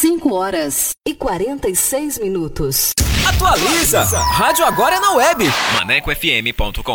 [0.00, 2.92] 5 horas e 46 minutos.
[3.28, 4.04] Atualiza!
[4.04, 5.44] Rádio agora é na web.
[5.74, 6.94] ManecoFM.com.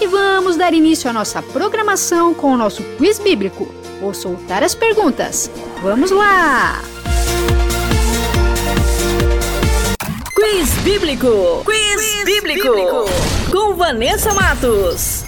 [0.00, 3.68] E vamos dar início à nossa programação com o nosso quiz bíblico.
[4.00, 5.50] Vou soltar as perguntas.
[5.82, 6.80] Vamos lá!
[10.34, 11.62] Quiz Bíblico.
[11.66, 12.66] Quiz, bíblico.
[13.52, 15.24] Com Vanessa Matos.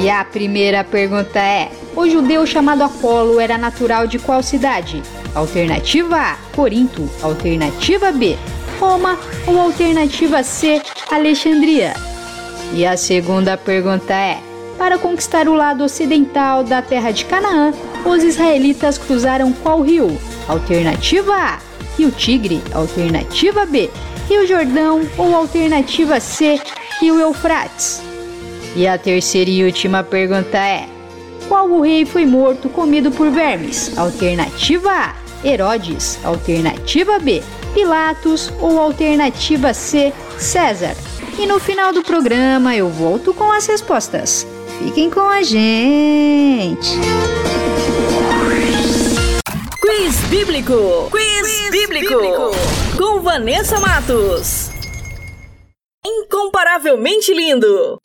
[0.00, 5.00] E a primeira pergunta é: O judeu chamado Apolo era natural de qual cidade?
[5.34, 7.08] Alternativa A: Corinto.
[7.20, 8.38] Alternativa B:
[8.78, 9.18] Roma.
[9.46, 11.94] Ou alternativa C: Alexandria?
[12.72, 14.38] E a segunda pergunta é:
[14.78, 17.72] Para conquistar o lado ocidental da terra de Canaã,
[18.04, 20.16] os israelitas cruzaram qual rio?
[20.46, 21.58] Alternativa A:
[21.98, 22.62] Rio Tigre.
[22.72, 23.90] Alternativa B:
[24.28, 25.02] Rio Jordão.
[25.18, 26.60] Ou alternativa C:
[27.00, 28.00] Rio Eufrates.
[28.76, 30.88] E a terceira e última pergunta é:
[31.48, 33.96] Qual o rei foi morto comido por vermes?
[33.98, 36.18] Alternativa A: Herodes.
[36.24, 37.42] Alternativa B:
[37.74, 38.52] Pilatos.
[38.60, 40.96] Ou alternativa C: César.
[41.38, 44.46] E no final do programa eu volto com as respostas.
[44.78, 46.90] Fiquem com a gente!
[49.80, 51.10] Quiz Bíblico.
[51.10, 52.14] Quiz, bíblico.
[52.96, 54.70] Com Vanessa Matos.
[56.04, 58.00] Incomparavelmente lindo.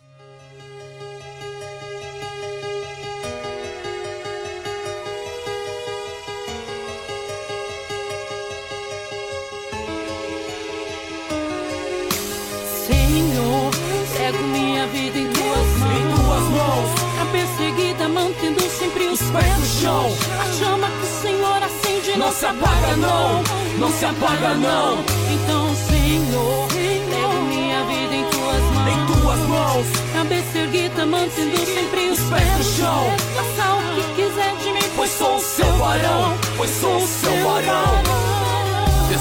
[14.30, 16.90] Cego minha vida em tuas mãos.
[17.22, 20.06] A perseguida mantendo sempre os pés no chão.
[20.40, 23.44] A chama que o Senhor acende não se apaga não,
[23.80, 25.00] não se apaga não.
[25.34, 28.88] Então, Senhor, cego minha vida em tuas mãos.
[28.88, 29.86] Em tuas mãos.
[30.14, 33.04] Cabeça erguida mantendo sempre os pés no chão.
[33.36, 37.44] Faça o que quiser de mim, pois sou o seu varão, pois sou o seu
[37.44, 38.59] varão.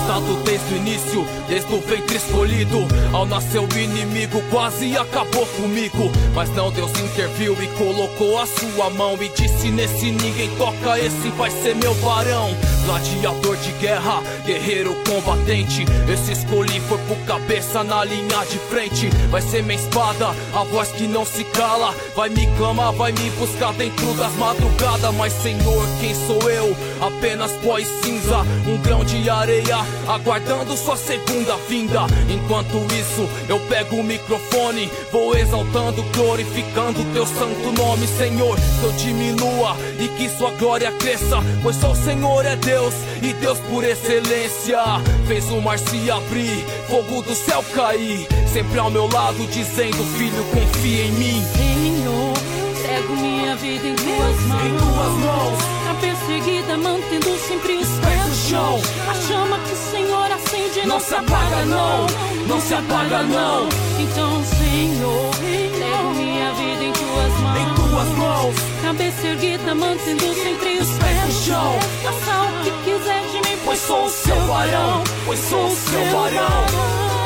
[0.09, 2.79] Desde o início, desde o ventre escolhido.
[3.13, 6.11] Ao nascer o inimigo, quase acabou comigo.
[6.35, 9.19] Mas não, Deus interviu e colocou a sua mão.
[9.21, 12.57] E disse: Nesse ninguém toca, esse vai ser meu varão.
[12.87, 15.85] Gladiador de guerra, guerreiro combatente.
[16.11, 19.11] Esse escolhi foi por cabeça na linha de frente.
[19.31, 21.95] Vai ser minha espada, a voz que não se cala.
[22.17, 25.15] Vai me clamar, vai me buscar dentro das madrugadas.
[25.15, 26.75] Mas Senhor, quem sou eu?
[27.01, 32.07] Apenas pó e cinza, um grão de areia, aguardando sua segunda vinda.
[32.29, 38.57] Enquanto isso, eu pego o microfone, vou exaltando, glorificando teu santo nome, Senhor.
[38.57, 43.33] Que eu diminua e que sua glória cresça, pois só o Senhor é Deus e
[43.35, 44.79] Deus por excelência.
[45.27, 50.45] Fez o mar se abrir, fogo do céu cair, sempre ao meu lado, dizendo: Filho,
[50.45, 51.45] confia em mim.
[51.57, 52.35] Senhor,
[52.83, 54.65] cego minha vida em tuas mãos.
[54.65, 55.78] Em tuas mãos.
[56.01, 58.81] Perseguida mantendo sempre os pés no chão.
[59.11, 62.07] A chama que o Senhor acende não, se apaga não,
[62.47, 63.69] não se apaga não.
[63.99, 67.59] Então, Senhor, cego minha vida em tuas mãos.
[67.59, 68.55] Em tuas mãos.
[68.83, 71.79] Cabeça erguida mantendo sempre os pés no chão.
[72.03, 76.05] Faça o que quiser de mim, Pois sou o seu varão, pois sou o seu
[76.07, 77.18] varão.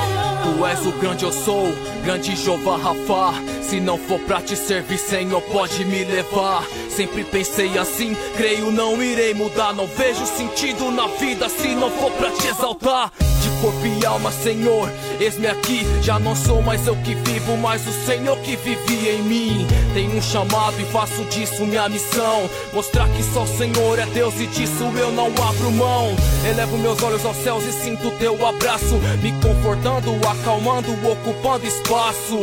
[0.42, 1.72] Tu és o grande eu sou,
[2.04, 3.32] grande Jeová Rafa.
[3.62, 6.64] Se não for pra te servir, Senhor, pode me levar.
[6.90, 9.72] Sempre pensei assim, creio não irei mudar.
[9.72, 13.12] Não vejo sentido na vida se não for pra te exaltar.
[13.42, 15.84] De corpo e alma, Senhor, eis-me aqui.
[16.00, 19.66] Já não sou mais eu que vivo, mas o Senhor que vivia em mim.
[19.92, 22.48] Tenho um chamado e faço disso minha missão.
[22.72, 26.14] Mostrar que só o Senhor é Deus e disso eu não abro mão.
[26.48, 32.38] Elevo meus olhos aos céus e sinto teu abraço, me confortando, acalmando, ocupando espaço.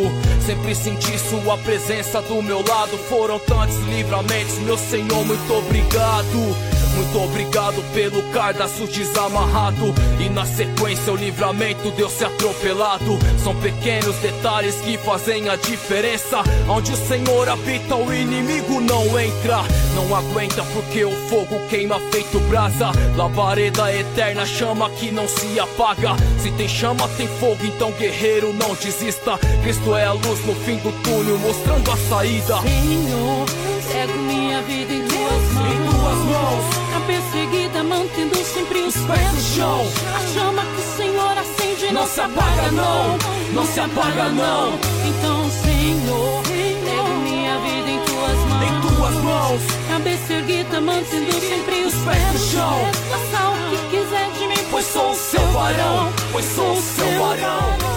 [0.45, 2.97] Sempre senti sua presença do meu lado.
[3.07, 6.78] Foram tantos livramentos, meu Senhor, muito obrigado.
[6.99, 9.95] Muito obrigado pelo cardaço desamarrado.
[10.19, 13.17] E na sequência o livramento deu se atropelado.
[13.41, 16.43] São pequenos detalhes que fazem a diferença.
[16.67, 19.63] Onde o Senhor habita o inimigo não entra.
[19.95, 22.91] Não aguenta porque o fogo queima feito brasa.
[23.15, 26.17] Labareda eterna chama que não se apaga.
[26.37, 29.37] Se tem chama tem fogo então guerreiro não desista.
[29.63, 32.59] Cristo é a luz no fim do túnel mostrando a saída.
[32.61, 33.45] Senhor,
[33.89, 35.71] cego minha vida em tuas mãos.
[35.71, 36.78] Em tuas mãos
[37.09, 39.81] A perseguida mantendo sempre os pés no chão.
[40.15, 43.17] A chama que o Senhor acende Não se apaga não,
[43.51, 43.65] não.
[43.65, 44.73] Se apaga não.
[45.07, 48.63] Então, Senhor, cego minha vida em tuas mãos.
[48.63, 49.61] Em tuas mãos.
[49.87, 52.77] Cabeça erguida mantendo sempre os pés no chão.
[53.09, 57.19] Faça o que quiser de mim, Pois sou o seu varão, pois sou o seu
[57.19, 57.89] varão.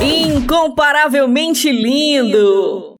[0.00, 2.99] Incomparavelmente lindo.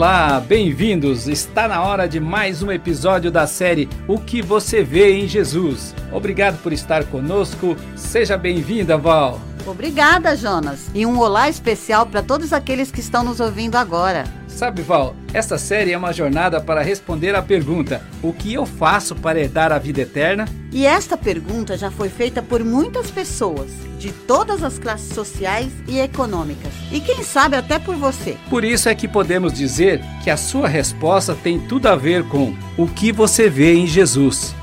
[0.00, 1.28] Olá, bem-vindos!
[1.28, 5.94] Está na hora de mais um episódio da série O que você vê em Jesus.
[6.10, 7.76] Obrigado por estar conosco.
[7.96, 9.38] Seja bem-vinda, Val.
[9.66, 10.90] Obrigada, Jonas.
[10.94, 14.24] E um olá especial para todos aqueles que estão nos ouvindo agora.
[14.50, 19.14] Sabe, Val, esta série é uma jornada para responder à pergunta: O que eu faço
[19.14, 20.46] para herdar a vida eterna?
[20.72, 25.98] E esta pergunta já foi feita por muitas pessoas, de todas as classes sociais e
[25.98, 26.72] econômicas.
[26.92, 28.36] E quem sabe até por você.
[28.50, 32.54] Por isso é que podemos dizer que a sua resposta tem tudo a ver com
[32.76, 34.54] o que você vê em Jesus.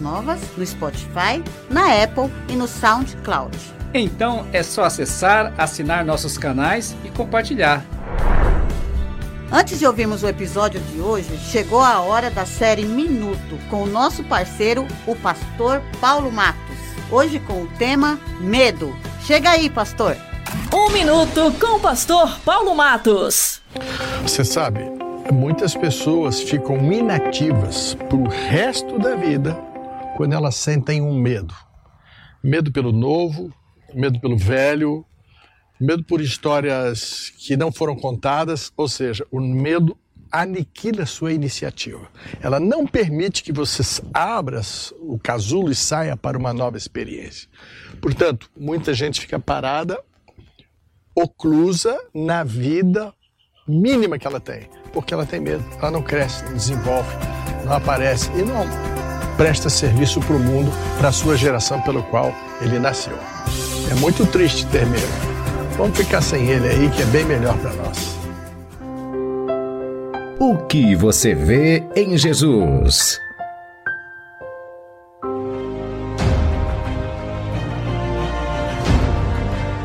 [0.00, 3.58] Novas, no Spotify, na Apple e no SoundCloud.
[3.94, 7.84] Então é só acessar, assinar nossos canais e compartilhar.
[9.50, 13.86] Antes de ouvirmos o episódio de hoje, chegou a hora da série Minuto com o
[13.86, 16.78] nosso parceiro, o pastor Paulo Matos.
[17.10, 18.96] Hoje com o tema Medo.
[19.20, 20.16] Chega aí, pastor.
[20.72, 23.62] Um minuto com o pastor Paulo Matos.
[24.22, 24.80] Você sabe,
[25.32, 29.54] muitas pessoas ficam inativas pro resto da vida
[30.16, 31.54] quando elas sentem um medo.
[32.42, 33.52] Medo pelo novo,
[33.94, 35.06] medo pelo velho,
[35.80, 39.96] medo por histórias que não foram contadas, ou seja, o medo
[40.30, 42.08] aniquila sua iniciativa.
[42.40, 43.82] Ela não permite que você
[44.12, 44.60] abra
[45.00, 47.48] o casulo e saia para uma nova experiência.
[48.00, 50.02] Portanto, muita gente fica parada,
[51.14, 53.12] oclusa na vida
[53.66, 55.64] mínima que ela tem, porque ela tem medo.
[55.78, 57.08] Ela não cresce, não desenvolve,
[57.64, 58.66] não aparece e não
[59.36, 63.16] presta serviço para o mundo, para a sua geração pelo qual ele nasceu.
[63.90, 65.32] É muito triste ter medo.
[65.76, 68.16] Vamos ficar sem ele aí, que é bem melhor para nós.
[70.38, 73.21] O que você vê em Jesus?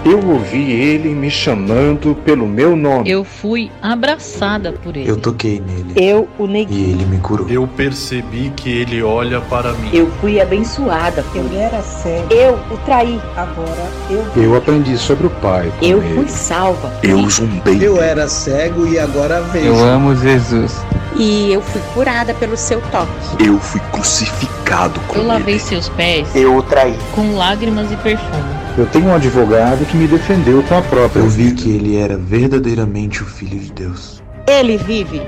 [0.10, 3.12] Eu ouvi ele me chamando pelo meu nome.
[3.12, 5.10] Eu fui abraçada por ele.
[5.10, 5.92] Eu toquei nele.
[5.98, 6.78] Eu o neguei.
[6.78, 7.46] E ele me curou.
[7.50, 9.90] Eu percebi que ele olha para mim.
[9.92, 11.26] Eu fui abençoada.
[11.36, 12.34] Eu era cego.
[12.34, 13.20] Eu o traí.
[13.36, 14.26] Agora eu.
[14.42, 15.70] Eu aprendi sobre o Pai.
[15.82, 16.16] Eu ele.
[16.16, 16.90] fui salva.
[17.04, 17.86] Eu zumbei.
[17.86, 19.66] Eu era cego e agora vejo.
[19.66, 20.74] Eu amo Jesus.
[21.20, 23.44] E eu fui curada pelo seu toque.
[23.44, 25.28] Eu fui crucificado com Eu ele.
[25.28, 26.28] lavei seus pés.
[26.36, 26.96] Eu o traí.
[27.16, 28.44] Com lágrimas e perfume.
[28.78, 31.62] Eu tenho um advogado que me defendeu com a própria Eu vi vida.
[31.62, 34.22] que ele era verdadeiramente o Filho de Deus.
[34.48, 35.22] Ele vive.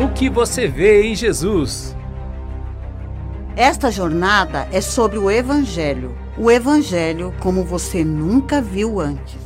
[0.00, 1.94] O que você vê em Jesus?
[3.56, 6.14] Esta jornada é sobre o Evangelho.
[6.38, 9.45] O Evangelho como você nunca viu antes.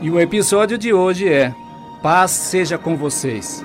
[0.00, 1.52] E o episódio de hoje é
[2.00, 3.64] Paz seja com vocês.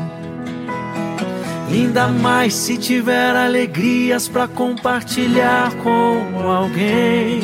[1.71, 7.39] Ainda mais se tiver alegrias para compartilhar com alguém.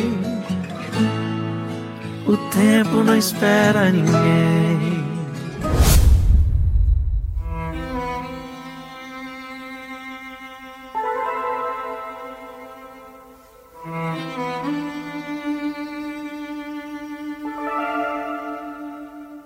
[2.28, 4.98] O tempo não espera ninguém.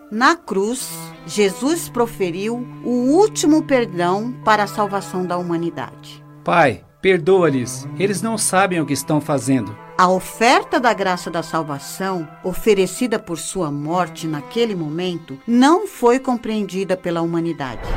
[0.09, 0.89] Na cruz,
[1.25, 6.24] Jesus proferiu o último perdão para a salvação da humanidade.
[6.44, 9.75] Pai, perdoa-lhes, eles não sabem o que estão fazendo.
[9.98, 16.98] A oferta da graça da salvação, oferecida por sua morte naquele momento, não foi compreendida
[16.98, 17.88] pela humanidade.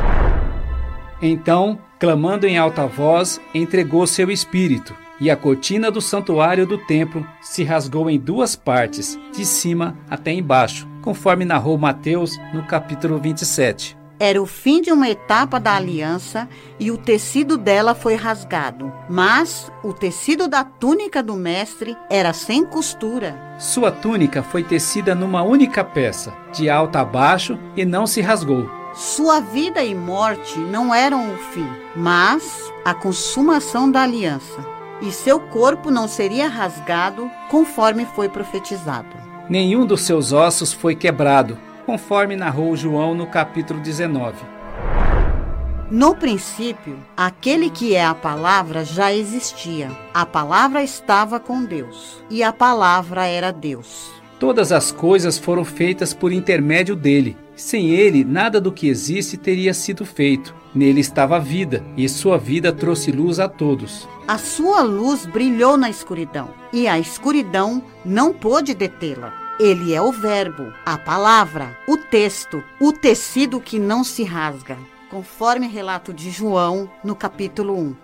[1.22, 7.26] Então, clamando em alta voz, entregou seu espírito, e a cortina do santuário do templo
[7.40, 13.94] se rasgou em duas partes, de cima até embaixo, conforme narrou Mateus no capítulo 27.
[14.18, 16.48] Era o fim de uma etapa da aliança
[16.80, 18.90] e o tecido dela foi rasgado.
[19.10, 23.38] Mas o tecido da túnica do mestre era sem costura.
[23.58, 28.70] Sua túnica foi tecida numa única peça, de alta a baixo, e não se rasgou.
[28.94, 34.64] Sua vida e morte não eram o fim, mas a consumação da aliança.
[35.02, 39.33] E seu corpo não seria rasgado conforme foi profetizado.
[39.48, 44.36] Nenhum dos seus ossos foi quebrado, conforme narrou João no capítulo 19.
[45.90, 49.90] No princípio, aquele que é a palavra já existia.
[50.14, 54.10] A palavra estava com Deus, e a palavra era Deus.
[54.40, 57.36] Todas as coisas foram feitas por intermédio dele.
[57.56, 60.54] Sem ele, nada do que existe teria sido feito.
[60.74, 64.08] Nele estava a vida, e sua vida trouxe luz a todos.
[64.26, 69.32] A sua luz brilhou na escuridão, e a escuridão não pôde detê-la.
[69.60, 74.76] Ele é o Verbo, a palavra, o texto, o tecido que não se rasga,
[75.08, 78.03] conforme relato de João no capítulo 1.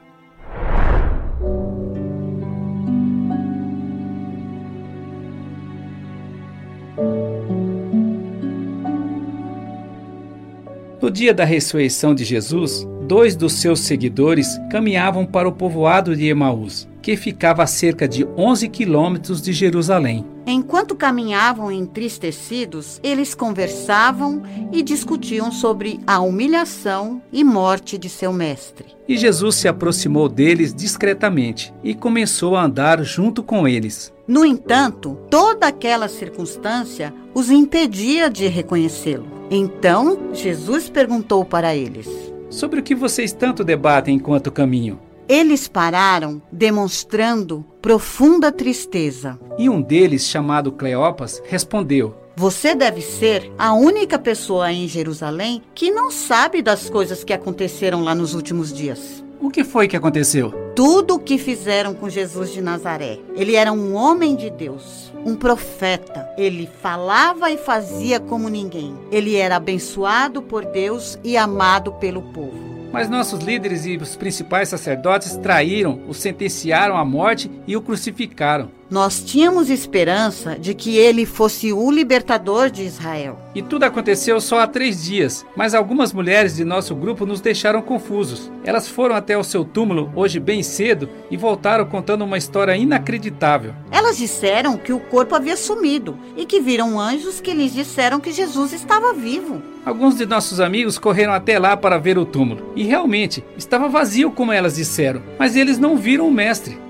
[11.03, 16.27] No dia da ressurreição de Jesus, dois dos seus seguidores caminhavam para o povoado de
[16.27, 20.27] Emaús, que ficava a cerca de 11 quilômetros de Jerusalém.
[20.47, 28.85] Enquanto caminhavam entristecidos, eles conversavam e discutiam sobre a humilhação e morte de seu mestre.
[29.09, 34.13] E Jesus se aproximou deles discretamente e começou a andar junto com eles.
[34.29, 39.40] No entanto, toda aquela circunstância os impedia de reconhecê-lo.
[39.51, 42.07] Então, Jesus perguntou para eles:
[42.49, 45.01] Sobre o que vocês tanto debatem enquanto caminham?
[45.29, 49.39] Eles pararam, demonstrando profunda tristeza.
[49.59, 55.91] E um deles, chamado Cleopas, respondeu: Você deve ser a única pessoa em Jerusalém que
[55.91, 59.25] não sabe das coisas que aconteceram lá nos últimos dias.
[59.41, 60.53] O que foi que aconteceu?
[60.77, 63.19] Tudo o que fizeram com Jesus de Nazaré.
[63.35, 66.29] Ele era um homem de Deus, um profeta.
[66.37, 68.95] Ele falava e fazia como ninguém.
[69.11, 72.71] Ele era abençoado por Deus e amado pelo povo.
[72.93, 78.71] Mas nossos líderes e os principais sacerdotes traíram, o sentenciaram à morte e o crucificaram.
[78.91, 83.39] Nós tínhamos esperança de que ele fosse o libertador de Israel.
[83.55, 87.81] E tudo aconteceu só há três dias, mas algumas mulheres de nosso grupo nos deixaram
[87.83, 88.51] confusos.
[88.65, 93.73] Elas foram até o seu túmulo hoje bem cedo e voltaram contando uma história inacreditável.
[93.93, 98.33] Elas disseram que o corpo havia sumido e que viram anjos que lhes disseram que
[98.33, 99.63] Jesus estava vivo.
[99.87, 102.73] Alguns de nossos amigos correram até lá para ver o túmulo.
[102.75, 106.90] E realmente, estava vazio como elas disseram, mas eles não viram o mestre.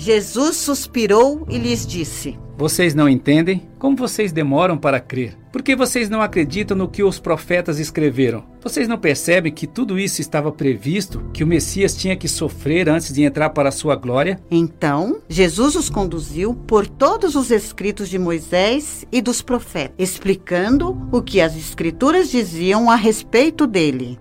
[0.00, 3.68] Jesus suspirou e lhes disse: Vocês não entendem?
[3.78, 5.36] Como vocês demoram para crer?
[5.52, 8.42] Por que vocês não acreditam no que os profetas escreveram?
[8.62, 13.12] Vocês não percebem que tudo isso estava previsto, que o Messias tinha que sofrer antes
[13.12, 14.40] de entrar para a sua glória?
[14.50, 21.20] Então, Jesus os conduziu por todos os escritos de Moisés e dos profetas, explicando o
[21.20, 24.18] que as escrituras diziam a respeito dele.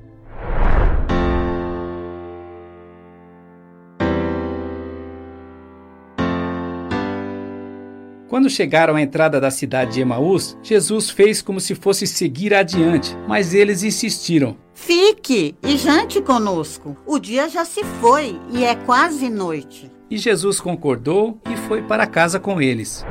[8.29, 13.17] Quando chegaram à entrada da cidade de Emaús, Jesus fez como se fosse seguir adiante,
[13.27, 14.55] mas eles insistiram.
[14.75, 16.95] Fique e jante conosco.
[17.07, 19.91] O dia já se foi e é quase noite.
[20.11, 23.03] E Jesus concordou e foi para casa com eles.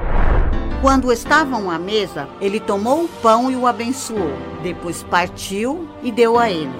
[0.80, 4.30] Quando estavam à mesa, ele tomou o pão e o abençoou.
[4.62, 6.70] Depois partiu e deu a eles.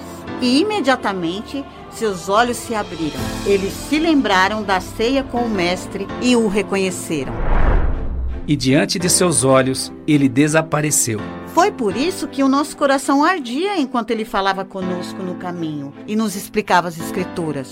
[0.40, 3.18] E imediatamente seus olhos se abriram.
[3.44, 7.32] Eles se lembraram da ceia com o Mestre e o reconheceram.
[8.48, 11.20] E diante de seus olhos ele desapareceu.
[11.48, 16.16] Foi por isso que o nosso coração ardia enquanto ele falava conosco no caminho e
[16.16, 17.70] nos explicava as Escrituras.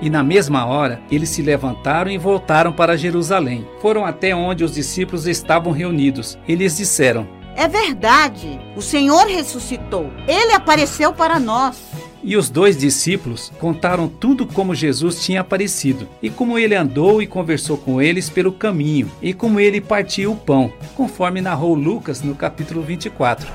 [0.00, 3.66] E na mesma hora, eles se levantaram e voltaram para Jerusalém.
[3.80, 6.38] Foram até onde os discípulos estavam reunidos.
[6.46, 10.12] Eles disseram: É verdade, o Senhor ressuscitou.
[10.28, 11.80] Ele apareceu para nós.
[12.22, 17.26] E os dois discípulos contaram tudo como Jesus tinha aparecido, e como ele andou e
[17.26, 22.34] conversou com eles pelo caminho, e como ele partiu o pão, conforme narrou Lucas no
[22.34, 23.46] capítulo 24.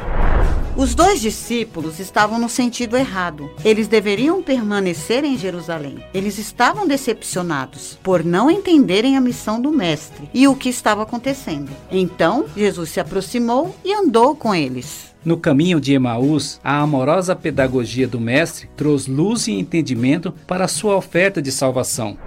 [0.76, 3.52] Os dois discípulos estavam no sentido errado.
[3.64, 6.02] Eles deveriam permanecer em Jerusalém.
[6.14, 11.70] Eles estavam decepcionados por não entenderem a missão do Mestre e o que estava acontecendo.
[11.92, 15.12] Então, Jesus se aproximou e andou com eles.
[15.26, 20.70] No caminho de Emaús, a amorosa pedagogia do Mestre trouxe luz e entendimento para a
[20.70, 22.18] sua oferta de salvação.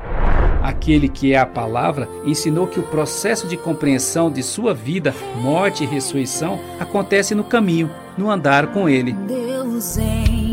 [0.65, 5.85] Aquele que é a palavra ensinou que o processo de compreensão de sua vida, morte
[5.85, 9.13] e ressurreição acontece no caminho, no andar com ele.
[9.13, 10.44] Deus enviou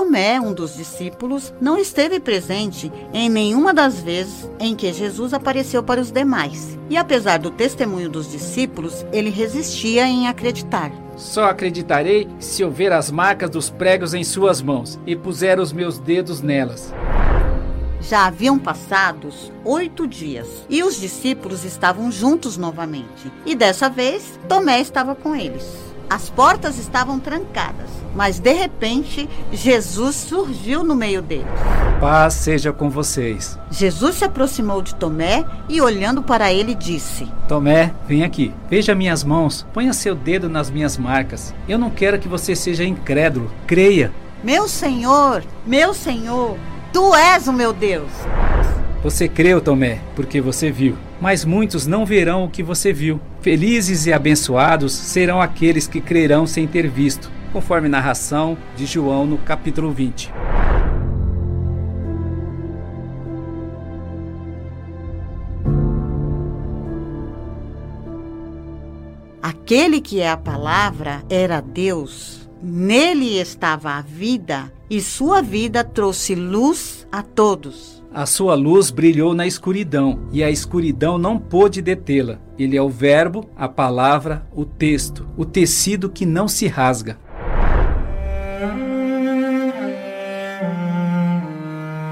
[0.00, 5.82] Tomé, um dos discípulos, não esteve presente em nenhuma das vezes em que Jesus apareceu
[5.82, 6.78] para os demais.
[6.88, 10.90] E apesar do testemunho dos discípulos, ele resistia em acreditar.
[11.18, 15.70] Só acreditarei se eu ver as marcas dos pregos em suas mãos e puser os
[15.70, 16.94] meus dedos nelas.
[18.00, 23.30] Já haviam passados oito dias e os discípulos estavam juntos novamente.
[23.44, 25.89] E dessa vez, Tomé estava com eles.
[26.10, 31.46] As portas estavam trancadas, mas de repente, Jesus surgiu no meio deles.
[32.00, 33.56] Paz seja com vocês.
[33.70, 38.52] Jesus se aproximou de Tomé e, olhando para ele, disse: Tomé, vem aqui.
[38.68, 39.64] Veja minhas mãos.
[39.72, 41.54] Ponha seu dedo nas minhas marcas.
[41.68, 43.48] Eu não quero que você seja incrédulo.
[43.64, 44.10] Creia.
[44.42, 46.56] Meu Senhor, meu Senhor,
[46.92, 48.10] tu és o meu Deus.
[49.04, 50.96] Você creu, Tomé, porque você viu.
[51.20, 53.20] Mas muitos não verão o que você viu.
[53.42, 59.36] Felizes e abençoados serão aqueles que crerão sem ter visto, conforme narração de João no
[59.36, 60.32] capítulo 20.
[69.42, 72.48] Aquele que é a palavra era Deus.
[72.62, 77.99] Nele estava a vida, e sua vida trouxe luz a todos.
[78.12, 82.40] A sua luz brilhou na escuridão, e a escuridão não pôde detê-la.
[82.58, 87.16] Ele é o Verbo, a palavra, o texto, o tecido que não se rasga.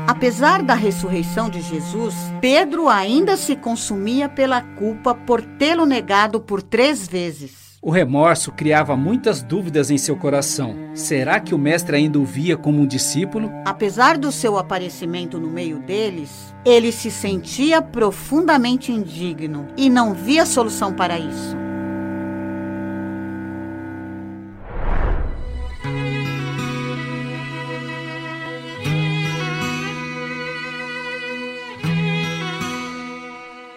[0.07, 6.63] Apesar da ressurreição de Jesus, Pedro ainda se consumia pela culpa por tê-lo negado por
[6.63, 7.68] três vezes.
[7.81, 10.75] O remorso criava muitas dúvidas em seu coração.
[10.95, 13.53] Será que o mestre ainda o via como um discípulo?
[13.65, 20.45] Apesar do seu aparecimento no meio deles, ele se sentia profundamente indigno e não via
[20.45, 21.57] solução para isso.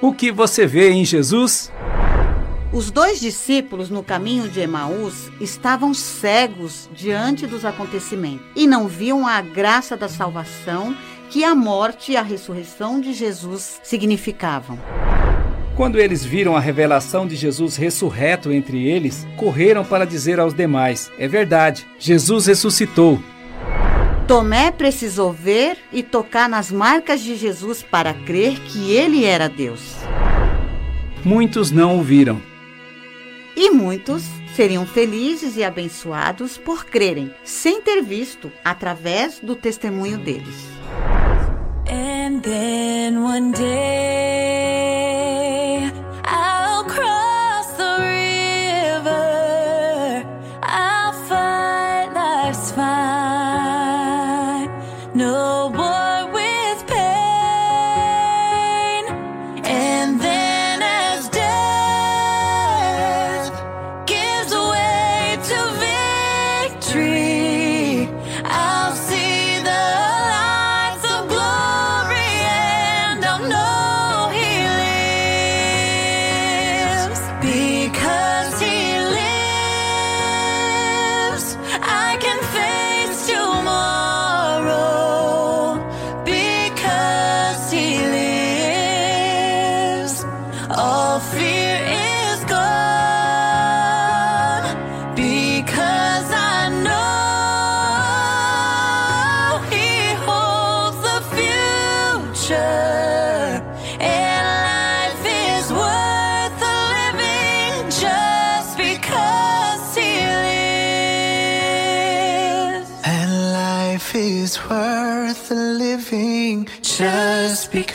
[0.01, 1.71] O que você vê em Jesus?
[2.73, 9.27] Os dois discípulos no caminho de Emaús estavam cegos diante dos acontecimentos e não viam
[9.27, 10.95] a graça da salvação
[11.29, 14.79] que a morte e a ressurreição de Jesus significavam.
[15.75, 21.11] Quando eles viram a revelação de Jesus ressurreto entre eles, correram para dizer aos demais:
[21.17, 23.21] É verdade, Jesus ressuscitou.
[24.29, 29.97] Tomé precisou ver e tocar nas marcas de Jesus para crer que ele era Deus.
[31.23, 32.50] Muitos não o viram.
[33.63, 34.23] E muitos
[34.55, 40.55] seriam felizes e abençoados por crerem, sem ter visto, através do testemunho deles.
[41.87, 44.81] And then one day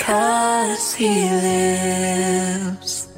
[0.07, 3.09] because he lives.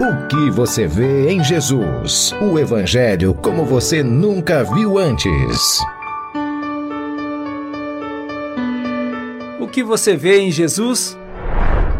[0.00, 2.32] O que você vê em Jesus?
[2.40, 5.78] O Evangelho como você nunca viu antes.
[9.60, 11.18] O que você vê em Jesus?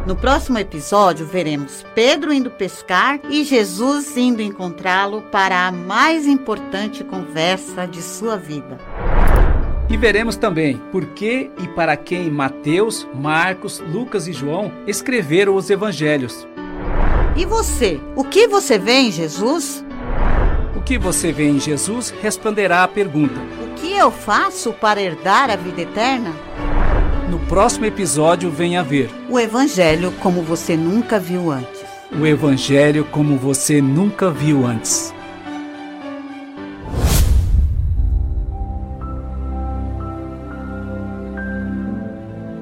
[0.07, 7.05] No próximo episódio, veremos Pedro indo pescar e Jesus indo encontrá-lo para a mais importante
[7.05, 8.79] conversa de sua vida.
[9.91, 15.69] E veremos também por que e para quem Mateus, Marcos, Lucas e João escreveram os
[15.69, 16.47] evangelhos.
[17.37, 18.01] E você?
[18.15, 19.85] O que você vê em Jesus?
[20.77, 23.41] O que você vê em Jesus responderá à pergunta.
[23.63, 26.33] O que eu faço para herdar a vida eterna?
[27.29, 31.81] No próximo episódio, venha ver O Evangelho como você nunca viu antes.
[32.13, 35.15] o Evangelho como você nunca viu antes.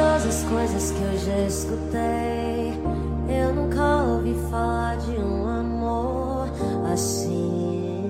[0.00, 2.72] Todas as coisas que eu já escutei,
[3.28, 6.48] eu nunca ouvi falar de um amor
[6.90, 8.00] assim.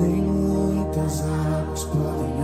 [0.00, 2.35] Nem muitas águas podem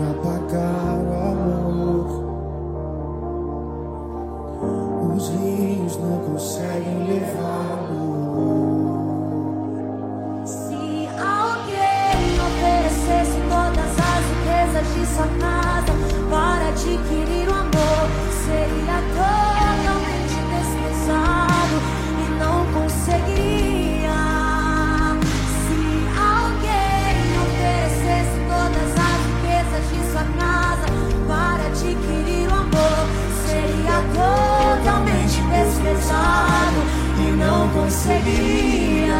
[37.83, 39.14] alegria.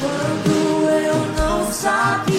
[0.00, 2.33] Quando eu não sabia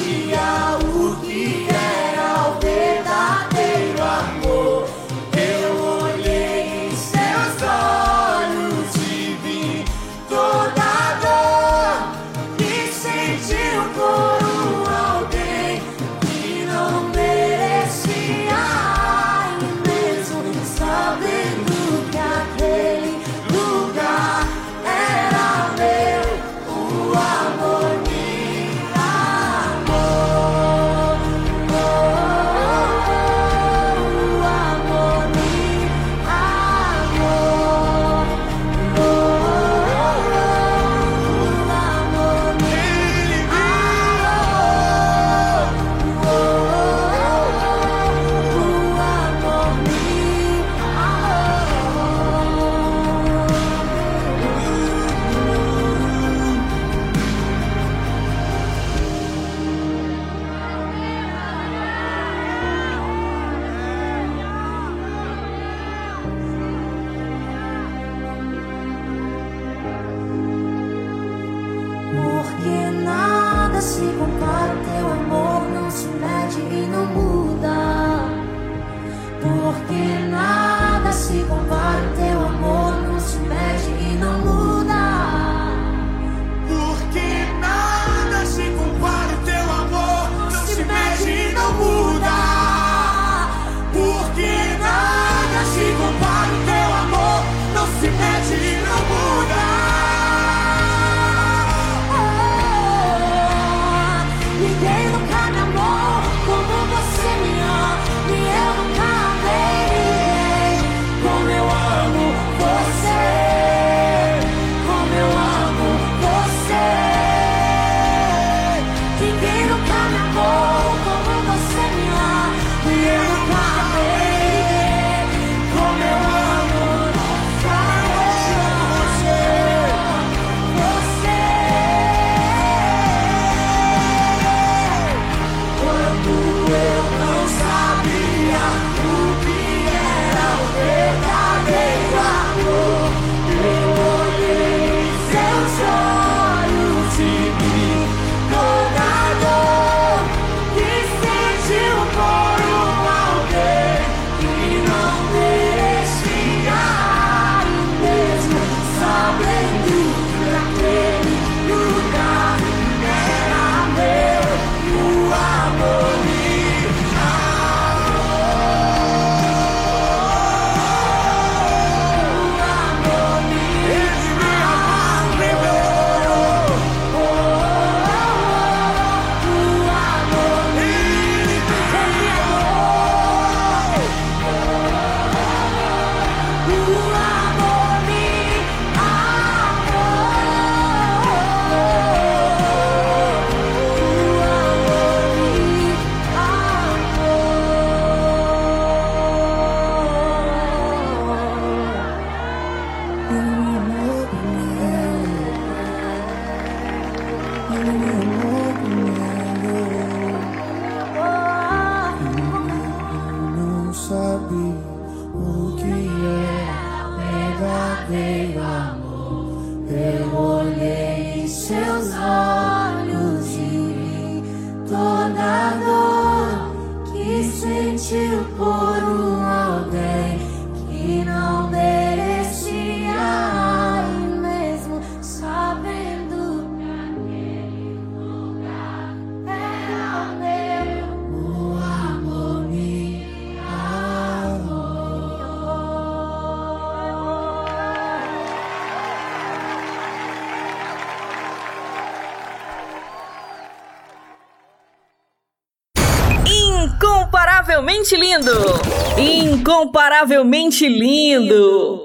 [260.16, 262.05] Incomparavelmente lindo!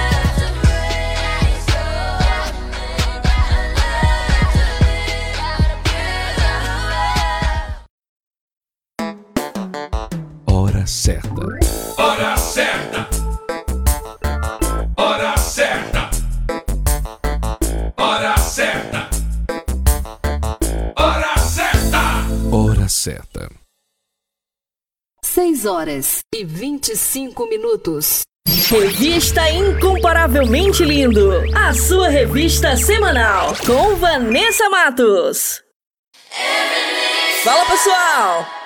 [11.01, 11.33] Certa.
[11.97, 13.09] Hora certa.
[14.97, 16.09] Hora certa.
[17.97, 19.09] Hora certa.
[20.95, 22.01] Hora certa.
[22.51, 23.49] Hora certa.
[25.25, 28.21] 6 horas e 25 minutos.
[28.69, 31.31] Revista Incomparavelmente Lindo.
[31.55, 33.55] A sua revista semanal.
[33.65, 35.63] Com Vanessa Matos.
[37.43, 38.60] Fala pessoal!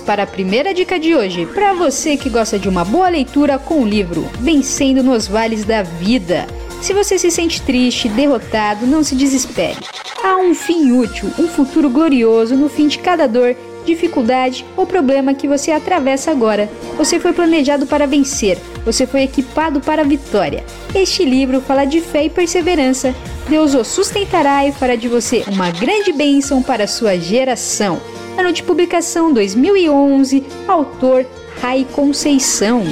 [0.00, 1.46] Para a primeira dica de hoje.
[1.46, 5.82] Para você que gosta de uma boa leitura com o livro Vencendo nos Vales da
[5.82, 6.46] Vida.
[6.80, 9.78] Se você se sente triste, derrotado, não se desespere.
[10.22, 15.34] Há um fim útil, um futuro glorioso no fim de cada dor, dificuldade ou problema
[15.34, 16.70] que você atravessa agora.
[16.96, 20.64] Você foi planejado para vencer, você foi equipado para a vitória.
[20.94, 23.14] Este livro fala de fé e perseverança.
[23.48, 28.00] Deus o sustentará e fará de você uma grande bênção para a sua geração.
[28.40, 31.26] Ano de publicação 2011, autor
[31.60, 32.82] Rai Conceição.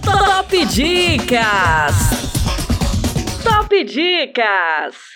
[0.00, 1.96] Top Dicas!
[3.42, 5.15] Top Dicas!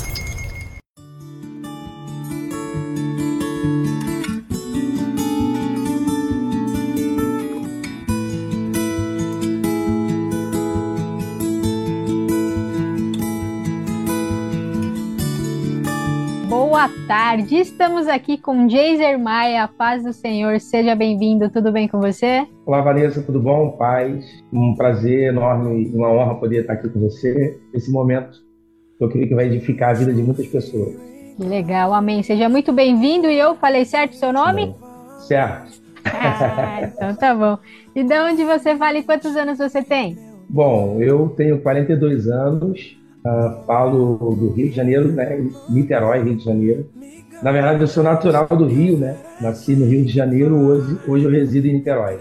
[16.71, 21.99] Boa tarde, estamos aqui com Jaser Maia, paz do Senhor, seja bem-vindo, tudo bem com
[21.99, 22.47] você?
[22.65, 23.71] Olá Vanessa, tudo bom?
[23.71, 28.39] Paz, um prazer enorme uma honra poder estar aqui com você nesse momento
[28.97, 30.95] que eu creio que vai edificar a vida de muitas pessoas.
[31.35, 32.23] Que legal, amém.
[32.23, 34.73] Seja muito bem-vindo e eu falei certo o seu nome?
[35.27, 35.73] Certo.
[36.05, 37.57] Ah, então tá bom.
[37.93, 40.17] E de onde você fala e quantos anos você tem?
[40.47, 45.45] Bom, eu tenho 42 anos, uh, falo do Rio de Janeiro, né?
[45.69, 46.89] Niterói, Rio de Janeiro.
[47.41, 49.15] Na verdade, eu sou natural do Rio, né?
[49.39, 52.19] Nasci no Rio de Janeiro, hoje, hoje eu resido em Niterói.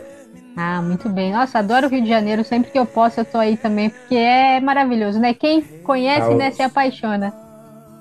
[0.56, 1.32] Ah, muito bem.
[1.32, 2.42] Nossa, adoro o Rio de Janeiro.
[2.42, 5.34] Sempre que eu posso, eu tô aí também, porque é maravilhoso, né?
[5.34, 7.32] Quem conhece, Ah, né, se apaixona.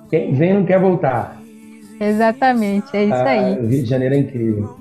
[0.09, 1.37] Quem vem não quer voltar.
[1.99, 3.59] Exatamente, é isso Ah, aí.
[3.59, 4.77] O Rio de Janeiro é incrível.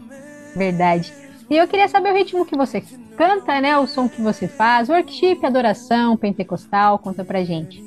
[0.57, 1.13] Verdade.
[1.51, 2.83] E eu queria saber o ritmo que você
[3.17, 3.77] canta, né?
[3.79, 7.83] O som que você faz, workshop, adoração, pentecostal, conta pra gente.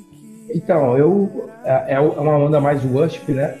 [0.54, 3.56] Então, eu é é uma onda mais worship, né?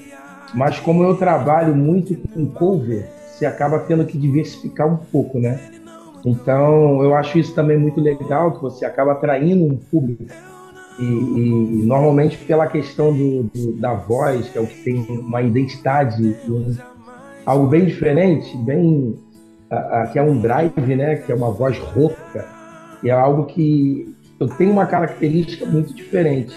[0.54, 5.58] Mas como eu trabalho muito com cover, você acaba tendo que diversificar um pouco, né?
[6.24, 10.24] Então, eu acho isso também muito legal, que você acaba atraindo um público.
[10.98, 15.40] E, e normalmente pela questão do, do- da voz, que é o que tem uma
[15.40, 16.36] identidade,
[17.46, 19.18] algo bem diferente, bem
[19.70, 21.16] a- a- que é um drive, né?
[21.16, 22.44] Que é uma voz rouca,
[23.02, 26.54] e é algo que eu tenho uma característica muito diferente.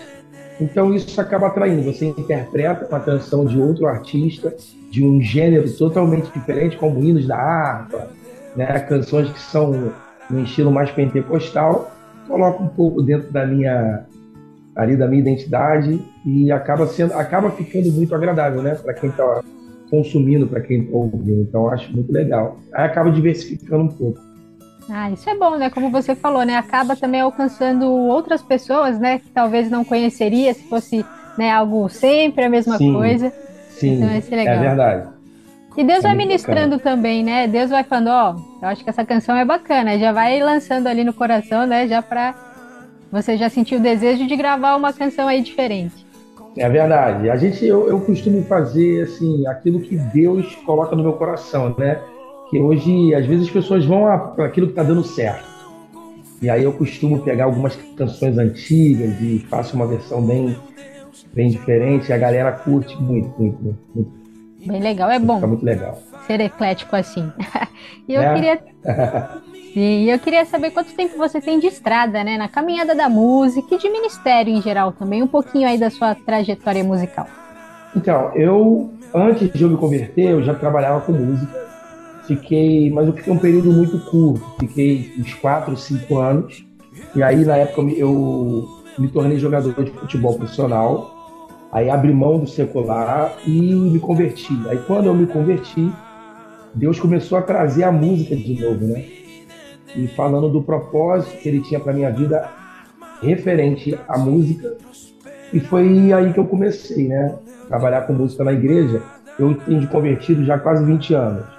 [0.59, 1.83] Então isso acaba atraindo.
[1.83, 4.55] Você interpreta uma canção de outro artista,
[4.89, 8.07] de um gênero totalmente diferente, como hinos da harpa,
[8.55, 8.79] né?
[8.79, 9.91] canções que são
[10.29, 11.91] no estilo mais pentecostal,
[12.27, 14.05] coloco um pouco dentro da minha
[14.75, 18.75] ali da minha identidade e acaba sendo acaba ficando muito agradável, né?
[18.75, 19.41] Para quem está
[19.89, 21.41] consumindo, para quem está ouvindo.
[21.41, 22.57] Então acho muito legal.
[22.73, 24.19] Aí acaba diversificando um pouco.
[24.89, 25.69] Ah, isso é bom, né?
[25.69, 26.55] Como você falou, né?
[26.55, 29.19] Acaba também alcançando outras pessoas, né?
[29.19, 31.03] Que talvez não conheceria se fosse
[31.37, 33.33] né, algo sempre a mesma Sim, coisa.
[33.69, 34.55] Sim, Então, esse é legal.
[34.55, 35.07] é verdade.
[35.77, 37.47] E Deus É vai ministrando também, né?
[37.47, 41.03] Deus vai falando, ó, eu acho que essa canção é bacana, já vai lançando ali
[41.03, 41.87] no coração, né?
[41.87, 42.33] Já pra
[43.11, 46.05] você já sentir o desejo de gravar uma canção aí diferente.
[46.57, 47.29] É verdade.
[47.29, 51.99] A gente, eu, eu costumo fazer assim aquilo que Deus coloca no meu coração, né?
[52.55, 54.03] Que hoje, às vezes, as pessoas vão
[54.33, 55.43] para aquilo que está dando certo.
[56.41, 60.55] E aí eu costumo pegar algumas canções antigas e faço uma versão bem,
[61.33, 62.07] bem diferente.
[62.07, 63.79] E a galera curte muito, muito, muito.
[63.93, 64.11] muito.
[64.65, 65.99] Bem legal, é bom Fica muito legal.
[66.25, 67.29] ser eclético assim.
[68.07, 68.33] e eu Né?
[68.33, 68.59] queria
[69.73, 72.37] Sim, eu queria saber quanto tempo você tem de estrada, né?
[72.37, 76.15] Na caminhada da música e de ministério em geral também, um pouquinho aí da sua
[76.15, 77.27] trajetória musical.
[77.93, 81.65] Então, eu, antes de eu me converter, eu já trabalhava com música.
[82.27, 84.43] Fiquei, mas eu fiquei um período muito curto.
[84.59, 86.65] Fiquei uns 4, 5 anos.
[87.15, 88.67] E aí, na época, eu
[88.97, 91.11] me- tornei jogador de futebol profissional.
[91.71, 94.53] Aí abri mão do secular e me converti.
[94.67, 95.91] Aí, quando eu me converti,
[96.73, 99.03] Deus começou a trazer a música de novo, né?
[99.95, 102.49] E falando do propósito que ele tinha para minha vida
[103.21, 104.75] referente à música.
[105.53, 107.35] E foi aí que eu comecei, né?
[107.67, 109.01] Trabalhar com música na igreja.
[109.37, 111.54] Eu tenho de convertido já quase 20 anos.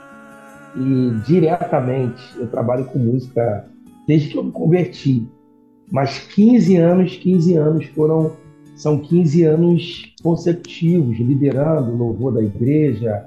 [0.78, 3.66] E diretamente eu trabalho com música
[4.06, 5.26] desde que eu me converti.
[5.90, 8.32] Mas 15 anos, 15 anos foram
[8.74, 13.24] são 15 anos consecutivos liderando o louvor da igreja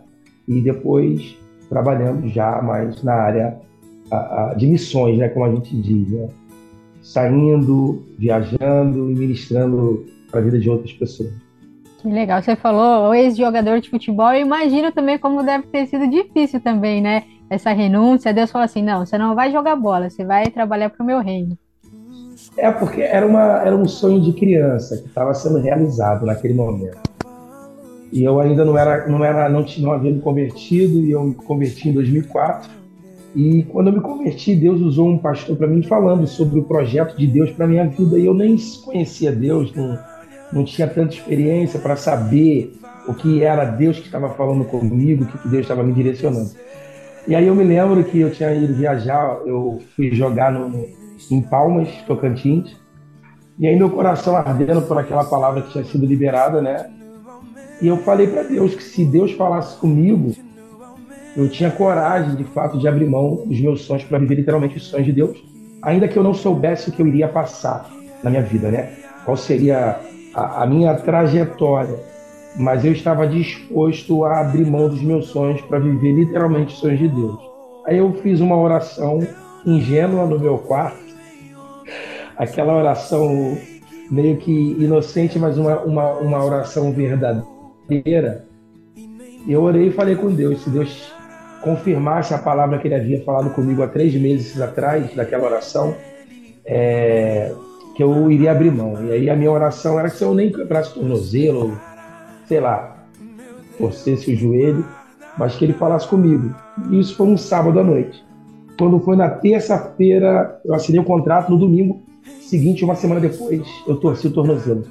[0.47, 1.35] e depois
[1.67, 3.57] trabalhando já mais na área
[4.11, 6.27] a- de missões, né, como a gente diz, né?
[7.01, 11.31] saindo, viajando e ministrando para a vida de outras pessoas.
[12.01, 16.59] Que legal, você falou ex-jogador de futebol, eu imagino também como deve ter sido difícil
[16.61, 17.23] também, né?
[17.49, 21.03] Essa renúncia, Deus falou assim, não, você não vai jogar bola, você vai trabalhar para
[21.03, 21.57] o meu reino.
[22.55, 26.97] É porque era, uma, era um sonho de criança que estava sendo realizado naquele momento.
[28.11, 31.35] E eu ainda não era, não era, não, não havia me convertido e eu me
[31.35, 32.69] converti em 2004.
[33.35, 37.15] E quando eu me converti, Deus usou um pastor para mim falando sobre o projeto
[37.15, 38.17] de Deus para minha vida.
[38.17, 39.99] E eu nem conhecia Deus, não,
[40.51, 42.73] não tinha tanta experiência para saber
[43.07, 46.51] o que era Deus que estava falando comigo, o que Deus estava me direcionando.
[47.27, 50.85] E aí eu me lembro que eu tinha ido viajar, eu fui jogar no,
[51.29, 52.75] em Palmas, Tocantins,
[53.57, 56.89] e aí meu coração ardendo por aquela palavra que tinha sido liberada, né?
[57.81, 60.33] E eu falei para Deus que se Deus falasse comigo,
[61.35, 64.83] eu tinha coragem, de fato, de abrir mão dos meus sonhos para viver literalmente os
[64.87, 65.37] sonhos de Deus,
[65.81, 67.89] ainda que eu não soubesse o que eu iria passar
[68.23, 68.93] na minha vida, né?
[69.23, 69.99] Qual seria
[70.33, 72.08] a, a minha trajetória.
[72.59, 76.99] Mas eu estava disposto a abrir mão dos meus sonhos para viver literalmente os sonhos
[76.99, 77.39] de Deus.
[77.85, 79.25] Aí eu fiz uma oração
[79.65, 80.99] ingênua no meu quarto,
[82.37, 83.57] aquela oração
[84.11, 88.45] meio que inocente, mas uma, uma, uma oração verdadeira.
[89.47, 91.13] Eu orei e falei com Deus, se Deus
[91.61, 95.95] confirmasse a palavra que ele havia falado comigo há três meses atrás, daquela oração,
[96.65, 97.53] é,
[97.95, 99.05] que eu iria abrir mão.
[99.05, 101.79] E aí a minha oração era que se eu nem quebrasse tornozelo,
[102.49, 103.05] sei lá,
[103.77, 104.83] torcesse o joelho,
[105.37, 106.53] mas que ele falasse comigo.
[106.89, 108.25] E isso foi um sábado à noite.
[108.77, 112.01] Quando foi na terça-feira, eu assinei o contrato, no domingo
[112.41, 114.83] seguinte, uma semana depois, eu torci o tornozelo.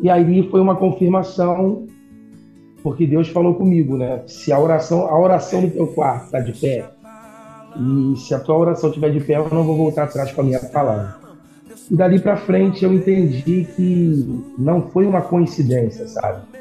[0.00, 1.86] E aí foi uma confirmação,
[2.82, 4.22] porque Deus falou comigo, né?
[4.26, 6.90] Se a oração, a oração do teu quarto está de pé,
[7.78, 10.44] e se a tua oração estiver de pé, eu não vou voltar atrás com a
[10.44, 11.16] minha palavra.
[11.90, 16.55] E dali para frente eu entendi que não foi uma coincidência, sabe?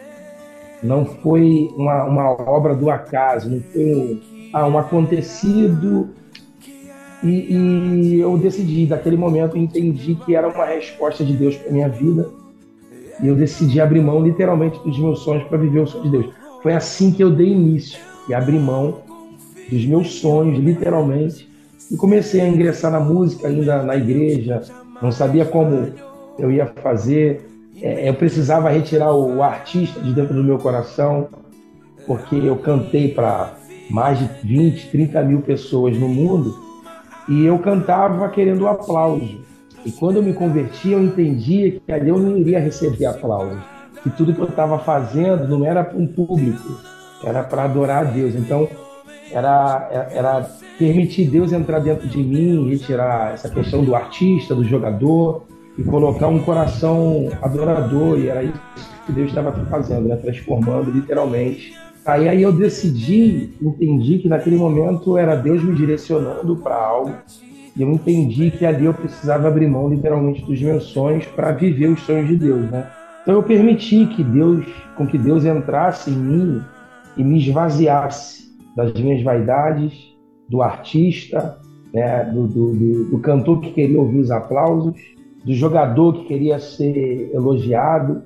[0.86, 4.22] Não foi uma, uma obra do acaso, não foi um,
[4.54, 6.10] ah, um acontecido
[7.26, 11.90] e, e, eu decidi, daquele momento, entendi que era uma resposta de Deus para minha
[11.90, 12.30] vida.
[13.22, 16.30] E eu decidi abrir mão, literalmente, dos meus sonhos para viver o sonho de Deus.
[16.62, 19.00] Foi assim que eu dei início e abri mão
[19.70, 21.50] dos meus sonhos, literalmente.
[21.92, 24.62] E comecei a ingressar na música, ainda na igreja.
[25.02, 25.94] Não sabia como
[26.38, 27.50] eu ia fazer.
[27.82, 31.28] É, eu precisava retirar o, artista de dentro do meu coração,
[32.06, 33.54] porque eu cantei para
[33.90, 36.56] mais de 20, 30 mil pessoas no mundo
[37.28, 39.40] e eu cantava querendo o aplauso.
[39.86, 43.62] E quando eu me converti, eu entendia que ali eu não iria receber aplauso.
[44.02, 46.80] Que tudo que eu estava fazendo não era para um público,
[47.24, 48.36] era para adorar a Deus.
[48.36, 48.68] Então,
[49.32, 55.44] era, era permitir Deus entrar dentro de mim, retirar essa questão do artista, do jogador,
[55.78, 58.20] e colocar um coração adorador.
[58.20, 58.62] E era isso
[59.06, 60.16] que Deus estava fazendo, né?
[60.16, 61.74] transformando literalmente
[62.06, 67.16] Aí, aí eu decidi, entendi que naquele momento era Deus me direcionando para algo.
[67.76, 71.88] E eu entendi que ali eu precisava abrir mão literalmente dos meus sonhos para viver
[71.88, 72.88] os sonhos de Deus, né?
[73.24, 74.64] Então eu permiti que Deus,
[74.96, 76.62] com que Deus entrasse em mim
[77.18, 80.16] e me esvaziasse das minhas vaidades,
[80.48, 81.58] do artista,
[81.92, 82.24] né?
[82.26, 84.96] do, do, do, do cantor que queria ouvir os aplausos,
[85.46, 88.24] do jogador que queria ser elogiado,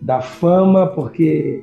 [0.00, 1.62] da fama, porque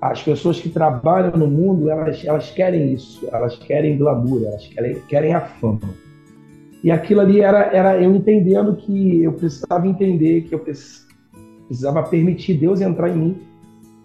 [0.00, 4.96] as pessoas que trabalham no mundo, elas, elas querem isso, elas querem glamour, elas querem,
[5.08, 5.80] querem a fama.
[6.82, 12.54] E aquilo ali era, era eu entendendo que eu precisava entender, que eu precisava permitir
[12.54, 13.36] Deus entrar em mim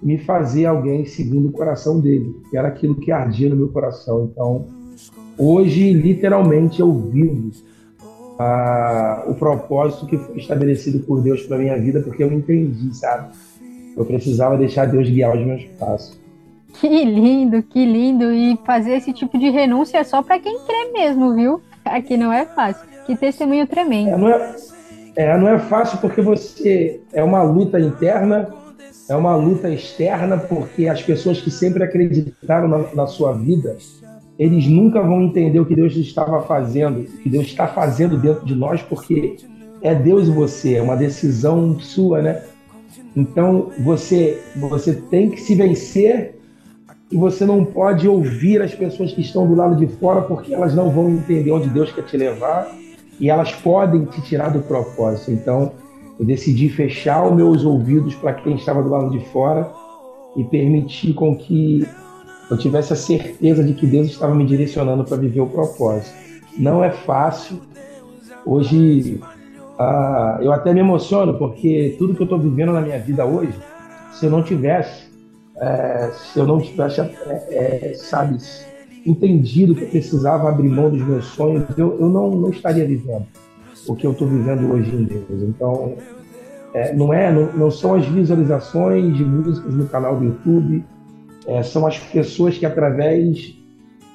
[0.04, 4.30] me fazer alguém segundo o coração dele, que era aquilo que ardia no meu coração.
[4.32, 4.68] Então,
[5.36, 7.50] hoje, literalmente, eu vivo
[8.38, 13.34] ah, o propósito que foi estabelecido por Deus para minha vida, porque eu entendi, sabe?
[13.96, 16.20] Eu precisava deixar Deus guiar os meus passos.
[16.80, 18.34] Que lindo, que lindo.
[18.34, 21.62] E fazer esse tipo de renúncia é só para quem crê mesmo, viu?
[21.86, 22.86] Aqui não é fácil.
[23.06, 24.10] Que testemunho tremendo.
[24.10, 24.56] É, não, é,
[25.16, 28.50] é, não é fácil porque você é uma luta interna,
[29.08, 33.78] é uma luta externa, porque as pessoas que sempre acreditaram na, na sua vida,
[34.38, 38.46] eles nunca vão entender o que Deus estava fazendo, o que Deus está fazendo dentro
[38.46, 39.38] de nós, porque
[39.82, 42.44] é Deus e você, é uma decisão sua, né?
[43.16, 46.36] Então você você tem que se vencer
[47.12, 50.76] e você não pode ouvir as pessoas que estão do lado de fora porque elas
[50.76, 52.68] não vão entender onde Deus quer te levar
[53.20, 55.32] e elas podem te tirar do propósito.
[55.32, 55.72] Então
[56.20, 59.72] eu decidi fechar os meus ouvidos para quem estava do lado de fora
[60.36, 61.88] e permitir com que
[62.50, 66.14] eu tivesse a certeza de que Deus estava me direcionando para viver o propósito.
[66.58, 67.60] Não é fácil.
[68.46, 69.20] Hoje
[69.78, 73.54] ah, eu até me emociono porque tudo que eu estou vivendo na minha vida hoje,
[74.14, 75.10] se eu não tivesse,
[75.58, 77.12] é, se eu não tivesse, é,
[77.50, 78.38] é, sabe,
[79.06, 83.26] entendido que eu precisava abrir mão dos meus sonhos, eu, eu não, não estaria vivendo.
[83.88, 85.44] o que eu estou vivendo hoje em Deus.
[85.44, 85.94] Então,
[86.74, 90.84] é, não é, não, não, são as visualizações de músicas no canal do YouTube,
[91.48, 93.56] é, são as pessoas que através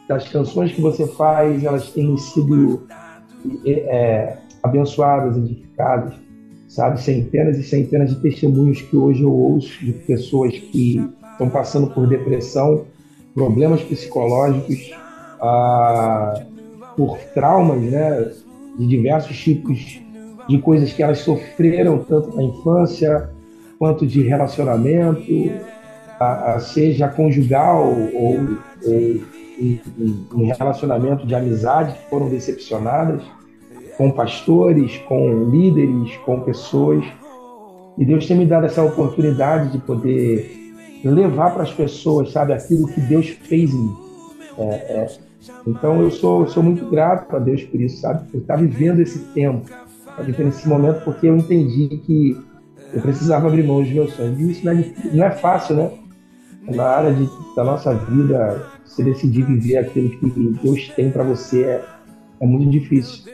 [0.09, 2.87] das canções que você faz, elas têm sido
[3.65, 6.15] é, abençoadas, edificadas,
[6.69, 7.01] sabe?
[7.01, 12.07] Centenas e centenas de testemunhos que hoje eu ouço de pessoas que estão passando por
[12.07, 12.87] depressão,
[13.35, 14.91] problemas psicológicos,
[15.41, 16.43] ah,
[16.97, 18.33] por traumas, né?
[18.79, 20.01] De diversos tipos
[20.49, 23.31] de coisas que elas sofreram, tanto na infância
[23.79, 25.23] quanto de relacionamento,
[26.61, 29.21] seja conjugal ou, ou
[29.61, 33.23] em, relacionamento de amizade que foram decepcionadas
[33.97, 37.05] com pastores, com líderes, com pessoas.
[37.99, 40.73] E Deus tem me dado essa oportunidade de poder
[41.05, 43.97] levar para as pessoas, sabe, aquilo que Deus fez em mim.
[44.59, 45.09] É, é.
[45.67, 49.19] Então eu sou, sou muito grato a Deus por isso, sabe, por estar vivendo esse
[49.33, 49.67] tempo,
[50.23, 52.39] vivendo esse momento, porque eu entendi que
[52.93, 54.39] eu precisava abrir mão dos meus sonhos.
[54.39, 55.91] E isso não é, não é fácil, né?
[56.75, 61.65] Na área de, da nossa vida, você decidir viver aquilo que Deus tem para você
[61.65, 61.85] é,
[62.41, 63.33] é muito difícil.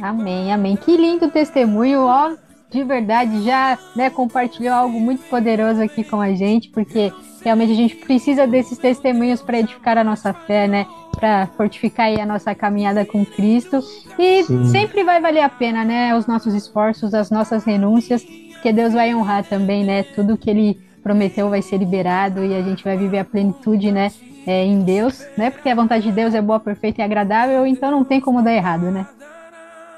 [0.00, 0.76] Amém, amém.
[0.76, 2.32] Que lindo testemunho, ó.
[2.70, 7.12] De verdade, já né, compartilhou algo muito poderoso aqui com a gente, porque
[7.42, 10.86] realmente a gente precisa desses testemunhos para edificar a nossa fé, né?
[11.18, 13.82] Para fortificar a nossa caminhada com Cristo.
[14.16, 14.66] E Sim.
[14.66, 16.16] sempre vai valer a pena, né?
[16.16, 20.04] Os nossos esforços, as nossas renúncias, porque Deus vai honrar também, né?
[20.04, 24.10] Tudo que Ele prometeu vai ser liberado e a gente vai viver a plenitude, né?
[24.46, 25.50] É, em Deus, né?
[25.50, 28.54] Porque a vontade de Deus é boa, perfeita e agradável, então não tem como dar
[28.54, 29.06] errado, né?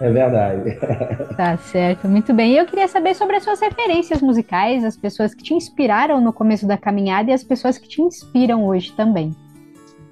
[0.01, 0.79] É verdade.
[1.37, 2.53] Tá certo, muito bem.
[2.53, 6.33] E eu queria saber sobre as suas referências musicais, as pessoas que te inspiraram no
[6.33, 9.35] começo da caminhada e as pessoas que te inspiram hoje também.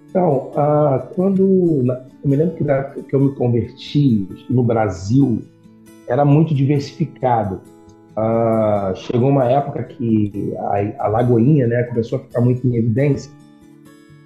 [0.08, 1.84] Então, ah, quando.
[2.22, 5.42] Eu me lembro que, que eu me converti no Brasil,
[6.06, 7.60] era muito diversificado.
[8.16, 13.30] Ah, chegou uma época que a, a Lagoinha né, começou a ficar muito em evidência.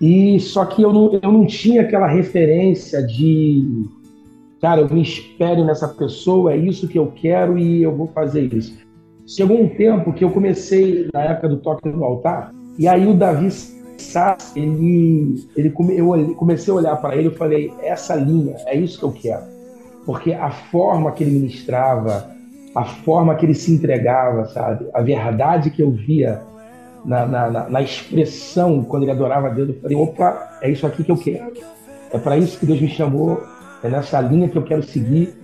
[0.00, 3.86] E só que eu não, eu não tinha aquela referência de
[4.60, 8.52] cara, eu me espere nessa pessoa, é isso que eu quero e eu vou fazer
[8.54, 8.74] isso.
[9.26, 13.12] Chegou um tempo que eu comecei, na época do toque no altar, e aí o
[13.12, 18.74] Davi Sassi, ele, ele, eu comecei a olhar para ele e falei, essa linha, é
[18.74, 19.42] isso que eu quero.
[20.06, 22.33] Porque a forma que ele ministrava,
[22.74, 24.86] a forma que ele se entregava, sabe?
[24.92, 26.42] A verdade que eu via
[27.04, 31.04] na, na, na expressão quando ele adorava a Deus, eu falei, opa, é isso aqui
[31.04, 31.52] que eu quero.
[32.12, 33.42] É para isso que Deus me chamou,
[33.82, 35.34] é nessa linha que eu quero seguir.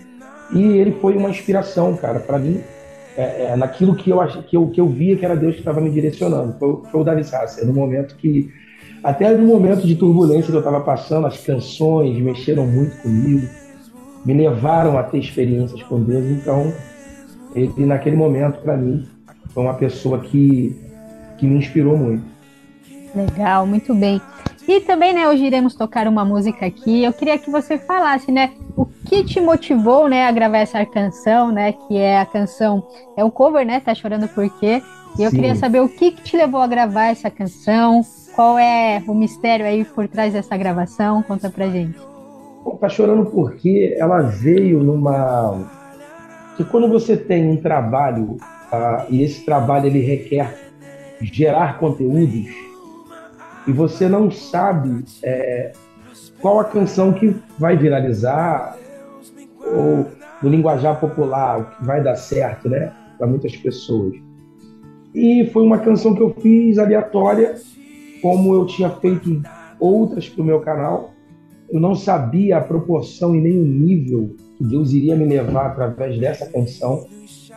[0.53, 2.61] E ele foi uma inspiração, cara, para mim,
[3.17, 4.19] é, é, naquilo que eu,
[4.49, 6.57] que, eu, que eu via que era Deus que estava me direcionando.
[6.59, 8.51] Foi, foi o Davi Sasser, no momento que,
[9.05, 13.47] até no momento de turbulência que eu estava passando, as canções mexeram muito comigo,
[14.25, 16.25] me levaram a ter experiências com Deus.
[16.25, 16.73] Então,
[17.55, 19.09] ele, naquele momento, para mim,
[19.53, 20.77] foi uma pessoa que,
[21.39, 22.25] que me inspirou muito.
[23.15, 24.21] Legal, muito bem.
[24.69, 27.03] E também, né, hoje iremos tocar uma música aqui.
[27.03, 31.51] Eu queria que você falasse, né, o que te motivou, né, a gravar essa canção,
[31.51, 32.87] né, que é a canção,
[33.17, 34.81] é um cover, né, Tá Chorando Por Quê?
[35.19, 35.37] E eu Sim.
[35.37, 38.03] queria saber o que, que te levou a gravar essa canção,
[38.37, 41.99] qual é o mistério aí por trás dessa gravação, conta pra gente.
[42.65, 43.97] Bom, tá Chorando Por Quê?
[43.99, 45.80] Ela veio numa...
[46.61, 50.55] Que quando você tem um trabalho, uh, e esse trabalho ele requer
[51.23, 52.51] gerar conteúdos,
[53.67, 55.73] e você não sabe é,
[56.39, 58.77] qual a canção que vai viralizar
[59.75, 60.07] ou
[60.43, 64.17] no linguajar popular, o que vai dar certo, né, para muitas pessoas.
[65.15, 67.55] E foi uma canção que eu fiz aleatória,
[68.21, 69.43] como eu tinha feito
[69.79, 71.15] outras para o meu canal.
[71.71, 76.19] Eu não sabia a proporção e nem o nível que Deus iria me levar através
[76.19, 77.07] dessa canção,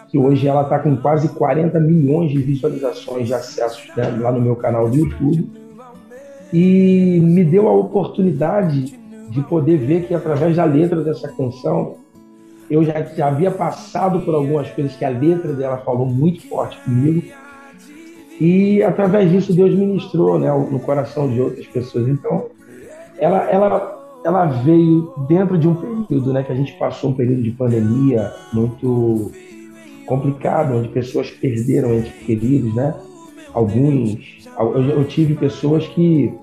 [0.09, 4.39] que hoje ela está com quase 40 milhões de visualizações de acessos né, lá no
[4.39, 5.49] meu canal do YouTube
[6.53, 8.97] e me deu a oportunidade
[9.29, 11.97] de poder ver que através da letra dessa canção
[12.69, 16.79] eu já, já havia passado por algumas coisas que a letra dela falou muito forte
[16.85, 17.21] comigo
[18.39, 22.07] e através disso Deus ministrou né, no coração de outras pessoas.
[22.07, 22.47] Então,
[23.17, 27.43] ela, ela, ela veio dentro de um período né, que a gente passou um período
[27.43, 29.31] de pandemia muito
[30.05, 32.93] complicado, onde pessoas perderam entes queridos, né?
[33.53, 36.33] Alguns, eu, eu tive pessoas que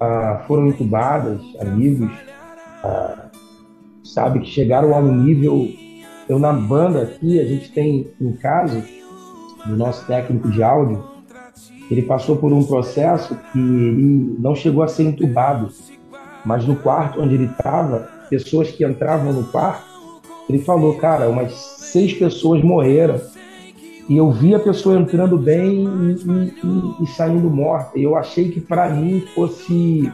[0.00, 2.10] ah, foram entubadas, amigos,
[2.82, 3.30] ah,
[4.02, 5.68] sabe, que chegaram a um nível.
[6.28, 8.82] Eu, na banda aqui, a gente tem um caso
[9.66, 11.04] do nosso técnico de áudio,
[11.90, 15.70] ele passou por um processo que ele não chegou a ser entubado,
[16.44, 19.88] mas no quarto onde ele estava, pessoas que entravam no quarto,
[20.48, 23.20] Ele falou, cara, umas seis pessoas morreram
[24.08, 27.96] e eu vi a pessoa entrando bem e, e- e- saindo morta.
[27.96, 30.12] E eu achei que para mim fosse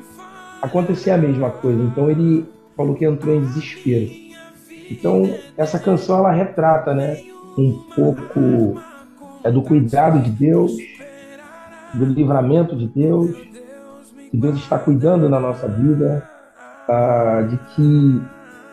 [0.60, 1.82] acontecer a mesma coisa.
[1.82, 2.44] Então ele
[2.76, 4.10] falou que entrou em desespero.
[4.90, 7.16] Então essa canção ela retrata, né,
[7.56, 8.78] um pouco
[9.42, 10.72] é, do cuidado de Deus,
[11.94, 13.30] do livramento de Deus,
[14.30, 16.22] que Deus está cuidando na nossa vida,
[16.88, 18.22] ah, de que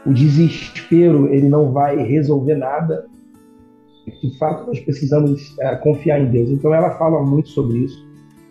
[0.06, 3.06] o desespero ele não vai resolver nada.
[4.22, 6.50] De fato, nós precisamos eh, confiar em Deus.
[6.50, 8.06] Então, ela fala muito sobre isso.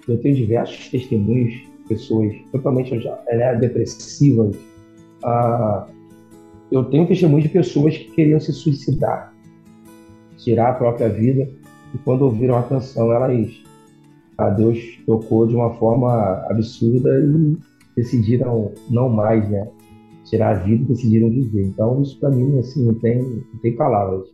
[0.09, 4.57] Eu tenho diversos testemunhos de pessoas totalmente né, depressivas.
[5.23, 5.87] Ah,
[6.71, 9.35] eu tenho testemunhos de pessoas que queriam se suicidar,
[10.39, 11.47] tirar a própria vida.
[11.95, 13.63] E quando ouviram a canção, elas,
[14.37, 17.57] a Deus tocou de uma forma absurda e
[17.97, 19.69] decidiram não mais, né?
[20.25, 21.67] Tirar a vida decidiram viver.
[21.67, 24.27] Então, isso para mim, assim, não tem, não tem palavras.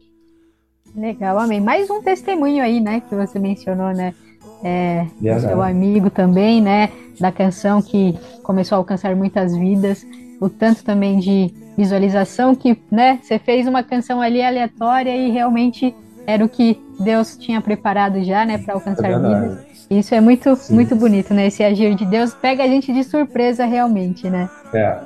[0.95, 1.61] Legal, amém.
[1.61, 4.15] Mais um testemunho aí, né, que você mencionou, né?
[4.63, 5.47] É, Verdade.
[5.47, 6.91] seu amigo também, né?
[7.21, 10.05] Da canção que começou a alcançar muitas vidas.
[10.41, 13.19] O tanto também de visualização que, né?
[13.23, 15.95] Você fez uma canção ali aleatória e realmente
[16.29, 19.67] era o que Deus tinha preparado já, né, para alcançar É vidas.
[19.89, 21.47] Isso é muito, muito bonito, né?
[21.47, 24.51] Esse agir de Deus pega a gente de surpresa realmente, né?
[24.75, 24.99] É,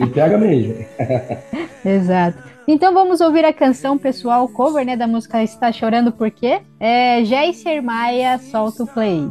[0.00, 0.82] e pega mesmo.
[1.84, 2.38] Exato.
[2.66, 6.62] Então vamos ouvir a canção pessoal cover, né, da música Está Chorando Por Quê?
[6.80, 9.30] É Jair Maia, solta o play.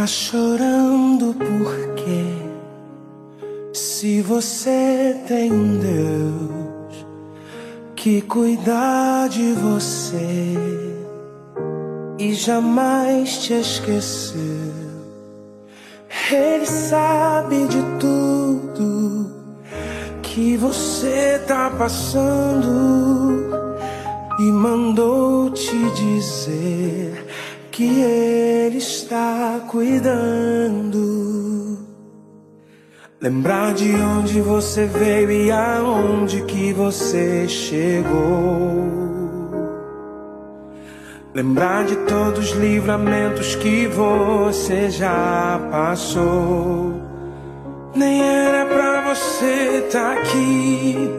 [0.00, 2.24] Tá chorando por quê?
[3.74, 7.06] Se você tem um Deus
[7.94, 10.56] que cuida de você
[12.18, 14.40] e jamais te esqueceu,
[16.32, 19.30] Ele sabe de tudo
[20.22, 23.50] que você tá passando
[24.38, 27.26] e mandou te dizer
[27.70, 31.10] que Ele está cuidando.
[33.20, 39.00] Lembrar de onde você veio e aonde que você chegou.
[41.34, 46.94] Lembrar de todos os livramentos que você já passou.
[47.94, 51.10] Nem era pra você estar aqui,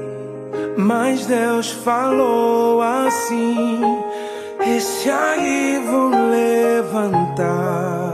[0.78, 4.01] mas Deus falou assim:
[4.64, 8.12] Esse aí vou levantar.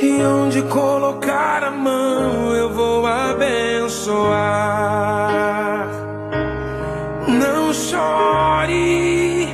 [0.00, 4.28] E onde colocar a mão eu vou abençoar.
[7.26, 9.48] Não chore,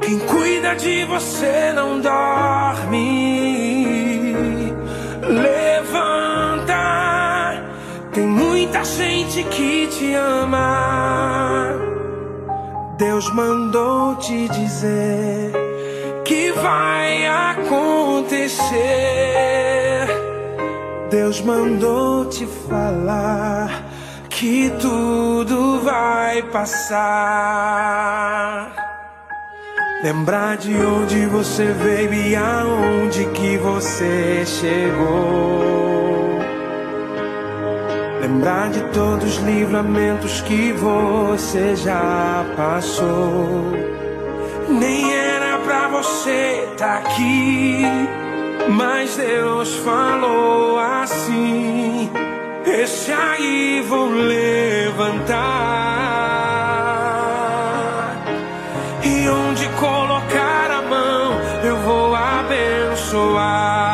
[0.00, 3.00] quem cuida de você não dorme.
[5.26, 6.74] Levanta,
[8.12, 11.49] tem muita gente que te ama.
[13.00, 15.52] Deus mandou te dizer
[16.22, 18.68] que vai acontecer.
[21.08, 23.86] Deus mandou te falar
[24.28, 27.00] que tudo vai passar.
[30.04, 35.89] Lembrar de onde você veio e aonde que você chegou.
[38.30, 43.72] Lembrar de todos os livramentos que você já passou.
[44.68, 47.82] Nem era pra você estar aqui,
[48.68, 52.08] mas Deus falou assim:
[52.64, 55.40] Esse aí vou levantar.
[59.02, 61.32] E onde colocar a mão,
[61.64, 63.89] eu vou abençoar.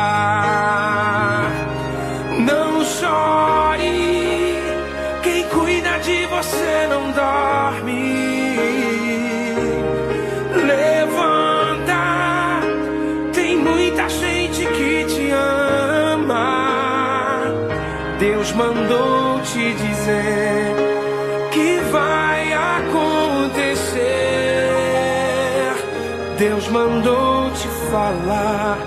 [28.07, 28.77] Falar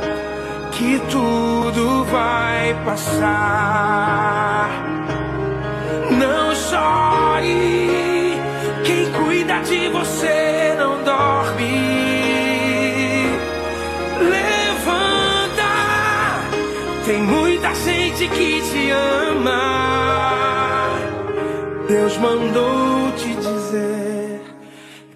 [0.72, 4.70] que tudo vai passar.
[6.10, 8.38] Não chore,
[8.84, 11.90] quem cuida de você não dorme.
[14.36, 15.72] Levanta,
[17.04, 19.60] tem muita gente que te ama.
[21.88, 24.40] Deus mandou te dizer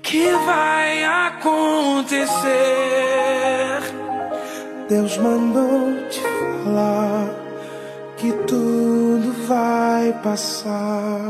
[0.03, 3.14] que vai acontecer.
[4.95, 7.29] Deus mandou te falar
[8.17, 11.21] que tudo vai passar.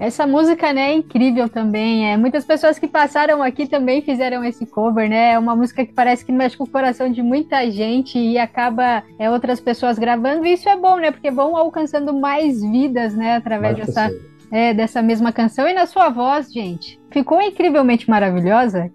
[0.00, 2.10] Essa música, né, é incrível também.
[2.10, 5.32] É, muitas pessoas que passaram aqui também fizeram esse cover, né?
[5.32, 9.02] É uma música que parece que mexe com o coração de muita gente e acaba
[9.18, 10.46] é, outras pessoas gravando.
[10.46, 11.10] E isso é bom, né?
[11.10, 14.10] Porque vão alcançando mais vidas, né, através Mais dessa,
[14.50, 15.68] é, dessa mesma canção.
[15.68, 18.90] E na sua voz, gente, ficou incrivelmente maravilhosa.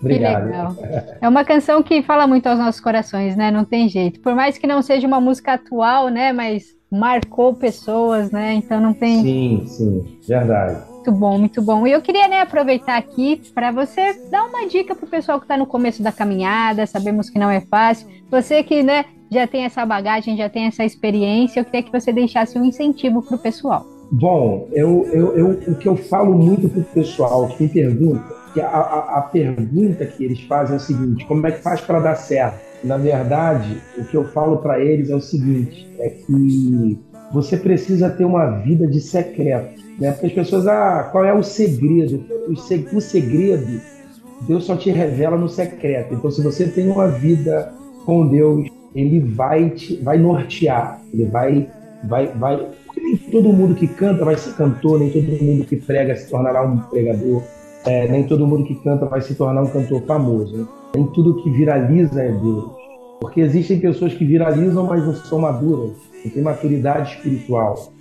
[0.00, 0.42] Obrigado.
[0.42, 0.76] Que legal.
[1.20, 3.52] É uma canção que fala muito aos nossos corações, né?
[3.52, 4.18] Não tem jeito.
[4.18, 6.32] Por mais que não seja uma música atual, né?
[6.32, 8.54] Mas marcou pessoas, né?
[8.54, 9.22] Então não tem.
[9.22, 10.90] Sim, sim, verdade.
[10.94, 11.86] Muito bom, muito bom.
[11.86, 15.44] E eu queria né, aproveitar aqui para você dar uma dica para o pessoal que
[15.44, 18.06] está no começo da caminhada, sabemos que não é fácil.
[18.30, 22.12] Você que né, já tem essa bagagem, já tem essa experiência, eu queria que você
[22.12, 23.86] deixasse um incentivo para o pessoal.
[24.12, 28.34] Bom, eu, eu, eu, o que eu falo muito para o pessoal que me pergunta,
[28.52, 31.80] que a, a, a pergunta que eles fazem é o seguinte: como é que faz
[31.80, 32.58] para dar certo?
[32.82, 36.98] Na verdade, o que eu falo para eles é o seguinte: é que
[37.32, 39.80] você precisa ter uma vida de secreto.
[39.98, 40.10] Né?
[40.12, 42.24] Porque as pessoas, ah, qual é o segredo?
[42.48, 43.80] O, se- o segredo,
[44.48, 46.14] Deus só te revela no secreto.
[46.14, 47.72] Então, se você tem uma vida
[48.06, 51.68] com Deus, Ele vai te vai nortear, Ele vai,
[52.04, 52.66] vai, vai.
[52.86, 56.28] Porque nem todo mundo que canta vai ser cantor, nem todo mundo que prega se
[56.30, 57.42] tornará um pregador,
[57.84, 60.56] é, nem todo mundo que canta vai se tornar um cantor famoso.
[60.56, 60.66] né?
[60.94, 62.70] Nem tudo que viraliza é Deus.
[63.20, 65.92] Porque existem pessoas que viralizam, mas não são maduras,
[66.24, 67.92] não têm maturidade espiritual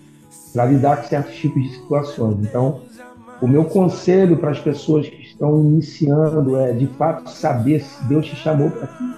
[0.53, 2.38] para lidar com certos tipos de situações.
[2.41, 2.81] Então,
[3.41, 8.26] o meu conselho para as pessoas que estão iniciando é, de fato, saber se Deus
[8.26, 9.15] te chamou para aquilo.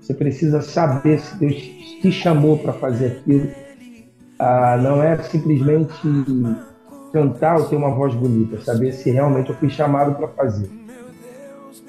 [0.00, 3.48] Você precisa saber se Deus te chamou para fazer aquilo.
[4.38, 5.92] Ah, não é simplesmente
[7.12, 10.70] cantar ou ter uma voz bonita, saber se realmente eu fui chamado para fazer.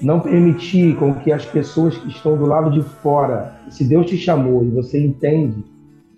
[0.02, 4.18] Não permitir com que as pessoas que estão do lado de fora, se Deus te
[4.18, 5.64] chamou e você entende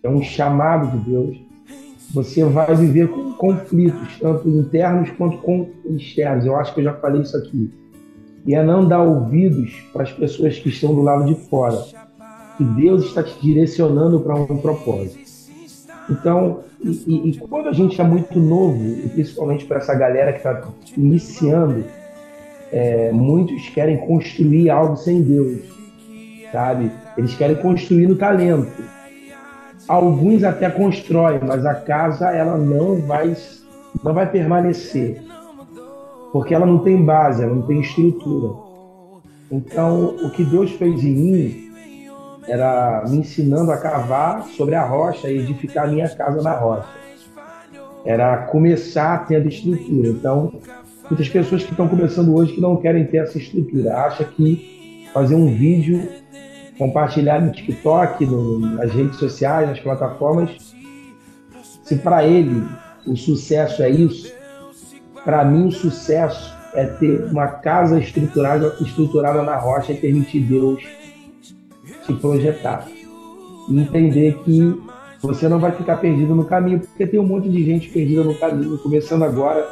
[0.04, 1.38] é um chamado de Deus,
[2.14, 5.40] você vai viver com conflitos, tanto internos quanto
[5.86, 6.46] externos.
[6.46, 7.72] Eu acho que eu já falei isso aqui.
[8.46, 11.82] E é não dar ouvidos para as pessoas que estão do lado de fora.
[12.58, 15.23] Que Deus está te direcionando para um propósito.
[16.10, 20.62] Então, e, e- quando a gente é muito novo, principalmente para essa galera que está
[20.98, 21.86] iniciando,
[22.72, 25.62] é, muitos querem construir algo sem Deus,
[26.52, 26.92] sabe?
[27.18, 28.84] Eles querem construir no talento.
[29.88, 33.36] Alguns até constroem, mas a casa ela não vai,
[34.04, 35.22] não vai permanecer,
[36.32, 38.56] porque ela não tem base, ela não tem estrutura.
[39.52, 41.73] Então, o que Deus fez em mim
[42.48, 46.88] era me ensinando a cavar sobre a rocha e edificar a minha casa na rocha.
[48.06, 50.10] Era começar tendo estrutura.
[50.10, 50.52] Então,
[51.10, 55.36] muitas pessoas que estão começando hoje que não querem ter essa estrutura, acham que fazer
[55.36, 56.10] um vídeo,
[56.78, 60.74] compartilhar no TikTok, no- nas redes sociais, nas plataformas,
[61.84, 62.64] se para ele
[63.06, 64.34] o sucesso é isso,
[65.24, 70.84] para mim o sucesso é ter uma casa estruturada, estruturada na rocha e permitir Deus
[72.06, 72.88] te projetar.
[73.70, 74.82] E entender que
[75.22, 78.36] você não vai ficar perdido no caminho, porque tem um monte de gente perdida no
[78.36, 79.66] caminho, começando agora,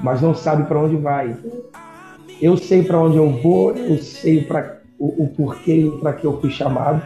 [0.00, 1.36] mas não sabe para onde vai.
[2.42, 6.26] Eu sei para onde eu vou, eu sei pra, o, o porquê e para que
[6.26, 7.02] eu fui chamado,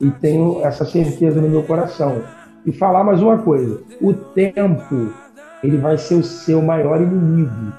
[0.00, 2.22] e tenho essa certeza no meu coração.
[2.66, 5.12] E falar mais uma coisa: o tempo
[5.62, 7.72] ele vai ser o seu maior inimigo.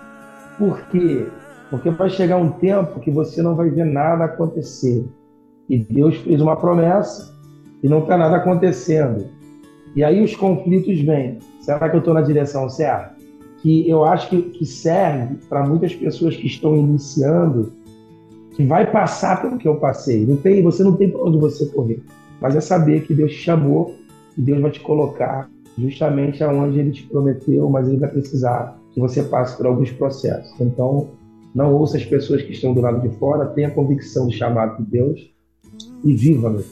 [0.58, 1.28] Por quê?
[1.70, 5.06] Porque vai chegar um tempo que você não vai ver nada acontecer.
[5.70, 7.34] E Deus fez uma promessa
[7.82, 9.28] e não está nada acontecendo.
[9.96, 11.40] E aí os conflitos vêm.
[11.60, 13.16] Será que eu estou na direção certa?
[13.62, 17.72] Que eu acho que, que serve para muitas pessoas que estão iniciando,
[18.56, 20.26] que vai passar pelo que eu passei.
[20.26, 22.02] Não tem, você não tem para onde você correr.
[22.42, 23.96] Mas é saber que Deus te chamou
[24.38, 29.00] e Deus vai te colocar justamente aonde Ele te prometeu, mas Ele vai precisar que
[29.00, 30.54] você passe por alguns processos.
[30.60, 31.10] Então,
[31.54, 34.90] não ouça as pessoas que estão do lado de fora, tenha convicção do chamado de
[34.90, 35.34] Deus
[36.04, 36.64] e viva, meu.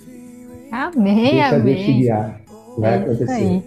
[0.72, 2.00] Amém, Deixa Deus te amém.
[2.00, 2.42] guiar.
[2.78, 3.32] Vai É acontecer.
[3.32, 3.64] aí.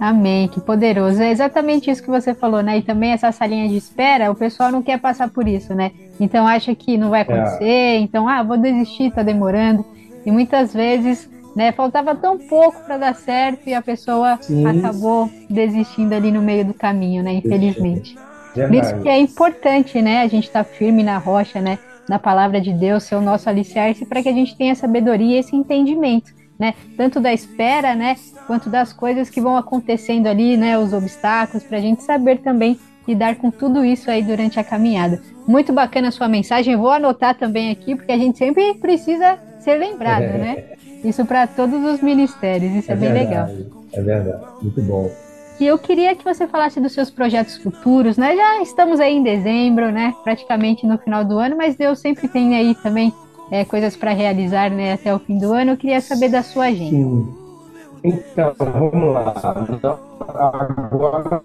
[0.00, 1.20] Amém, que poderoso.
[1.20, 2.78] É exatamente isso que você falou, né?
[2.78, 5.90] E também essa salinha de espera, o pessoal não quer passar por isso, né?
[6.20, 9.84] Então acha que não vai acontecer, então, ah, vou desistir, tá demorando.
[10.24, 14.64] E muitas vezes, né, faltava tão pouco para dar certo e a pessoa Sim.
[14.66, 17.32] acabou desistindo ali no meio do caminho, né?
[17.34, 18.16] Infelizmente.
[18.54, 21.78] Por isso que é importante, né, a gente estar tá firme na rocha, né,
[22.08, 25.38] na palavra de Deus, ser o nosso alicerce, para que a gente tenha sabedoria e
[25.38, 28.16] esse entendimento, né, tanto da espera, né,
[28.46, 32.78] quanto das coisas que vão acontecendo ali, né, os obstáculos, para a gente saber também
[33.06, 35.20] lidar com tudo isso aí durante a caminhada.
[35.46, 39.76] Muito bacana a sua mensagem, vou anotar também aqui, porque a gente sempre precisa ser
[39.76, 40.38] lembrado, é.
[40.38, 40.64] né?
[41.04, 43.72] Isso para todos os ministérios, isso é, é bem verdade, legal.
[43.92, 45.27] É verdade, muito bom.
[45.60, 48.36] E eu queria que você falasse dos seus projetos futuros, né?
[48.36, 50.14] Já estamos aí em dezembro, né?
[50.22, 53.12] Praticamente no final do ano, mas Deus sempre tem aí também
[53.50, 54.92] é, coisas para realizar, né?
[54.92, 55.72] Até o fim do ano.
[55.72, 56.90] Eu queria saber da sua agenda.
[56.90, 57.34] Sim.
[58.04, 59.34] Então, vamos lá.
[60.92, 61.42] Agora,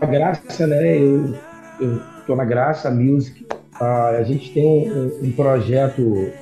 [0.00, 0.98] a graça, né?
[0.98, 1.34] Eu,
[2.18, 3.46] estou na Graça Music.
[3.78, 6.32] Ah, a gente tem um, um projeto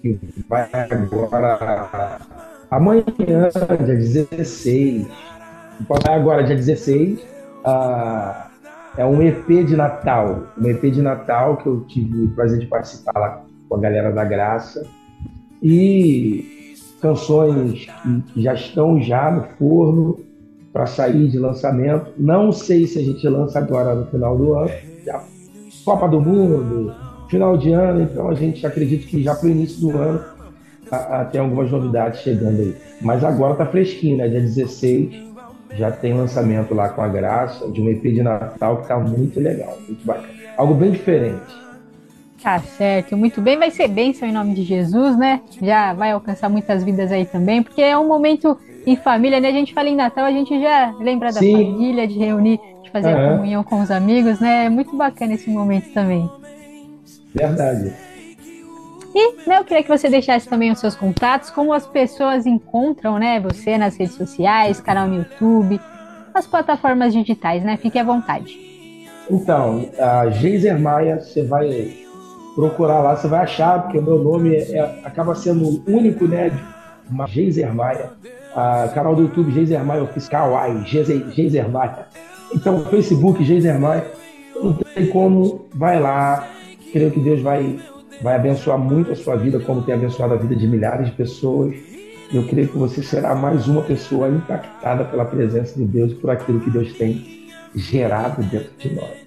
[0.00, 0.18] que
[0.48, 2.18] vai agora
[2.70, 5.08] amanhã, dia 16
[6.08, 7.18] agora, dia 16,
[7.64, 8.46] uh,
[8.96, 10.48] é um EP de Natal.
[10.58, 14.10] Um EP de Natal que eu tive o prazer de participar lá com a galera
[14.12, 14.86] da Graça.
[15.62, 17.86] E canções
[18.32, 20.18] que já estão já no forno
[20.72, 22.12] para sair de lançamento.
[22.18, 24.70] Não sei se a gente lança agora no final do ano.
[25.04, 25.22] Já,
[25.84, 26.92] Copa do Mundo,
[27.28, 30.20] final de ano, então a gente acredita que já para o início do ano
[30.90, 32.74] a, a, tem algumas novidades chegando aí.
[33.00, 34.28] Mas agora tá fresquinho, né?
[34.28, 35.25] Dia 16
[35.76, 39.38] já tem lançamento lá com a Graça de um EP de Natal que tá muito
[39.40, 40.28] legal, muito bacana.
[40.56, 41.66] Algo bem diferente.
[42.42, 43.58] Tá certo, muito bem.
[43.58, 45.40] Vai ser bênção em nome de Jesus, né?
[45.60, 49.48] Já vai alcançar muitas vidas aí também, porque é um momento em família, né?
[49.48, 51.52] A gente fala em Natal, a gente já lembra da Sim.
[51.52, 53.26] família, de reunir, de fazer uhum.
[53.26, 54.66] a comunhão com os amigos, né?
[54.66, 56.30] É muito bacana esse momento também.
[57.34, 57.92] Verdade.
[59.18, 63.18] E né, eu queria que você deixasse também os seus contatos, como as pessoas encontram
[63.18, 65.80] né, você nas redes sociais, canal no YouTube,
[66.34, 67.78] as plataformas digitais, né?
[67.78, 68.54] Fique à vontade.
[69.30, 71.94] Então, a Geiser Maia, você vai
[72.54, 76.52] procurar lá, você vai achar, porque o meu nome é, é, acaba sendo único, né?
[77.10, 78.10] Uma Geiser Maia.
[78.54, 82.06] A canal do YouTube Geiser Maia Oficial, ai, Geiser Maia.
[82.54, 84.04] Então, Facebook Geiser Maia.
[84.54, 86.46] Não tem como, vai lá.
[86.92, 87.78] Creio que Deus vai
[88.22, 91.74] vai abençoar muito a sua vida, como tem abençoado a vida de milhares de pessoas.
[92.32, 96.30] Eu creio que você será mais uma pessoa impactada pela presença de Deus e por
[96.30, 99.26] aquilo que Deus tem gerado dentro de nós.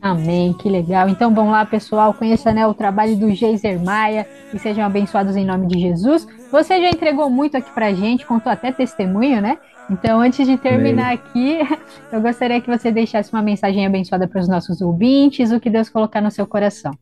[0.00, 1.08] Amém, que legal.
[1.08, 5.44] Então vamos lá, pessoal, conheça né, o trabalho do Geiser Maia e sejam abençoados em
[5.44, 6.26] nome de Jesus.
[6.50, 9.58] Você já entregou muito aqui pra gente, contou até testemunho, né?
[9.90, 11.58] Então, antes de terminar aqui,
[12.12, 15.88] eu gostaria que você deixasse uma mensagem abençoada para os nossos ouvintes, o que Deus
[15.88, 16.92] colocar no seu coração.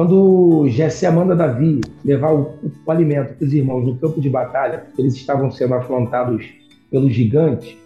[0.00, 2.54] Quando Jessé manda Davi levar o,
[2.86, 6.42] o alimento para os irmãos no campo de batalha, porque eles estavam sendo afrontados
[6.90, 7.76] pelos gigantes,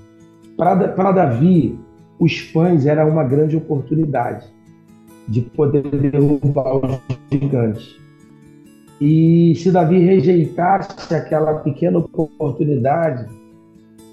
[0.56, 1.76] para Davi,
[2.20, 4.46] os pães era uma grande oportunidade
[5.26, 7.00] de poder derrubar os
[7.32, 7.96] gigantes.
[9.00, 13.26] E se Davi rejeitasse aquela pequena oportunidade,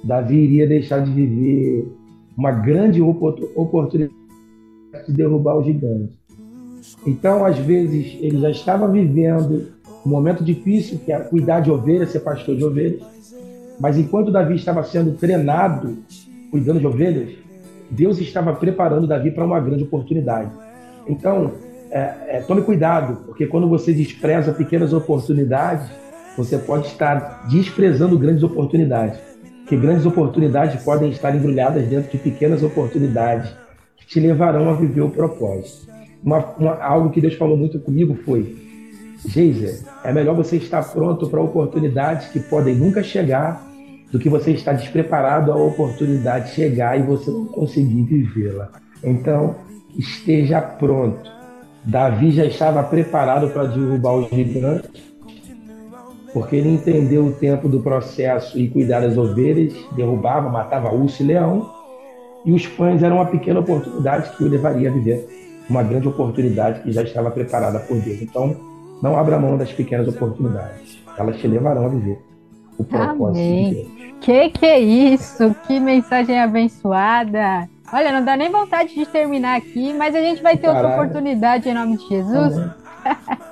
[0.03, 1.87] Davi iria deixar de viver
[2.35, 4.11] uma grande oportunidade
[5.07, 6.20] de derrubar os gigantes.
[7.05, 9.69] Então, às vezes, ele já estava vivendo
[10.05, 13.01] um momento difícil, que é cuidar de ovelhas, ser pastor de ovelhas.
[13.79, 15.97] Mas enquanto Davi estava sendo treinado,
[16.49, 17.29] cuidando de ovelhas,
[17.89, 20.51] Deus estava preparando Davi para uma grande oportunidade.
[21.07, 21.51] Então,
[21.89, 25.89] é, é, tome cuidado, porque quando você despreza pequenas oportunidades,
[26.37, 29.19] você pode estar desprezando grandes oportunidades.
[29.67, 33.51] Que grandes oportunidades podem estar embrulhadas dentro de pequenas oportunidades
[33.97, 35.90] que te levarão a viver o propósito
[36.23, 38.55] uma, uma, algo que Deus falou muito comigo foi:
[39.27, 43.67] Geiser, é melhor você estar pronto para oportunidades que podem nunca chegar
[44.11, 48.69] do que você estar despreparado a oportunidade chegar e você não conseguir vivê-la.
[49.03, 49.55] Então,
[49.97, 51.29] esteja pronto.
[51.83, 54.89] Davi já estava preparado para derrubar os gigantes,
[56.33, 61.25] porque ele entendeu o tempo do processo e cuidar das ovelhas, derrubava, matava urso e
[61.25, 61.71] leão,
[62.45, 66.81] e os pães eram uma pequena oportunidade que o levaria a viver uma grande oportunidade
[66.81, 68.21] que já estava preparada por Deus.
[68.21, 68.55] Então,
[69.01, 70.99] não abra mão das pequenas oportunidades.
[71.17, 72.19] Elas te levarão a viver
[72.77, 73.69] o propósito Amém.
[73.69, 74.01] de Deus.
[74.21, 75.55] Que que é isso?
[75.67, 77.67] Que mensagem abençoada.
[77.91, 80.87] Olha, não dá nem vontade de terminar aqui, mas a gente vai ter Caralho.
[80.87, 82.57] outra oportunidade em nome de Jesus.
[82.57, 82.71] Amém.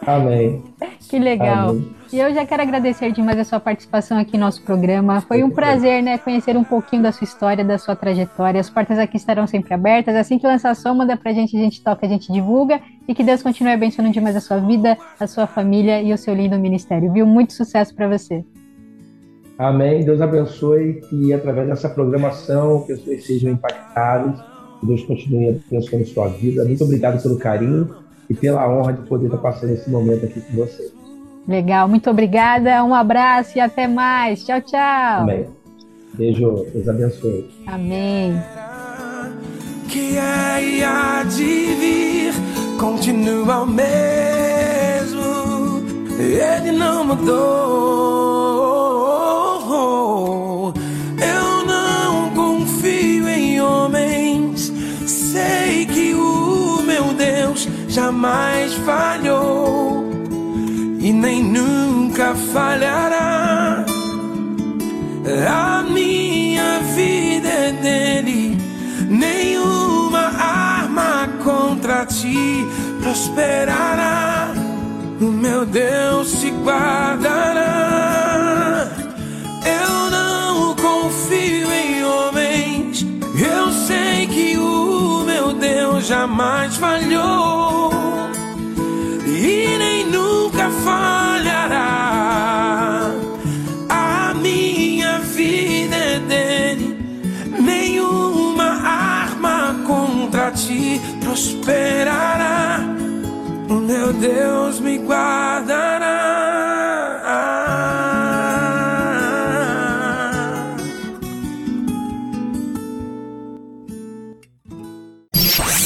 [0.05, 0.63] Amém.
[1.09, 1.69] que legal.
[1.69, 1.98] Amém.
[2.11, 5.21] E eu já quero agradecer demais a sua participação aqui no nosso programa.
[5.21, 8.59] Foi um prazer, né, conhecer um pouquinho da sua história, da sua trajetória.
[8.59, 10.15] As portas aqui estarão sempre abertas.
[10.15, 12.81] Assim que lançar som, manda pra gente, a gente toca, a gente divulga.
[13.07, 16.33] E que Deus continue abençoando demais a sua vida, a sua família e o seu
[16.33, 17.27] lindo ministério, viu?
[17.27, 18.43] Muito sucesso para você.
[19.55, 20.03] Amém.
[20.03, 24.39] Deus abençoe que através dessa programação pessoas sejam impactadas
[24.79, 26.65] Que Deus continue abençoando sua vida.
[26.65, 27.87] Muito obrigado pelo carinho
[28.27, 30.98] e pela honra de poder estar passando esse momento aqui com você.
[31.49, 32.83] Legal, muito obrigada.
[32.83, 34.45] Um abraço e até mais.
[34.45, 35.21] Tchau, tchau.
[35.21, 35.47] Amém.
[36.13, 37.49] Beijo, Deus abençoe.
[37.65, 38.39] Amém.
[39.87, 42.33] que é e há de vir
[42.79, 43.89] continua o mesmo.
[46.19, 47.33] Ele não mudou.
[51.17, 54.71] Eu não confio em homens.
[55.07, 60.08] Sei que o meu Deus jamais falhou
[61.09, 63.83] e nem nunca falhará.
[65.51, 68.55] A minha vida é dele,
[69.09, 72.63] nenhuma arma contra ti
[73.01, 74.53] prosperará.
[75.19, 77.67] O meu Deus te guardará.
[79.65, 83.03] Eu não confio em homens,
[83.35, 87.91] eu sei que o meu Deus jamais falhou
[89.25, 90.08] e nem
[90.83, 91.89] falhará.
[93.89, 96.97] A minha vida é dele,
[97.59, 102.79] nenhuma arma contra ti prosperará.
[103.69, 106.29] O meu Deus me guardará.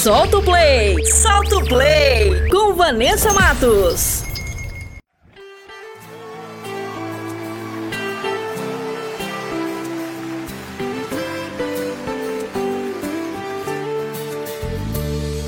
[0.04, 1.06] Solta o play!
[1.06, 2.50] Solta o play!
[2.50, 4.23] Com Vanessa Matos.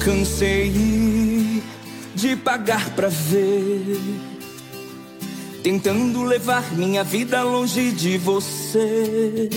[0.06, 1.64] Cansei
[2.14, 3.99] de pagar pra ver,
[5.64, 9.49] tentando levar minha vida longe de você.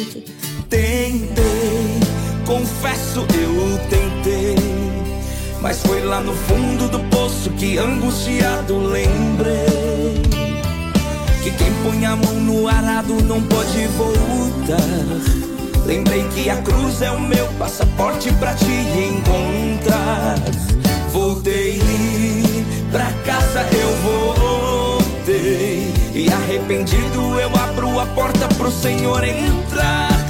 [0.70, 2.00] Tentei,
[2.46, 4.56] confesso, eu tentei,
[5.60, 10.22] mas foi lá no fundo do poço que angustiado lembrei.
[11.42, 15.57] Que quem põe a mão no arado não pode voltar.
[15.88, 20.34] Lembrei que a cruz é o meu passaporte pra te encontrar.
[21.10, 21.80] Voltei
[22.92, 25.90] pra casa, eu voltei.
[26.12, 30.27] E arrependido eu abro a porta pro Senhor entrar.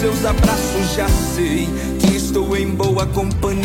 [0.00, 1.68] Seus abraços, já sei
[1.98, 3.64] que estou em boa companhia.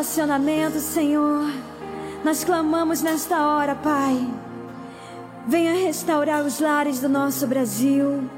[0.00, 1.52] relacionamento, Senhor.
[2.24, 4.26] Nós clamamos nesta hora, Pai.
[5.46, 8.30] Venha restaurar os lares do nosso Brasil.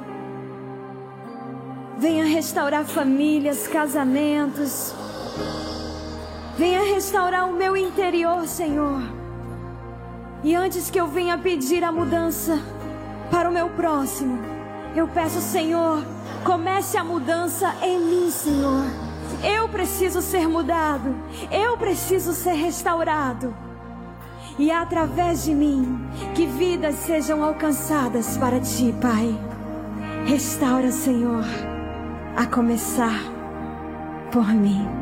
[1.98, 4.92] Venha restaurar famílias, casamentos.
[6.58, 9.00] Venha restaurar o meu interior, Senhor.
[10.42, 12.60] E antes que eu venha pedir a mudança
[13.30, 14.36] para o meu próximo,
[14.96, 16.04] eu peço, Senhor,
[16.44, 19.01] comece a mudança em mim, Senhor.
[19.42, 21.14] Eu preciso ser mudado,
[21.50, 23.54] eu preciso ser restaurado.
[24.58, 25.98] E é através de mim
[26.34, 29.34] que vidas sejam alcançadas para ti, Pai.
[30.26, 31.44] Restaura, Senhor,
[32.36, 33.18] a começar
[34.30, 35.01] por mim.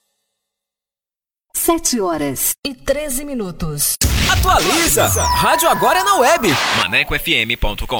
[1.61, 3.93] 7 horas e 13 minutos.
[4.31, 5.05] Atualiza!
[5.05, 6.49] Rádio agora é na web.
[6.77, 7.99] ManecoFM.com.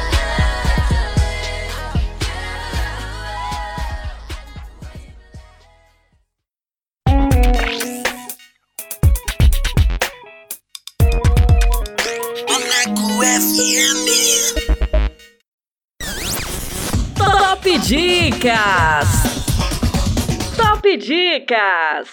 [17.71, 19.07] Top Dicas!
[20.57, 22.09] Top Dicas!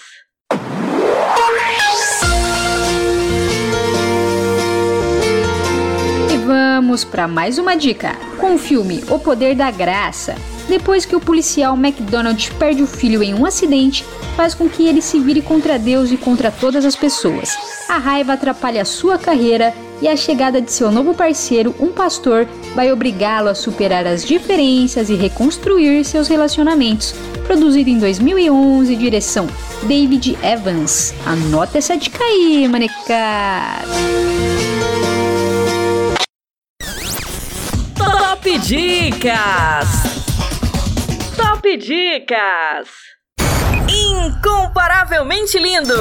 [6.31, 8.15] E vamos para mais uma dica.
[8.39, 10.33] Com o filme O Poder da Graça,
[10.69, 14.05] depois que o policial McDonald perde o filho em um acidente,
[14.37, 17.57] faz com que ele se vire contra Deus e contra todas as pessoas.
[17.89, 22.91] A raiva atrapalha sua carreira e a chegada de seu novo parceiro, um pastor, vai
[22.91, 27.13] obrigá-lo a superar as diferenças e reconstruir seus relacionamentos.
[27.45, 29.47] Produzido em 2011, direção
[29.83, 31.13] David Evans.
[31.25, 33.87] Anota essa dica aí, manecada!
[37.97, 40.18] Top Dicas!
[41.59, 42.87] Top Dicas!
[43.89, 45.93] Incomparavelmente lindo!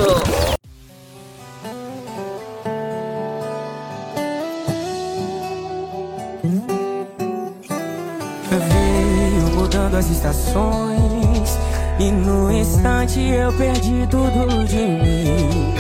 [8.49, 11.59] Veio mudando as estações
[11.99, 15.75] E no instante eu perdi tudo de mim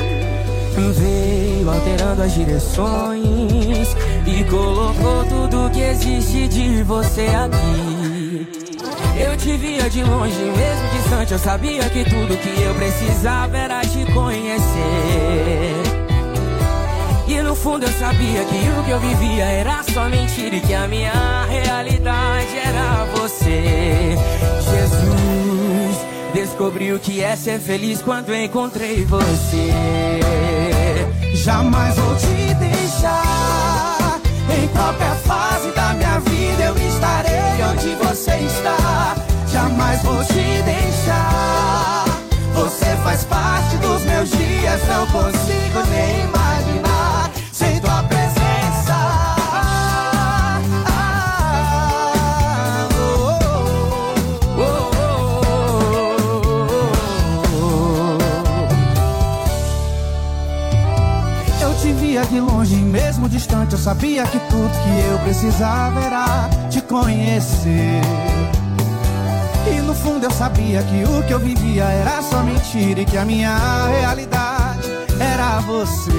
[0.93, 3.95] Veio alterando as direções
[4.27, 8.58] E colocou tudo que existe de você aqui
[9.21, 13.81] Eu te via de longe, mesmo distante Eu sabia que tudo que eu precisava era
[13.83, 15.99] te conhecer
[17.29, 20.73] e no fundo eu sabia que o que eu vivia era só mentira e que
[20.73, 24.17] a minha realidade era você.
[24.65, 29.71] Jesus, descobri o que é ser feliz quando encontrei você.
[31.35, 34.21] Jamais vou te deixar.
[34.51, 35.48] Em qualquer fase
[36.21, 39.15] vida eu estarei onde você está.
[39.53, 42.05] Jamais vou te deixar.
[42.55, 46.58] Você faz parte dos meus dias, não consigo nem imaginar
[63.29, 68.01] distante, eu sabia que tudo que eu precisava era te conhecer.
[69.71, 73.17] E no fundo eu sabia que o que eu vivia era só mentira e que
[73.17, 74.89] a minha realidade
[75.21, 76.11] era você.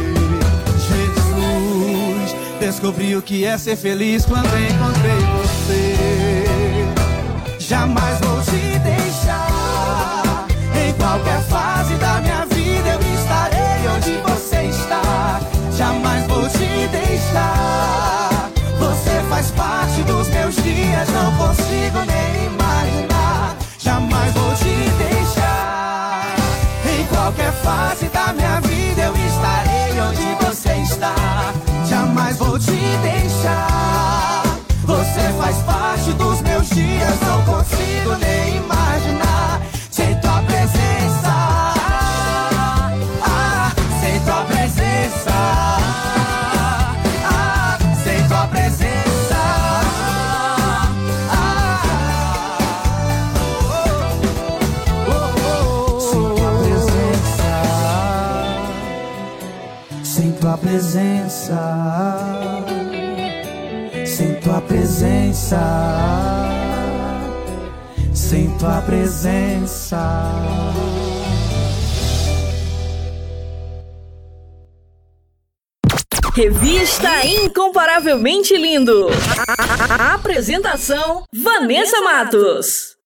[0.88, 5.95] Jesus, Descobri o que é ser feliz quando encontrei você.
[7.57, 10.45] Jamais vou te deixar.
[10.76, 15.38] Em qualquer fase da minha vida eu estarei onde você está.
[15.80, 18.51] Jamais vou te deixar.
[18.80, 23.56] Você faz parte dos meus dias, não consigo nem imaginar.
[23.77, 26.35] Jamais vou te deixar.
[26.84, 31.15] Em qualquer fase da minha vida eu estarei onde você está.
[31.88, 34.43] Jamais vou te deixar.
[34.84, 38.78] Você faz parte dos meus dias, não consigo nem imaginar.
[61.49, 62.65] Presença,
[64.05, 65.59] sem tua presença,
[68.13, 69.97] sem tua presença.
[76.35, 79.07] Revista Incomparavelmente Lindo.
[79.38, 82.98] A- Apresentação: Vanessa Matos.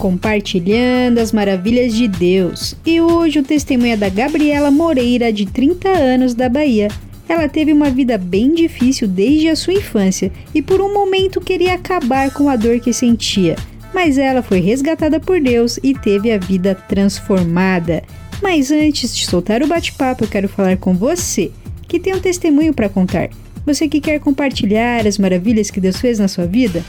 [0.00, 2.74] Compartilhando as maravilhas de Deus.
[2.86, 6.88] E hoje o testemunho é da Gabriela Moreira, de 30 anos, da Bahia.
[7.28, 11.74] Ela teve uma vida bem difícil desde a sua infância e por um momento queria
[11.74, 13.56] acabar com a dor que sentia.
[13.92, 18.02] Mas ela foi resgatada por Deus e teve a vida transformada.
[18.42, 21.50] Mas antes de soltar o bate-papo, eu quero falar com você,
[21.86, 23.28] que tem um testemunho para contar.
[23.66, 26.82] Você que quer compartilhar as maravilhas que Deus fez na sua vida?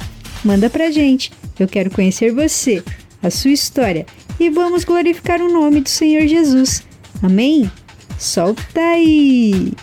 [0.43, 1.31] Manda pra gente.
[1.59, 2.83] Eu quero conhecer você,
[3.21, 4.05] a sua história
[4.39, 6.83] e vamos glorificar o nome do Senhor Jesus.
[7.21, 7.71] Amém?
[8.17, 9.73] Solta aí!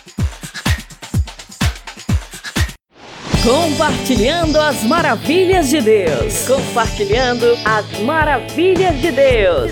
[3.43, 6.45] Compartilhando as maravilhas de Deus.
[6.45, 9.71] Compartilhando as maravilhas de Deus.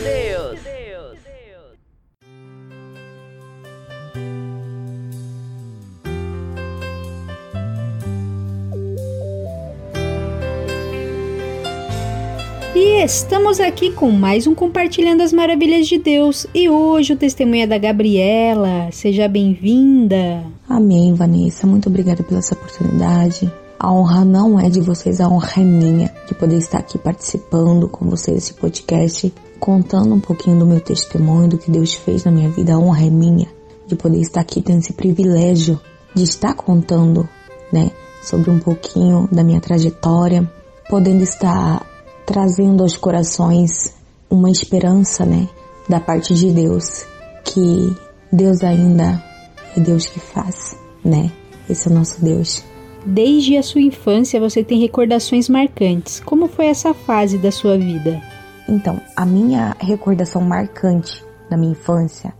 [13.07, 16.45] Estamos aqui com mais um Compartilhando as Maravilhas de Deus.
[16.53, 18.89] E hoje o testemunho é da Gabriela.
[18.91, 20.43] Seja bem-vinda.
[20.67, 21.65] Amém, Vanessa.
[21.65, 23.49] Muito obrigada pela essa oportunidade.
[23.79, 27.87] A honra não é de vocês, a honra é minha de poder estar aqui participando
[27.87, 32.31] com vocês desse podcast, contando um pouquinho do meu testemunho, do que Deus fez na
[32.31, 32.73] minha vida.
[32.73, 33.47] A honra é minha
[33.87, 35.79] de poder estar aqui tendo esse privilégio
[36.13, 37.25] de estar contando,
[37.71, 37.89] né,
[38.21, 40.45] sobre um pouquinho da minha trajetória,
[40.89, 41.96] podendo estar
[42.27, 43.95] trazendo aos corações
[44.29, 45.47] uma esperança, né,
[45.87, 47.05] da parte de Deus,
[47.45, 47.95] que
[48.31, 49.23] Deus ainda
[49.75, 51.31] é Deus que faz, né?
[51.69, 52.63] Esse é o nosso Deus.
[53.05, 56.19] Desde a sua infância você tem recordações marcantes.
[56.19, 58.21] Como foi essa fase da sua vida?
[58.67, 62.33] Então, a minha recordação marcante da minha infância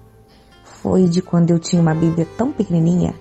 [0.66, 3.14] foi de quando eu tinha uma Bíblia tão pequenininha.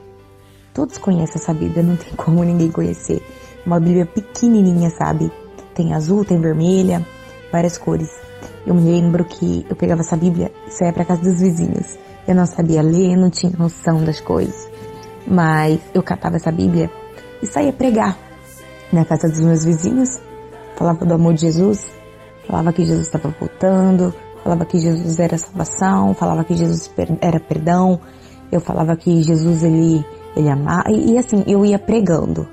[0.75, 3.23] Todos conhecem essa Bíblia, não tem como ninguém conhecer.
[3.65, 5.31] Uma Bíblia pequenininha, sabe?
[5.77, 7.07] Tem azul, tem vermelha,
[7.53, 8.09] várias cores.
[8.67, 11.99] Eu me lembro que eu pegava essa Bíblia e saía para casa dos vizinhos.
[12.27, 14.69] Eu não sabia ler, não tinha noção das coisas.
[15.27, 16.91] Mas eu catava essa Bíblia
[17.43, 18.19] e saía pregar
[18.91, 20.19] na casa dos meus vizinhos.
[20.77, 21.87] Falava do amor de Jesus,
[22.47, 26.91] falava que Jesus estava voltando, falava que Jesus era salvação, falava que Jesus
[27.21, 28.01] era perdão.
[28.51, 30.05] Eu falava que Jesus ele
[30.35, 32.47] ele amava e, e assim eu ia pregando,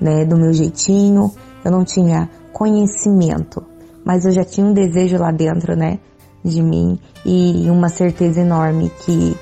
[0.00, 1.32] né, do meu jeitinho.
[1.64, 3.64] Eu não tinha conhecimento,
[4.04, 5.98] mas eu já tinha um desejo lá dentro, né,
[6.44, 9.36] de mim e uma certeza enorme que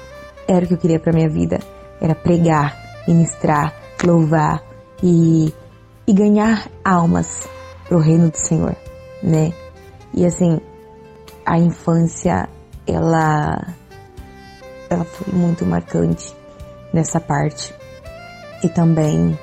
[0.49, 1.59] era o que eu queria para minha vida,
[2.01, 2.77] era pregar,
[3.07, 3.75] ministrar,
[4.05, 4.63] louvar
[5.03, 5.53] e,
[6.07, 7.49] e ganhar almas
[7.89, 8.77] pro reino do Senhor,
[9.23, 9.53] né?
[10.15, 10.61] E assim,
[11.45, 12.49] a infância
[12.87, 13.75] ela
[14.89, 16.35] ela foi muito marcante
[16.93, 17.75] nessa parte.
[18.63, 19.39] E também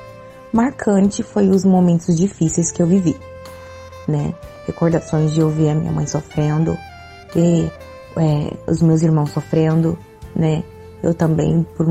[0.52, 3.16] marcante foi os momentos difíceis que eu vivi,
[4.08, 4.34] né?
[4.66, 6.78] Recordações de eu ver a minha mãe sofrendo,
[7.34, 7.72] ver
[8.18, 9.98] é, os meus irmãos sofrendo,
[10.36, 10.64] né?
[11.02, 11.86] Eu também, por,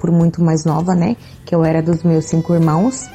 [0.00, 1.16] por muito mais nova, né?
[1.44, 3.08] Que eu era dos meus cinco irmãos,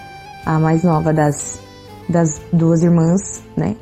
[0.45, 1.60] a mais nova das,
[2.07, 3.76] das duas irmãs, né?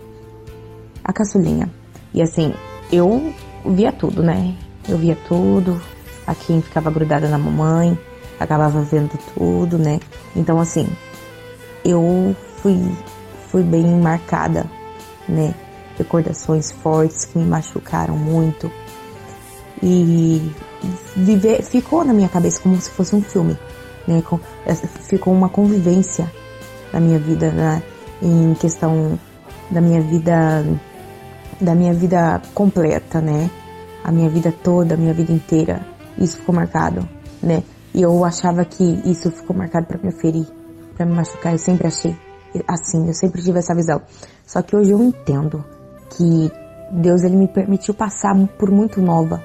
[1.04, 1.70] A caçulinha.
[2.14, 2.54] E assim,
[2.92, 3.34] eu
[3.66, 4.56] via tudo, né?
[4.90, 5.80] Eu via tudo,
[6.26, 7.98] a quem ficava grudada na mamãe,
[8.40, 10.00] acabava vendo tudo, né?
[10.36, 10.88] Então assim,
[11.86, 12.78] eu fui,
[13.52, 14.66] fui bem marcada,
[15.28, 15.54] né?
[15.98, 18.72] Recordações fortes que me machucaram muito.
[19.84, 20.52] E
[21.16, 23.58] viver, ficou na minha cabeça como se fosse um filme,
[24.08, 24.24] né?
[25.04, 26.32] Ficou uma convivência
[26.94, 27.84] na minha vida, né?
[28.22, 29.20] em questão
[29.70, 30.64] da minha vida,
[31.60, 33.50] da minha vida completa, né?
[34.04, 35.86] A minha vida toda, a minha vida inteira,
[36.18, 37.08] isso ficou marcado,
[37.42, 37.64] né?
[37.94, 40.48] E eu achava que isso ficou marcado para me ferir,
[40.96, 41.52] para me machucar.
[41.52, 42.16] Eu sempre achei
[42.68, 44.02] assim, eu sempre tive essa visão.
[44.46, 45.64] Só que hoje eu entendo
[46.10, 46.52] que
[46.92, 49.42] Deus ele me permitiu passar por muito nova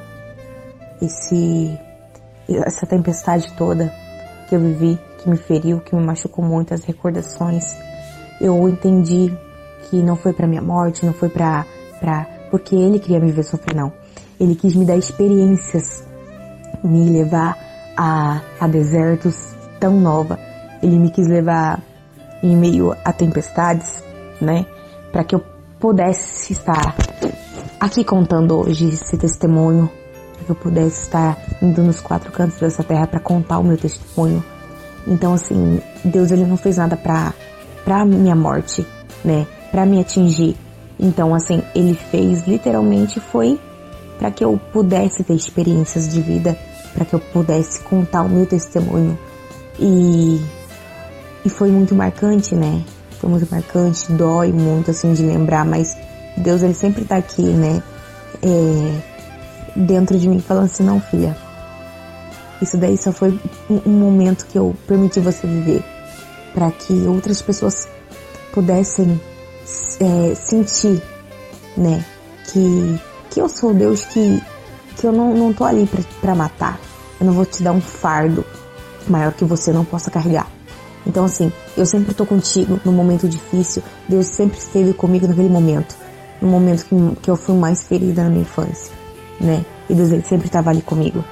[1.00, 1.78] esse
[2.48, 3.92] essa tempestade toda
[4.48, 7.76] que eu vivi, que me feriu, que me machucou muito, as recordações.
[8.40, 9.36] Eu entendi
[9.82, 11.66] que não foi para minha morte, não foi para
[11.98, 13.92] para porque ele queria me ver sofrer não.
[14.38, 16.06] Ele quis me dar experiências,
[16.84, 17.58] me levar
[17.96, 20.38] a, a desertos tão nova.
[20.82, 21.82] Ele me quis levar
[22.42, 24.02] em meio a tempestades,
[24.40, 24.66] né,
[25.12, 25.42] para que eu
[25.78, 26.94] pudesse estar
[27.80, 29.90] aqui contando hoje esse testemunho,
[30.34, 33.76] para que eu pudesse estar indo nos quatro cantos dessa terra para contar o meu
[33.76, 34.44] testemunho.
[35.06, 37.32] Então assim, Deus ele não fez nada para
[37.84, 38.84] para minha morte,
[39.24, 40.56] né, para me atingir.
[40.98, 43.60] Então assim, ele fez literalmente foi
[44.18, 46.58] para que eu pudesse ter experiências de vida,
[46.94, 49.18] para que eu pudesse contar o meu testemunho.
[49.78, 50.40] E
[51.46, 52.84] e foi muito marcante, né?
[53.20, 55.96] Foi muito marcante, dói muito assim de lembrar, mas
[56.36, 57.80] Deus ele sempre tá aqui, né?
[58.42, 59.00] É,
[59.76, 61.36] dentro de mim falando assim, não filha,
[62.60, 63.38] isso daí só foi
[63.70, 65.84] um, momento que eu permiti você viver
[66.52, 67.86] para que outras pessoas
[68.52, 69.20] pudessem
[70.00, 71.00] é, sentir,
[71.76, 72.04] né?
[72.52, 73.00] Que,
[73.30, 74.42] que eu sou Deus que,
[74.96, 75.88] que eu não, não tô ali
[76.20, 76.80] para matar.
[77.20, 78.44] Eu não vou te dar um fardo
[79.06, 80.55] maior que você não possa carregar.
[81.06, 83.82] Então assim, eu sempre tô contigo no momento difícil.
[84.08, 85.96] Deus sempre esteve comigo naquele momento.
[86.40, 88.92] No momento que, que eu fui mais ferida na minha infância,
[89.40, 89.64] né?
[89.88, 91.24] E Deus ele sempre estava ali comigo.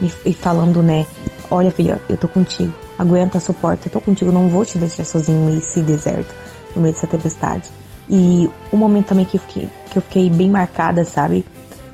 [0.00, 1.06] E, e falando, né?
[1.50, 2.72] Olha filha, eu tô contigo.
[2.98, 4.30] Aguenta, suporta, eu tô contigo.
[4.30, 6.32] Não vou te deixar sozinho nesse deserto,
[6.74, 7.70] no meio dessa tempestade.
[8.08, 11.44] E um momento também que eu fiquei, que eu fiquei bem marcada, sabe?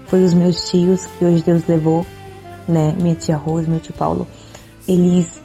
[0.07, 2.05] Foi os meus tios, que hoje Deus levou,
[2.69, 2.95] né?
[3.01, 4.27] Minha tia Rose, meu tio Paulo.
[4.87, 5.41] Eles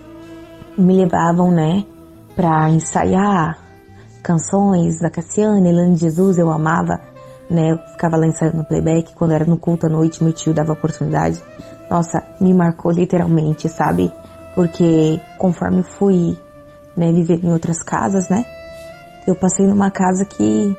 [0.78, 1.84] me levavam, né,
[2.36, 3.58] pra ensaiar
[4.22, 7.00] canções da Cassiane, Elane Jesus, eu amava,
[7.50, 10.74] né, eu ficava lá ensaiando playback, quando era no culto à noite, meu tio dava
[10.74, 11.42] oportunidade.
[11.90, 14.12] Nossa, me marcou literalmente, sabe?
[14.54, 16.38] Porque conforme fui,
[16.96, 18.46] né, viver em outras casas, né,
[19.26, 20.76] eu passei numa casa que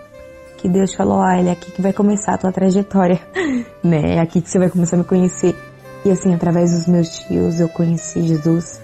[0.59, 3.21] que Deus falou, ah, é aqui que vai começar a tua trajetória,
[3.83, 5.57] né, é aqui que você vai começar a me conhecer.
[6.05, 8.81] E assim, através dos meus tios, eu conheci Jesus,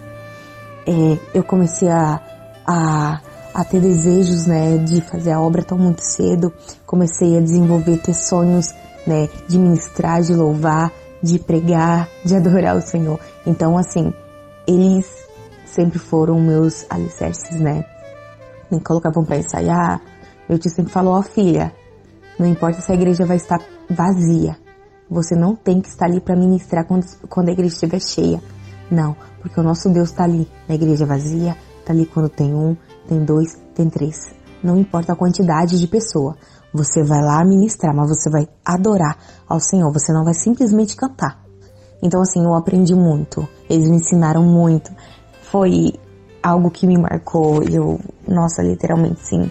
[0.87, 2.21] é, eu comecei a,
[2.67, 3.21] a,
[3.55, 6.53] a ter desejos, né, de fazer a obra tão muito cedo.
[6.87, 8.73] Comecei a desenvolver, ter sonhos,
[9.07, 10.93] né, de ministrar, de louvar,
[11.23, 13.19] de pregar, de adorar o Senhor.
[13.47, 14.13] Então, assim,
[14.67, 15.07] eles
[15.65, 17.85] sempre foram meus alicerces, né.
[18.71, 20.01] Me colocavam para ensaiar.
[20.49, 21.73] Meu tio sempre falou, ó oh, filha,
[22.39, 24.57] não importa se a igreja vai estar vazia.
[25.09, 28.43] Você não tem que estar ali para ministrar quando, quando a igreja estiver cheia.
[28.91, 32.77] Não, porque o nosso Deus está ali na igreja vazia, está ali quando tem um,
[33.09, 34.35] tem dois, tem três.
[34.63, 36.37] Não importa a quantidade de pessoa.
[36.73, 39.17] Você vai lá ministrar, mas você vai adorar
[39.49, 39.93] ao Senhor.
[39.93, 41.45] Você não vai simplesmente cantar.
[42.03, 43.47] Então assim, eu aprendi muito.
[43.69, 44.91] Eles me ensinaram muito.
[45.43, 45.93] Foi
[46.43, 47.63] algo que me marcou.
[47.63, 49.51] Eu, nossa, literalmente sim.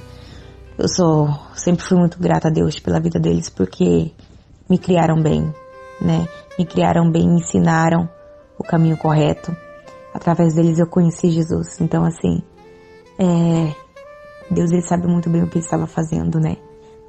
[0.78, 4.12] Eu sou, sempre fui muito grata a Deus pela vida deles, porque
[4.68, 5.54] me criaram bem,
[6.02, 6.28] né?
[6.58, 8.10] Me criaram bem, me ensinaram
[8.58, 9.56] o caminho correto.
[10.14, 11.80] Através deles eu conheci Jesus.
[11.82, 12.42] Então, assim,
[13.18, 13.74] é,
[14.50, 16.58] Deus ele sabe muito bem o que ele estava fazendo, né?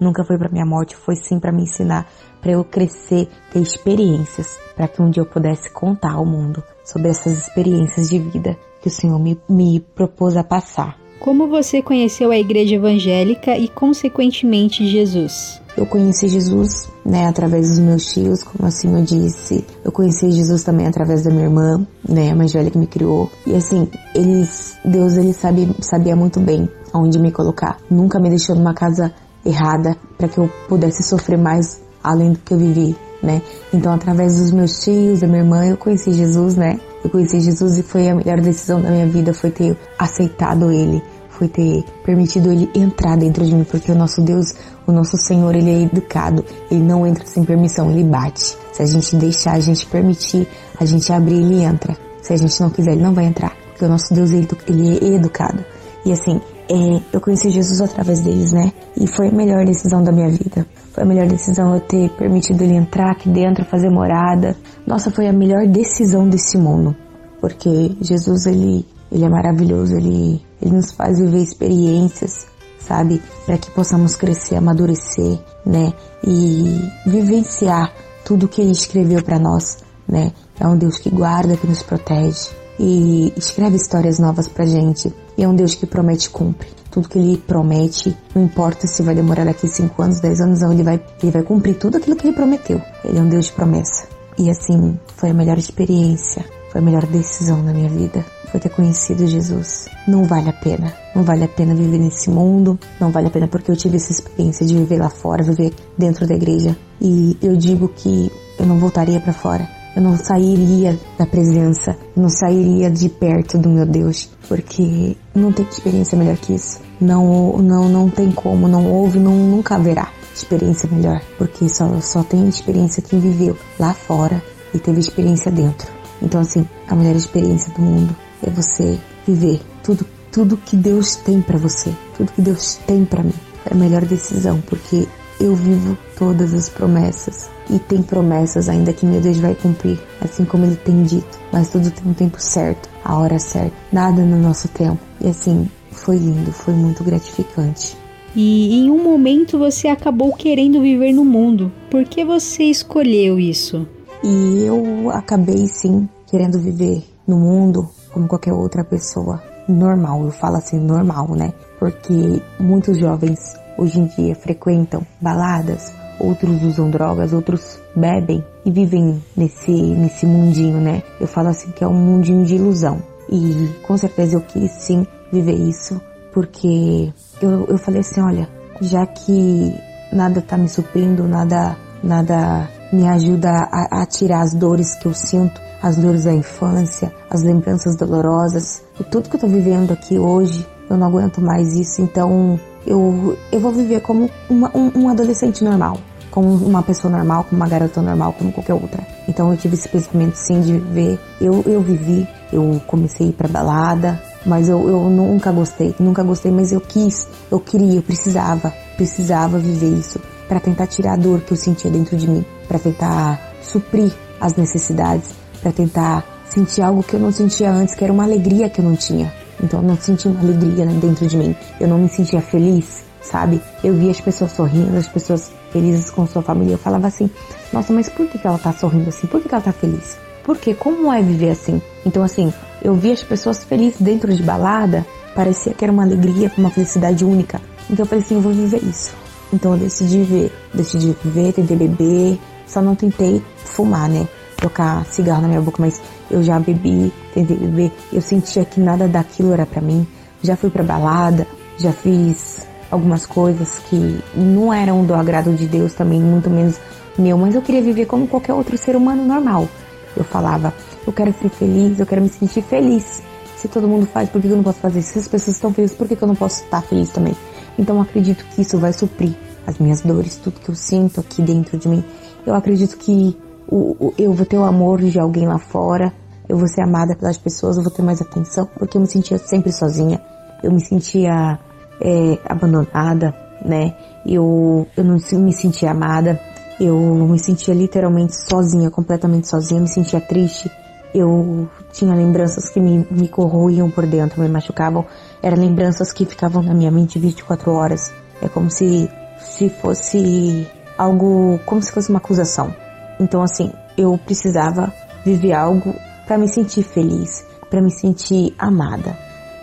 [0.01, 2.09] Nunca foi para minha morte, foi sim para me ensinar,
[2.41, 7.09] para eu crescer, ter experiências, para que um dia eu pudesse contar ao mundo sobre
[7.09, 10.99] essas experiências de vida que o Senhor me, me propôs a passar.
[11.21, 15.61] Como você conheceu a igreja evangélica e, consequentemente, Jesus?
[15.77, 19.65] Eu conheci Jesus, né, através dos meus tios, como assim eu disse.
[19.85, 23.31] Eu conheci Jesus também através da minha irmã, né, a mais velha que me criou.
[23.47, 27.79] E assim, eles, Deus, ele sabe, sabia muito bem aonde me colocar.
[27.91, 29.13] Nunca me deixou numa casa
[29.45, 33.43] errada para que eu pudesse sofrer mais além do que eu vivi, né?
[33.73, 36.79] Então, através dos meus tios, da minha irmã, eu conheci Jesus, né?
[37.03, 41.03] Eu conheci Jesus e foi a melhor decisão da minha vida, foi ter aceitado Ele,
[41.31, 44.55] foi ter permitido Ele entrar dentro de mim, porque o nosso Deus,
[44.87, 48.57] o nosso Senhor, Ele é educado, Ele não entra sem permissão, Ele bate.
[48.73, 50.47] Se a gente deixar, a gente permitir,
[50.79, 51.97] a gente abrir, Ele entra.
[52.23, 55.17] Se a gente não quiser, Ele não vai entrar, porque o nosso Deus, Ele, é
[55.17, 55.65] educado.
[56.05, 58.73] E assim, é, eu conheci Jesus através deles, né?
[58.97, 60.67] E foi a melhor decisão da minha vida.
[60.95, 64.57] Foi a melhor decisão eu ter permitido ele entrar aqui dentro, fazer morada.
[64.87, 66.95] Nossa, foi a melhor decisão desse mundo.
[67.41, 72.47] Porque Jesus, ele, ele é maravilhoso, ele, ele nos faz viver experiências,
[72.79, 73.21] sabe?
[73.45, 75.93] Para que possamos crescer, amadurecer, né?
[76.23, 77.93] E vivenciar
[78.25, 80.33] tudo que ele escreveu para nós, né?
[80.61, 85.13] É um Deus que guarda, que nos protege e escreve histórias novas pra gente.
[85.37, 86.69] E é um Deus que promete e cumpre.
[86.95, 90.85] Tudo que ele promete, não importa se vai demorar daqui 5 anos, 10 anos, ele
[90.85, 92.81] vai, ele vai cumprir tudo aquilo que ele prometeu.
[93.05, 94.07] Ele é um Deus de promessa.
[94.39, 98.25] E assim, foi a melhor experiência, foi a melhor decisão na minha vida.
[98.53, 99.89] Foi ter conhecido Jesus.
[100.07, 100.95] Não vale a pena.
[101.17, 102.79] Não vale a pena viver nesse mundo.
[103.01, 106.29] Não vale a pena porque eu tive essa experiência de viver lá fora, viver dentro
[106.29, 106.77] da igreja.
[107.01, 112.23] E eu digo que eu não voltaria para fora eu não sairia da presença, eu
[112.23, 116.81] não sairia de perto do meu Deus, porque não tem experiência melhor que isso.
[117.01, 122.23] Não, não, não tem como, não houve, não, nunca haverá experiência melhor, porque só, só
[122.23, 124.43] tem experiência quem viveu lá fora
[124.73, 125.91] e teve experiência dentro.
[126.21, 131.41] Então assim, a melhor experiência do mundo é você viver tudo, tudo que Deus tem
[131.41, 133.35] para você, tudo que Deus tem para mim.
[133.65, 135.07] É a melhor decisão, porque
[135.41, 140.45] eu vivo todas as promessas e tem promessas ainda que meu Deus vai cumprir, assim
[140.45, 144.37] como ele tem dito, mas tudo tem um tempo certo, a hora certa, nada no
[144.37, 144.99] nosso tempo.
[145.21, 147.97] E assim, foi lindo, foi muito gratificante.
[148.37, 151.71] E em um momento você acabou querendo viver no mundo.
[151.91, 153.87] Por que você escolheu isso?
[154.23, 160.25] E eu acabei sim querendo viver no mundo como qualquer outra pessoa normal.
[160.25, 161.53] Eu falo assim normal, né?
[161.79, 169.23] Porque muitos jovens hoje em dia frequentam baladas, outros usam drogas, outros bebem e vivem
[169.37, 171.03] nesse, nesse mundinho, né?
[171.21, 173.03] Eu falo assim que é um mundinho de ilusão.
[173.29, 176.01] E com certeza eu quis sim viver isso,
[176.33, 178.49] porque eu, eu falei assim, olha,
[178.81, 179.75] já que
[180.13, 185.15] nada tá me suprindo, nada, nada me ajuda a, a tirar as dores que eu
[185.15, 190.19] sinto, as dores da infância, as lembranças dolorosas, e tudo que eu tô vivendo aqui
[190.19, 195.09] hoje, eu não aguento mais isso, então eu, eu vou viver como uma, um, um
[195.09, 195.99] adolescente normal,
[196.31, 199.07] como uma pessoa normal, como uma garota normal, como qualquer outra.
[199.29, 203.33] Então eu tive esse pensamento sim de ver, eu, eu vivi, eu comecei a ir
[203.33, 208.03] pra balada, mas eu, eu nunca gostei, nunca gostei, mas eu quis, eu queria, eu
[208.03, 212.45] precisava, precisava viver isso para tentar tirar a dor que eu sentia dentro de mim,
[212.69, 215.31] para tentar suprir as necessidades,
[215.63, 218.85] para tentar sentir algo que eu não sentia antes, que era uma alegria que eu
[218.85, 219.33] não tinha.
[219.65, 221.57] Então eu não sentia uma alegria né, dentro de mim.
[221.81, 223.61] Eu não me sentia feliz, sabe?
[223.83, 226.75] Eu via as pessoas sorrindo, as pessoas felizes com sua família.
[226.75, 227.31] Eu falava assim,
[227.73, 229.27] nossa, mas por que, que ela tá sorrindo assim?
[229.27, 230.19] Por que, que ela tá feliz?
[230.45, 231.81] Porque como é viver assim?
[232.05, 236.53] Então assim, eu via as pessoas felizes dentro de balada, parecia que era uma alegria,
[236.59, 237.61] uma felicidade única.
[237.89, 239.15] Então eu falei assim, eu vou viver isso.
[239.53, 244.29] Então eu decidi viver, decidi viver, tentei beber, só não tentei fumar, né?
[244.57, 249.07] Tocar cigarro na minha boca, mas eu já bebi, tentei beber, eu sentia que nada
[249.07, 250.07] daquilo era para mim.
[250.43, 251.47] Já fui pra balada,
[251.79, 256.77] já fiz algumas coisas que não eram do agrado de Deus também, muito menos
[257.19, 259.69] meu, mas eu queria viver como qualquer outro ser humano normal.
[260.17, 260.73] Eu falava,
[261.07, 263.23] eu quero ser feliz, eu quero me sentir feliz.
[263.57, 265.03] Se todo mundo faz, por que eu não posso fazer?
[265.03, 267.35] Se as pessoas estão felizes, por que eu não posso estar feliz também?
[267.79, 269.35] Então acredito que isso vai suprir
[269.67, 272.05] as minhas dores, tudo que eu sinto aqui dentro de mim.
[272.47, 273.37] Eu acredito que
[273.69, 276.13] o, o, eu vou ter o amor de alguém lá fora,
[276.49, 279.39] eu vou ser amada pelas pessoas, eu vou ter mais atenção, porque eu me sentia
[279.39, 280.21] sempre sozinha,
[280.63, 281.59] eu me sentia
[282.01, 283.35] é, abandonada,
[283.65, 283.95] né?
[284.27, 286.41] Eu, eu não me sentia amada,
[286.81, 290.71] eu me sentia literalmente sozinha, completamente sozinha, me sentia triste.
[291.15, 295.05] Eu tinha lembranças que me, me corroíam por dentro, me machucavam.
[295.41, 298.13] Eram lembranças que ficavam na minha mente 24 horas.
[298.43, 299.09] É como se,
[299.39, 300.67] se fosse
[300.99, 302.75] algo, como se fosse uma acusação.
[303.21, 304.93] Então assim, eu precisava
[305.25, 305.95] viver algo
[306.27, 309.17] para me sentir feliz, para me sentir amada,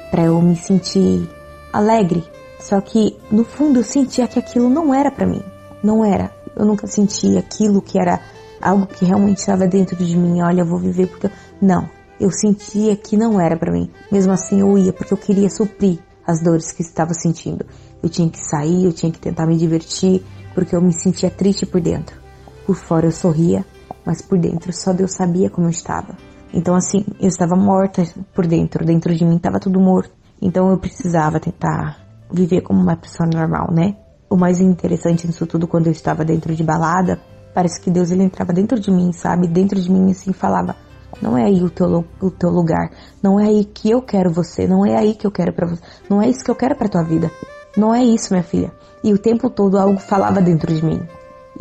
[0.10, 1.30] para eu me sentir
[1.72, 2.24] alegre.
[2.60, 5.42] Só que no fundo eu sentia que aquilo não era para mim,
[5.84, 6.32] não era.
[6.56, 8.20] Eu nunca senti aquilo que era
[8.62, 10.42] algo que realmente estava dentro de mim.
[10.42, 11.32] Olha, eu vou viver porque eu...
[11.62, 11.90] não.
[12.20, 13.90] Eu sentia que não era para mim.
[14.12, 17.66] Mesmo assim eu ia porque eu queria suprir as dores que estava sentindo.
[18.02, 20.24] Eu tinha que sair, eu tinha que tentar me divertir,
[20.54, 22.21] porque eu me sentia triste por dentro.
[22.66, 23.66] Por fora eu sorria,
[24.06, 26.16] mas por dentro só Deus sabia como eu estava.
[26.54, 30.12] Então assim, eu estava morta por dentro, dentro de mim estava tudo morto.
[30.42, 31.98] Então eu precisava tentar
[32.32, 33.96] viver como uma pessoa normal, né?
[34.30, 37.20] O mais interessante nisso tudo, quando eu estava dentro de balada,
[37.54, 39.48] parece que Deus ele entrava dentro de mim, sabe?
[39.48, 40.76] Dentro de mim assim falava:
[41.22, 42.90] "Não é aí o teu o teu lugar,
[43.22, 45.82] não é aí que eu quero você, não é aí que eu quero para você,
[46.10, 47.30] não é isso que eu quero para tua vida.
[47.78, 48.72] Não é isso, minha filha".
[49.04, 51.02] E o tempo todo algo falava dentro de mim.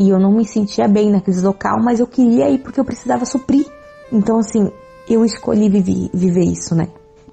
[0.01, 3.27] E eu não me sentia bem naquele local, mas eu queria ir porque eu precisava
[3.27, 3.67] suprir.
[4.11, 4.73] Então, assim,
[5.07, 6.89] eu escolhi viver, viver isso, né?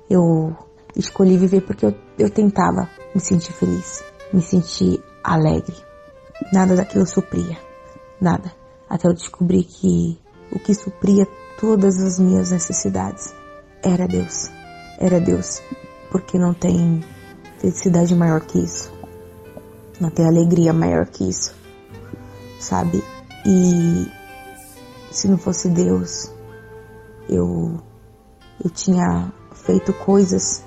[0.09, 0.53] Eu
[0.93, 4.03] escolhi viver porque eu, eu tentava me sentir feliz,
[4.33, 5.77] me sentir alegre.
[6.51, 7.57] Nada daquilo supria,
[8.19, 8.51] nada.
[8.89, 10.19] Até eu descobri que
[10.51, 11.25] o que supria
[11.57, 13.33] todas as minhas necessidades
[13.81, 14.49] era Deus.
[14.99, 15.61] Era Deus.
[16.11, 17.01] Porque não tem
[17.59, 18.91] felicidade maior que isso.
[20.01, 21.56] Não tem alegria maior que isso.
[22.59, 23.03] Sabe?
[23.45, 24.07] E
[25.11, 26.31] se não fosse Deus,
[27.29, 27.79] eu
[28.63, 30.63] eu tinha feito coisas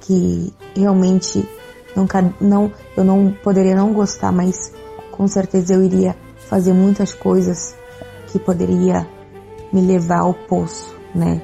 [0.00, 1.48] que realmente
[1.94, 2.06] não,
[2.40, 4.72] não eu não poderia não gostar, mas
[5.10, 6.16] com certeza eu iria
[6.48, 7.74] fazer muitas coisas
[8.28, 9.08] que poderia
[9.72, 11.42] me levar ao poço, né?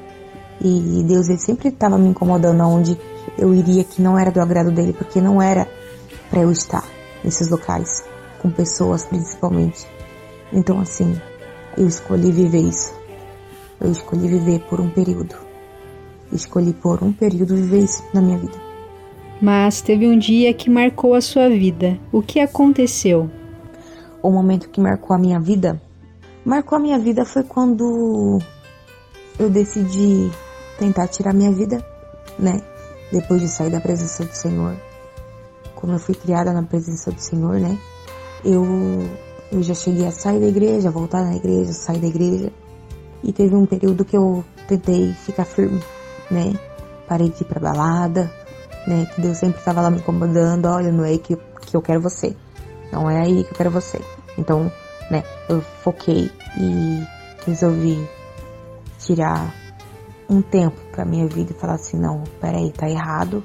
[0.61, 2.97] E Deus ele sempre estava me incomodando aonde
[3.37, 5.67] eu iria que não era do agrado dele, porque não era
[6.29, 6.85] para eu estar
[7.23, 8.12] nesses locais
[8.43, 9.87] com pessoas principalmente.
[10.51, 11.19] Então assim,
[11.77, 12.93] eu escolhi viver isso.
[13.81, 15.35] Eu escolhi viver por um período.
[16.31, 18.57] escolhi por um período viver isso na minha vida.
[19.41, 21.99] Mas teve um dia que marcou a sua vida.
[22.11, 23.29] O que aconteceu?
[24.21, 25.81] O momento que marcou a minha vida,
[26.45, 28.39] marcou a minha vida foi quando
[29.37, 30.31] eu decidi
[30.79, 31.85] tentar tirar minha vida,
[32.39, 32.61] né?
[33.11, 34.75] Depois de sair da presença do Senhor.
[35.75, 37.77] Como eu fui criada na presença do Senhor, né?
[38.43, 38.65] Eu,
[39.51, 42.51] eu já cheguei a sair da igreja, voltar na igreja, sair da igreja.
[43.23, 45.81] E teve um período que eu tentei ficar firme,
[46.29, 46.53] né?
[47.07, 48.31] Parei de ir pra balada,
[48.85, 49.05] né?
[49.13, 52.01] Que Deus sempre estava lá me incomodando, olha, não é aí que, que eu quero
[52.01, 52.35] você.
[52.91, 53.99] Não é aí que eu quero você.
[54.37, 54.71] Então,
[55.09, 57.03] né, eu foquei e
[57.45, 58.07] resolvi
[58.99, 59.53] tirar
[60.29, 63.43] um tempo pra minha vida e falar assim, não, peraí, tá errado,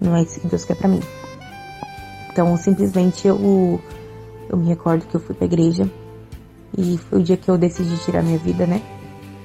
[0.00, 1.02] não é isso que Deus quer pra mim.
[2.30, 3.80] Então, simplesmente eu,
[4.48, 5.88] eu me recordo que eu fui pra igreja
[6.76, 8.82] e foi o dia que eu decidi tirar minha vida, né?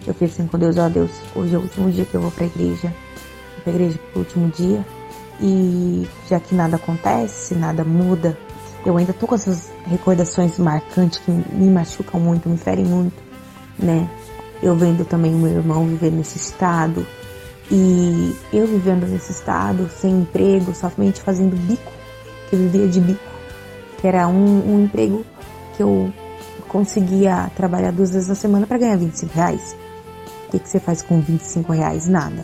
[0.06, 2.32] Eu fiz assim com Deus, ó Deus, hoje é o último dia que eu vou
[2.32, 2.94] pra igreja.
[3.54, 4.86] Vou pra igreja pro último dia.
[5.42, 8.38] E já que nada acontece, nada muda,
[8.86, 13.16] eu ainda tô com essas recordações marcantes que me machucam muito, me ferem muito,
[13.80, 14.10] né?
[14.62, 17.06] Eu vendo também o meu irmão viver nesse estado
[17.72, 21.92] e eu vivendo nesse estado, sem emprego, somente fazendo bico,
[22.50, 23.33] que eu vivia de bico,
[24.04, 25.26] que era um, um emprego
[25.78, 26.12] que eu
[26.68, 29.78] conseguia trabalhar duas vezes na semana para ganhar 25 reais.
[30.46, 32.06] O que, que você faz com 25 reais?
[32.06, 32.44] Nada.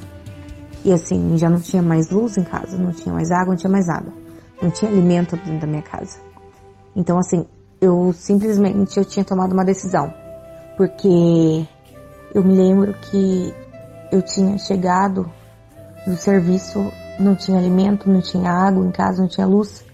[0.85, 3.69] E assim, já não tinha mais luz em casa, não tinha mais água, não tinha
[3.69, 4.09] mais nada.
[4.61, 6.17] Não tinha alimento dentro da minha casa.
[6.95, 7.45] Então assim,
[7.81, 10.13] eu simplesmente eu tinha tomado uma decisão.
[10.77, 11.67] Porque
[12.33, 13.53] eu me lembro que
[14.13, 15.29] eu tinha chegado
[16.07, 19.88] no serviço, não tinha alimento, não tinha água em casa, não tinha luz.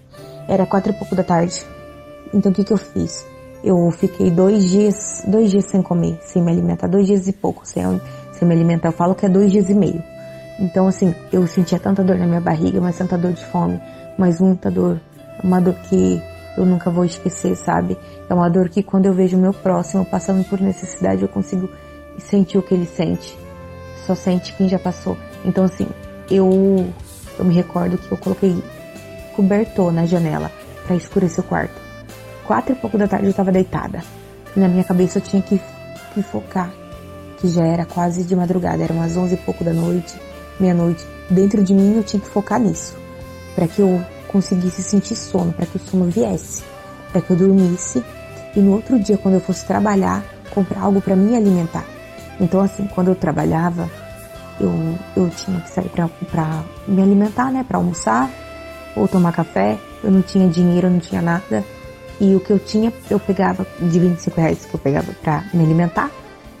[0.48, 1.64] Era quatro e pouco da tarde.
[2.32, 3.26] Então o que que eu fiz?
[3.64, 7.66] Eu fiquei dois dias, dois dias sem comer, sem me alimentar, dois dias e pouco
[7.66, 7.82] sem,
[8.32, 8.88] sem me alimentar.
[8.88, 10.02] Eu falo que é dois dias e meio.
[10.58, 13.80] Então assim, eu sentia tanta dor na minha barriga, mas tanta dor de fome,
[14.16, 15.00] mas muita dor,
[15.42, 16.22] uma dor que
[16.56, 17.98] eu nunca vou esquecer, sabe?
[18.28, 21.68] É uma dor que quando eu vejo meu próximo passando por necessidade, eu consigo
[22.18, 23.36] sentir o que ele sente.
[24.06, 25.16] Só sente quem já passou.
[25.44, 25.86] Então assim,
[26.30, 26.86] eu
[27.38, 28.56] eu me recordo que eu coloquei
[29.36, 30.50] cobertor na janela
[30.86, 31.74] para escurecer o quarto.
[32.46, 34.02] Quatro e pouco da tarde eu estava deitada.
[34.56, 35.60] E na minha cabeça eu tinha que,
[36.14, 36.72] que focar,
[37.38, 40.18] que já era quase de madrugada, eram umas onze e pouco da noite,
[40.58, 41.04] meia-noite.
[41.28, 42.96] Dentro de mim eu tinha que focar nisso,
[43.54, 46.62] para que eu conseguisse sentir sono, para que o sono viesse,
[47.12, 48.02] para que eu dormisse
[48.54, 51.84] e no outro dia, quando eu fosse trabalhar, comprar algo para me alimentar.
[52.40, 53.90] Então, assim, quando eu trabalhava,
[54.58, 54.72] eu,
[55.14, 58.30] eu tinha que sair para me alimentar, né, para almoçar
[58.96, 59.78] ou tomar café.
[60.02, 61.64] Eu não tinha dinheiro, eu não tinha nada.
[62.20, 65.62] E o que eu tinha, eu pegava de 25 reais que eu pegava para me
[65.62, 66.10] alimentar,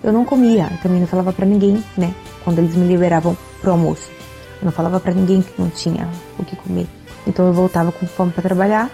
[0.02, 0.68] eu não comia.
[0.70, 2.14] Eu também não falava para ninguém, né,
[2.44, 4.10] quando eles me liberavam pro almoço.
[4.60, 6.08] Eu não falava para ninguém que não tinha
[6.38, 6.86] o que comer.
[7.26, 8.90] Então eu voltava com fome para trabalhar,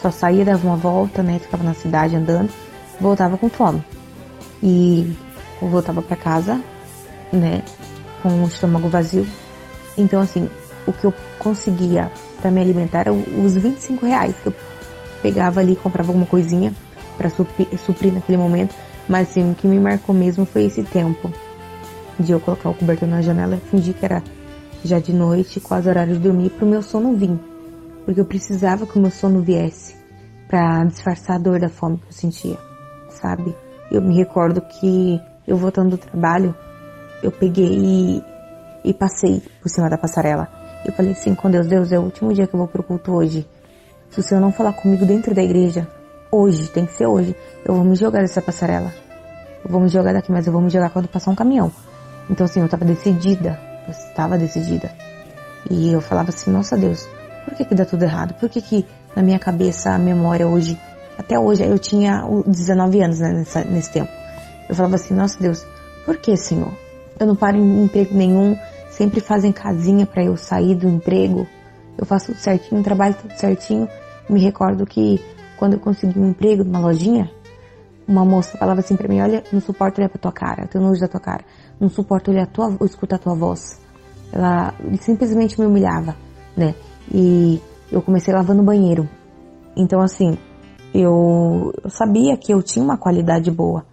[0.00, 1.38] só saía, dava uma volta, né?
[1.38, 2.50] Ficava na cidade andando,
[3.00, 3.82] voltava com fome.
[4.62, 5.16] E
[5.60, 6.60] eu voltava para casa,
[7.32, 7.62] né?
[8.22, 9.26] Com o estômago vazio.
[9.96, 10.48] Então, assim,
[10.86, 12.10] o que eu conseguia
[12.40, 14.54] para me alimentar eram os 25 reais que eu
[15.22, 16.72] pegava ali, comprava alguma coisinha
[17.16, 18.74] para suprir, suprir naquele momento.
[19.08, 21.30] Mas, assim, o que me marcou mesmo foi esse tempo
[22.18, 24.22] de eu colocar o cobertor na janela fingir que era
[24.84, 27.38] já de noite, quase horário de dormir, pro meu sono vir.
[28.04, 29.94] Porque eu precisava que o meu sono viesse
[30.48, 32.58] para disfarçar a dor da fome que eu sentia,
[33.10, 33.54] sabe?
[33.90, 36.54] Eu me recordo que eu voltando do trabalho,
[37.22, 38.24] eu peguei e,
[38.84, 40.59] e passei por cima da passarela.
[40.84, 43.12] Eu falei assim com Deus, Deus, é o último dia que eu vou pro culto
[43.12, 43.46] hoje.
[44.10, 45.86] Se o Senhor não falar comigo dentro da igreja,
[46.32, 47.34] hoje, tem que ser hoje.
[47.64, 48.92] Eu vou me jogar dessa passarela.
[49.64, 51.70] Eu vou me jogar daqui, mas eu vou me jogar quando passar um caminhão.
[52.28, 53.58] Então assim, eu tava decidida.
[53.86, 54.90] Eu estava decidida.
[55.70, 57.06] E eu falava assim, nossa Deus,
[57.44, 58.34] por que que dá tudo errado?
[58.34, 60.78] Por que que na minha cabeça a memória hoje,
[61.18, 64.10] até hoje, eu tinha o- 19 anos né, nessa- nesse tempo.
[64.68, 65.64] Eu falava assim, nossa Deus,
[66.06, 66.72] por que Senhor?
[67.18, 68.56] Eu não paro em emprego nenhum,
[69.00, 71.46] sempre fazem casinha para eu sair do emprego.
[71.96, 73.88] Eu faço tudo certinho, trabalho tudo certinho.
[74.28, 75.18] Me recordo que
[75.56, 77.30] quando eu consegui um emprego numa lojinha,
[78.06, 80.84] uma moça falava assim pra mim, olha, não suporto olhar pra tua cara, eu tenho
[80.84, 81.42] nojo da tua cara.
[81.80, 83.80] Não suporto olhar tua, ou escutar tua voz.
[84.30, 86.14] Ela simplesmente me humilhava,
[86.54, 86.74] né?
[87.10, 87.58] E
[87.90, 89.08] eu comecei lavando banheiro.
[89.74, 90.36] Então assim,
[90.92, 93.86] eu, eu sabia que eu tinha uma qualidade boa.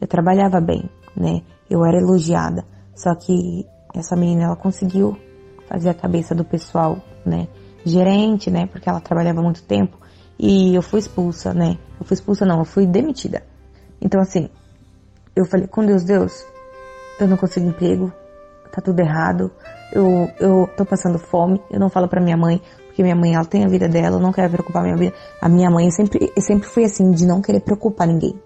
[0.00, 1.42] Eu trabalhava bem, né?
[1.68, 2.64] Eu era elogiada.
[2.94, 5.16] Só que essa menina, ela conseguiu
[5.68, 7.48] fazer a cabeça do pessoal, né?
[7.84, 8.66] Gerente, né?
[8.66, 9.98] Porque ela trabalhava muito tempo.
[10.38, 11.78] E eu fui expulsa, né?
[12.00, 13.42] Eu fui expulsa não, eu fui demitida.
[14.00, 14.48] Então assim,
[15.36, 16.44] eu falei, com Deus, Deus,
[17.20, 18.12] eu não consigo emprego,
[18.72, 19.50] tá tudo errado,
[19.92, 22.60] eu, eu tô passando fome, eu não falo pra minha mãe,
[22.94, 25.12] porque minha mãe, ela tem a vida dela, eu não quero preocupar minha vida.
[25.42, 28.40] A minha mãe, eu sempre, eu sempre fui assim, de não querer preocupar ninguém.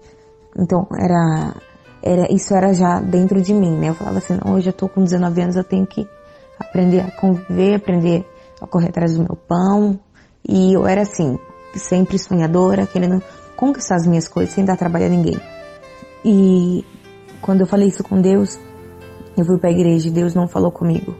[0.57, 1.55] Então, era,
[2.01, 3.89] era, isso era já dentro de mim, né?
[3.89, 6.07] Eu falava assim, hoje eu tô com 19 anos, eu tenho que
[6.59, 8.25] aprender a conviver, aprender
[8.61, 9.99] a correr atrás do meu pão.
[10.47, 11.37] E eu era assim,
[11.75, 13.21] sempre sonhadora, querendo
[13.55, 15.39] conquistar as minhas coisas sem dar trabalho a ninguém.
[16.23, 16.85] E
[17.41, 18.57] quando eu falei isso com Deus,
[19.37, 21.15] eu fui pra igreja e Deus não falou comigo.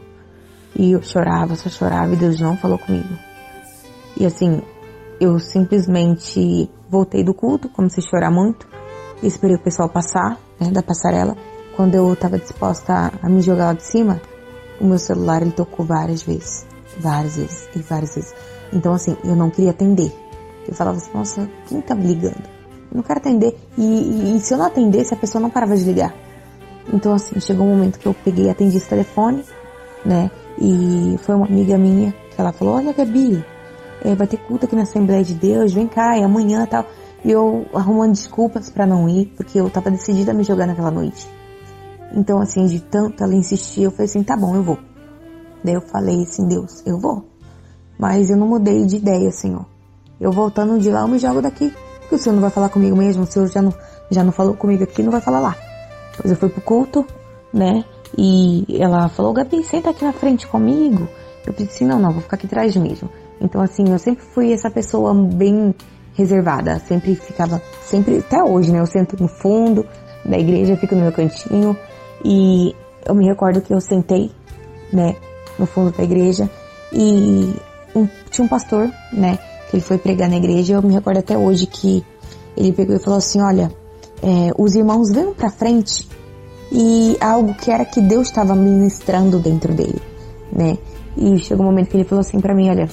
[0.74, 3.08] E eu chorava, só chorava e Deus não falou comigo.
[4.16, 4.62] E assim,
[5.20, 8.66] eu simplesmente voltei do culto, comecei a chorar muito.
[9.22, 11.36] Esperei o pessoal passar, né, da passarela.
[11.76, 14.20] Quando eu tava disposta a, a me jogar lá de cima,
[14.80, 16.66] o meu celular ele tocou várias vezes.
[16.98, 18.34] Várias vezes e várias vezes.
[18.72, 20.12] Então assim, eu não queria atender.
[20.68, 22.42] Eu falava assim, nossa, quem tá me ligando?
[22.90, 23.56] Eu não quero atender.
[23.78, 26.14] E, e- e se eu não atendesse, a pessoa não parava de ligar.
[26.92, 29.44] Então assim, chegou um momento que eu peguei e atendi esse telefone,
[30.04, 30.30] né?
[30.58, 33.42] E foi uma amiga minha que ela falou, olha Gabi,
[34.04, 36.84] eh, vai ter culto aqui na Assembleia de Deus, vem cá, é amanhã tal.
[37.24, 40.90] E eu arrumando desculpas pra não ir, porque eu tava decidida a me jogar naquela
[40.90, 41.28] noite.
[42.12, 44.78] Então assim, de tanto ela insistir, eu falei assim, tá bom, eu vou.
[45.62, 47.24] Daí eu falei assim, Deus, eu vou.
[47.98, 49.66] Mas eu não mudei de ideia, Senhor.
[50.18, 51.72] Eu voltando de lá, eu me jogo daqui.
[52.00, 53.72] Porque o Senhor não vai falar comigo mesmo, o Senhor já não,
[54.10, 55.56] já não falou comigo aqui, não vai falar lá.
[56.12, 57.06] Depois eu fui pro culto,
[57.52, 57.84] né?
[58.16, 61.06] E ela falou, Gabi, senta aqui na frente comigo.
[61.46, 63.08] Eu disse assim, não, não, vou ficar aqui atrás mesmo.
[63.40, 65.74] Então assim, eu sempre fui essa pessoa bem
[66.20, 66.78] reservada.
[66.86, 68.80] Sempre ficava, sempre, até hoje, né?
[68.80, 69.84] Eu sento no fundo
[70.24, 71.76] da igreja, fico no meu cantinho.
[72.24, 72.74] E
[73.06, 74.30] eu me recordo que eu sentei,
[74.92, 75.16] né?
[75.58, 76.48] No fundo da igreja.
[76.92, 77.54] E
[77.94, 79.38] um- tinha um pastor, né?
[79.68, 80.74] Que ele foi pregar na igreja.
[80.74, 82.04] Eu me recordo até hoje que
[82.56, 83.72] ele pegou e falou assim, olha,
[84.22, 86.06] é, os irmãos venham pra frente
[86.70, 90.00] e algo que era que Deus estava ministrando dentro dele,
[90.52, 90.76] né?
[91.16, 92.88] E chegou um momento que ele falou assim pra mim, olha,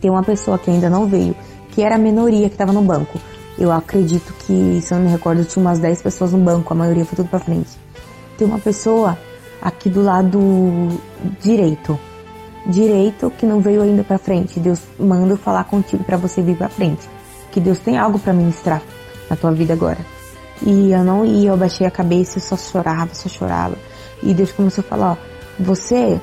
[0.00, 1.34] tem uma pessoa que ainda não veio,
[1.72, 3.18] que era a minoria que estava no banco.
[3.58, 6.76] Eu acredito que, se eu não me recordo, tinha umas 10 pessoas no banco, a
[6.76, 7.70] maioria foi tudo pra frente.
[8.38, 9.18] Tem uma pessoa
[9.60, 10.38] aqui do lado
[11.40, 11.98] direito,
[12.66, 14.58] direito que não veio ainda pra frente.
[14.58, 17.06] Deus manda eu falar contigo pra você vir pra frente.
[17.52, 18.80] Que Deus tem algo pra ministrar
[19.28, 19.98] na tua vida agora.
[20.62, 23.76] E eu não ia, eu baixei a cabeça e só chorava, só chorava.
[24.22, 25.16] E Deus começou a falar, ó,
[25.58, 26.20] você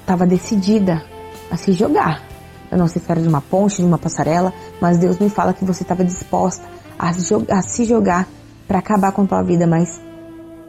[0.00, 1.02] estava decidida
[1.50, 2.31] a se jogar.
[2.72, 4.50] Eu não sei se era de uma ponte, de uma passarela,
[4.80, 6.66] mas Deus me fala que você estava disposta
[6.98, 8.26] a, a se jogar
[8.66, 10.00] para acabar com a tua vida, mas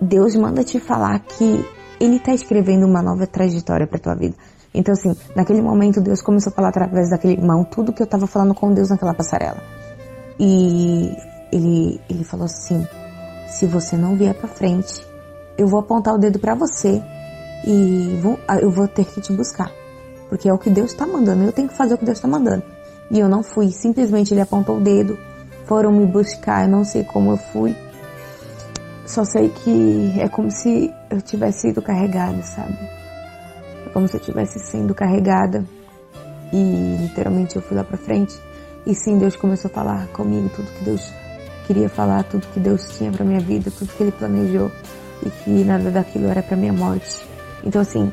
[0.01, 1.65] Deus manda te falar que
[2.01, 4.35] Ele está escrevendo uma nova trajetória para tua vida.
[4.73, 8.27] Então assim, naquele momento Deus começou a falar através daquele irmão tudo que eu estava
[8.27, 9.63] falando com Deus naquela passarela.
[10.37, 11.09] E
[11.53, 12.85] ele, ele falou assim,
[13.47, 15.07] se você não vier para frente,
[15.57, 17.01] eu vou apontar o dedo para você
[17.65, 19.71] e vou, eu vou ter que te buscar.
[20.33, 22.27] Porque é o que Deus está mandando, eu tenho que fazer o que Deus está
[22.27, 22.63] mandando.
[23.11, 25.15] E eu não fui, simplesmente ele apontou o dedo,
[25.67, 27.75] foram me buscar, eu não sei como eu fui.
[29.05, 32.75] Só sei que é como se eu tivesse sido carregada, sabe?
[33.85, 35.63] É como se eu tivesse sendo carregada
[36.51, 38.33] e literalmente eu fui lá pra frente.
[38.87, 41.13] E sim, Deus começou a falar comigo tudo que Deus
[41.67, 44.71] queria falar, tudo que Deus tinha pra minha vida, tudo que Ele planejou
[45.23, 47.23] e que nada daquilo era pra minha morte.
[47.63, 48.11] Então assim,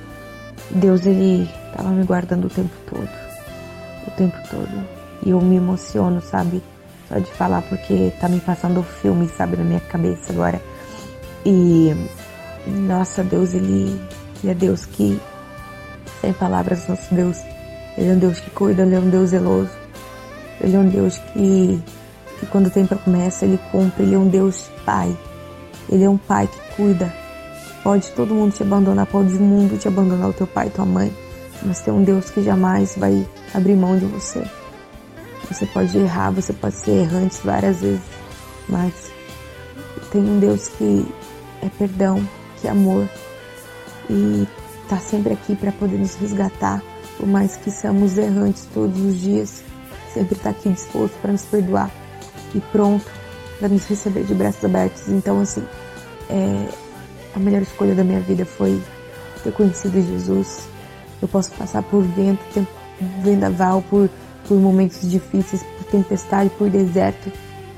[0.70, 3.09] Deus ele tava me guardando o tempo todo,
[4.06, 4.84] o tempo todo.
[5.24, 6.62] E eu me emociono, sabe?
[7.09, 10.60] Só de falar porque tá me passando o filme, sabe, na minha cabeça agora.
[11.44, 11.94] E
[12.66, 14.01] nossa, Deus ele,
[14.42, 15.20] ele é Deus que
[16.20, 17.38] sem palavras, nosso Deus.
[17.97, 19.70] Ele é um Deus que cuida, ele é um Deus zeloso.
[20.60, 21.82] Ele é um Deus que
[22.40, 24.02] que quando tem promessa, Ele cumpre.
[24.02, 25.14] Ele é um Deus Pai.
[25.88, 27.19] Ele é um Pai que cuida.
[27.82, 31.12] Pode todo mundo te abandonar, pode o mundo te abandonar, o teu pai tua mãe.
[31.62, 34.44] Mas tem um Deus que jamais vai abrir mão de você.
[35.51, 38.02] Você pode errar, você pode ser errante várias vezes,
[38.69, 38.93] mas
[40.12, 41.07] tem um Deus que
[41.62, 42.27] é perdão,
[42.61, 43.09] que é amor
[44.09, 44.47] e
[44.89, 46.82] tá sempre aqui para poder nos resgatar,
[47.16, 49.62] por mais que somos errantes todos os dias,
[50.12, 51.90] sempre está aqui disposto para nos perdoar
[52.55, 53.07] e pronto
[53.59, 55.09] para nos receber de braços abertos.
[55.09, 55.62] Então, assim,
[56.28, 56.66] é,
[57.35, 58.81] a melhor escolha da minha vida foi
[59.43, 60.69] ter conhecido Jesus.
[61.20, 62.66] Eu posso passar por vento,
[63.23, 64.09] vendaval, por,
[64.47, 67.31] por momentos difíceis, por tempestade, por deserto.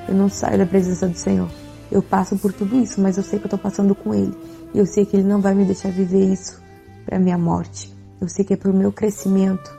[0.09, 1.49] Eu não saio da presença do Senhor.
[1.91, 4.37] Eu passo por tudo isso, mas eu sei que eu estou passando com Ele.
[4.73, 6.61] E eu sei que Ele não vai me deixar viver isso
[7.05, 7.93] para minha morte.
[8.21, 9.77] Eu sei que é para o meu crescimento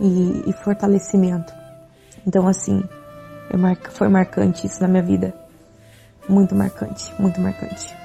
[0.00, 1.52] e, e, fortalecimento.
[2.26, 2.82] Então, assim,
[3.50, 3.76] é mar...
[3.90, 5.34] foi marcante isso na minha vida.
[6.28, 8.03] Muito marcante, muito marcante.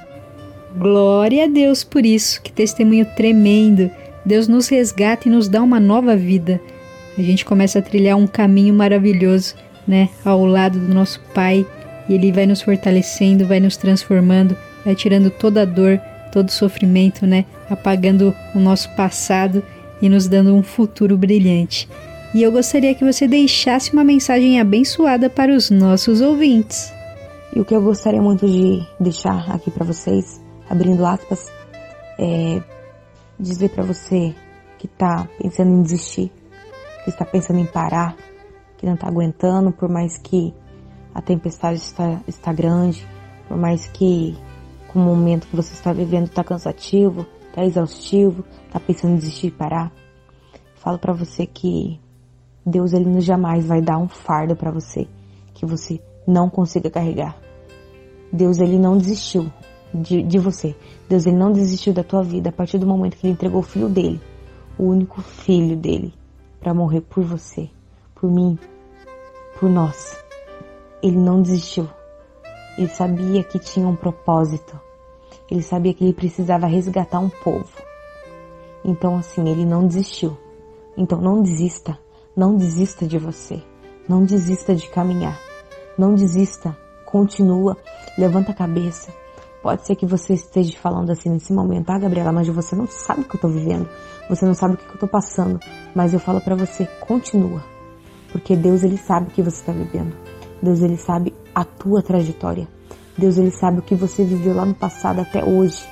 [0.78, 3.90] Glória a Deus por isso, que testemunho tremendo.
[4.24, 6.62] Deus nos resgata e nos dá uma nova vida.
[7.18, 9.56] A gente começa a trilhar um caminho maravilhoso,
[9.88, 11.66] né, ao lado do nosso Pai,
[12.08, 14.56] e ele vai nos fortalecendo, vai nos transformando,
[14.86, 16.00] vai tirando toda a dor,
[16.32, 19.64] todo o sofrimento, né, apagando o nosso passado
[20.02, 21.90] e nos dando um futuro brilhante.
[22.34, 26.94] E eu gostaria que você deixasse uma mensagem abençoada para os nossos ouvintes.
[27.56, 30.40] E o que eu gostaria muito de deixar aqui para vocês
[30.70, 31.52] abrindo aspas,
[32.18, 32.62] é,
[33.40, 34.36] dizer para você
[34.78, 36.32] que está pensando em desistir,
[37.04, 38.16] que está pensando em parar,
[38.78, 40.54] que não está aguentando, por mais que
[41.14, 43.06] a tempestade está, está grande,
[43.48, 44.38] por mais que
[44.94, 49.52] o momento que você está vivendo está cansativo, está exaustivo, está pensando em desistir e
[49.52, 49.92] parar.
[50.76, 52.00] Falo para você que
[52.66, 55.08] Deus ele jamais vai dar um fardo para você
[55.54, 57.36] que você não consiga carregar.
[58.32, 59.52] Deus ele não desistiu
[59.94, 60.76] de, de você.
[61.08, 63.64] Deus ele não desistiu da tua vida a partir do momento que ele entregou o
[63.64, 64.22] filho dele,
[64.78, 66.14] o único filho dele,
[66.60, 67.70] para morrer por você,
[68.16, 68.58] por mim,
[69.60, 70.18] por nós.
[71.02, 71.88] Ele não desistiu.
[72.78, 74.80] Ele sabia que tinha um propósito.
[75.50, 77.70] Ele sabia que ele precisava resgatar um povo.
[78.84, 80.38] Então assim, ele não desistiu.
[80.96, 81.98] Então não desista,
[82.36, 83.62] não desista de você.
[84.08, 85.40] Não desista de caminhar.
[85.98, 86.78] Não desista.
[87.06, 87.76] Continua,
[88.18, 89.12] levanta a cabeça,
[89.62, 93.22] Pode ser que você esteja falando assim nesse momento, ah, Gabriela, mas você não sabe
[93.22, 93.90] o que eu tô vivendo,
[94.30, 95.60] você não sabe o que eu tô passando,
[95.94, 97.62] mas eu falo para você, continua,
[98.32, 100.16] porque Deus ele sabe o que você está vivendo,
[100.62, 102.68] Deus ele sabe a tua trajetória,
[103.18, 105.86] Deus ele sabe o que você viveu lá no passado até hoje.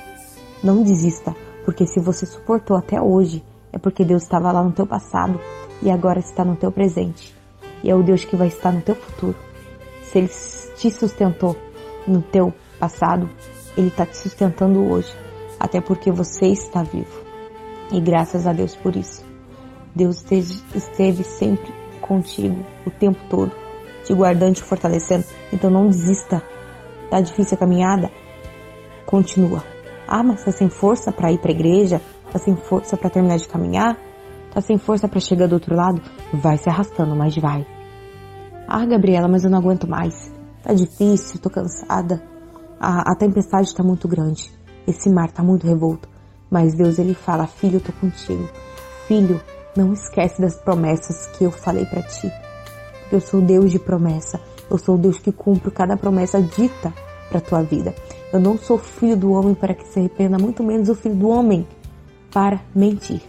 [0.64, 4.86] Não desista, porque se você suportou até hoje, é porque Deus estava lá no teu
[4.86, 5.38] passado
[5.82, 7.36] e agora está no teu presente.
[7.84, 9.36] E é o Deus que vai estar no teu futuro.
[10.04, 10.30] Se ele
[10.76, 11.54] te sustentou
[12.06, 13.28] no teu passado,
[13.78, 15.16] ele está te sustentando hoje,
[15.58, 17.22] até porque você está vivo.
[17.92, 19.24] E graças a Deus por isso.
[19.94, 20.24] Deus
[20.74, 23.52] esteve, sempre contigo o tempo todo,
[24.04, 25.24] te guardando, te fortalecendo.
[25.52, 26.42] Então não desista.
[27.08, 28.10] Tá difícil a caminhada?
[29.06, 29.62] Continua.
[30.06, 32.02] Ah, mas tá sem força para ir para a igreja?
[32.32, 33.96] Tá sem força para terminar de caminhar?
[34.52, 36.02] Tá sem força para chegar do outro lado?
[36.32, 37.66] Vai se arrastando, mas vai.
[38.66, 40.32] Ah, Gabriela, mas eu não aguento mais.
[40.62, 42.22] Tá difícil, tô cansada
[42.80, 44.52] a, a tempestade está muito grande,
[44.86, 46.08] esse mar está muito revolto,
[46.50, 48.48] mas Deus ele fala, filho, eu tô contigo.
[49.06, 49.40] Filho,
[49.76, 52.30] não esquece das promessas que eu falei para ti.
[53.10, 54.40] Eu sou Deus de promessa.
[54.70, 56.92] Eu sou Deus que cumpre cada promessa dita
[57.28, 57.94] para tua vida.
[58.32, 61.28] Eu não sou filho do homem para que se arrependa, muito menos o filho do
[61.28, 61.66] homem
[62.30, 63.22] para mentir.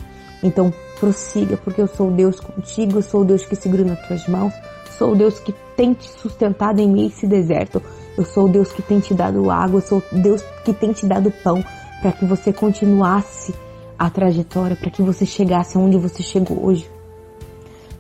[0.44, 4.54] Então, prossiga, porque eu sou Deus contigo, eu sou Deus que segura nas tuas mãos,
[4.98, 7.82] sou Deus que tem te sustentado em a esse deserto.
[8.20, 11.06] Eu sou o Deus que tem te dado água, eu sou Deus que tem te
[11.06, 11.64] dado pão
[12.02, 13.56] para que você continuasse
[13.98, 16.91] a trajetória, para que você chegasse onde você chegou hoje.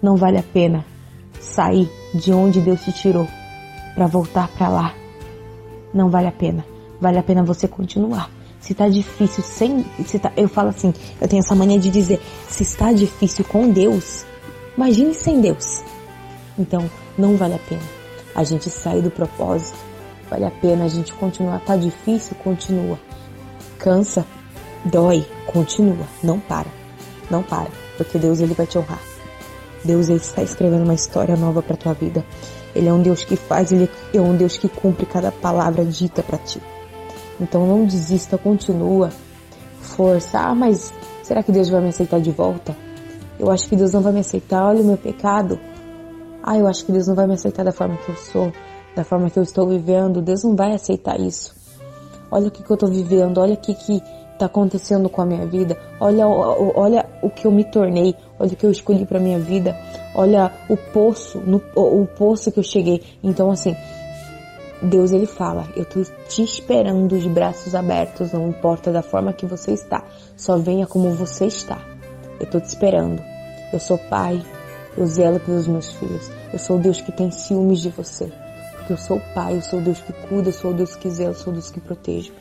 [0.01, 0.85] Não vale a pena
[1.39, 3.25] sair de onde Deus te tirou
[3.95, 4.93] para voltar para lá.
[5.93, 6.65] Não vale a pena.
[6.99, 8.29] Vale a pena você continuar.
[8.59, 12.19] Se tá difícil sem, se tá, eu falo assim, eu tenho essa mania de dizer,
[12.45, 14.25] se está difícil com Deus,
[14.75, 15.81] imagine sem Deus.
[16.57, 17.99] Então, não vale a pena
[18.35, 19.88] a gente sair do propósito,
[20.29, 21.59] Vale a pena a gente continuar.
[21.61, 22.35] Tá difícil?
[22.43, 22.99] Continua.
[23.77, 24.25] Cansa?
[24.85, 25.25] Dói?
[25.47, 26.05] Continua.
[26.23, 26.67] Não para.
[27.29, 27.69] Não para.
[27.97, 29.01] Porque Deus ele vai te honrar.
[29.83, 32.23] Deus ele está escrevendo uma história nova para tua vida.
[32.75, 36.21] Ele é um Deus que faz, ele é um Deus que cumpre cada palavra dita
[36.21, 36.61] para ti.
[37.39, 39.09] Então não desista, continua.
[39.81, 40.39] Força.
[40.39, 40.93] Ah, mas
[41.23, 42.75] será que Deus vai me aceitar de volta?
[43.39, 44.63] Eu acho que Deus não vai me aceitar.
[44.63, 45.59] Olha o meu pecado.
[46.43, 48.53] Ah, eu acho que Deus não vai me aceitar da forma que eu sou
[48.99, 51.55] da forma que eu estou vivendo, Deus não vai aceitar isso.
[52.29, 55.45] Olha o que, que eu estou vivendo, olha o que está acontecendo com a minha
[55.47, 59.39] vida, olha, olha o que eu me tornei, olha o que eu escolhi para minha
[59.39, 59.73] vida,
[60.13, 63.01] olha o poço, no, o poço que eu cheguei.
[63.23, 63.73] Então assim,
[64.81, 69.45] Deus ele fala, eu tô te esperando de braços abertos, não importa da forma que
[69.45, 70.03] você está,
[70.35, 71.79] só venha como você está.
[72.37, 73.21] Eu tô te esperando.
[73.71, 74.41] Eu sou pai,
[74.97, 76.29] eu zelo pelos meus filhos.
[76.51, 78.29] Eu sou o Deus que tem ciúmes de você.
[78.89, 81.09] Eu sou o pai, eu sou o Deus que cuida, eu sou o Deus que
[81.09, 82.31] zela, eu sou o Deus que protege.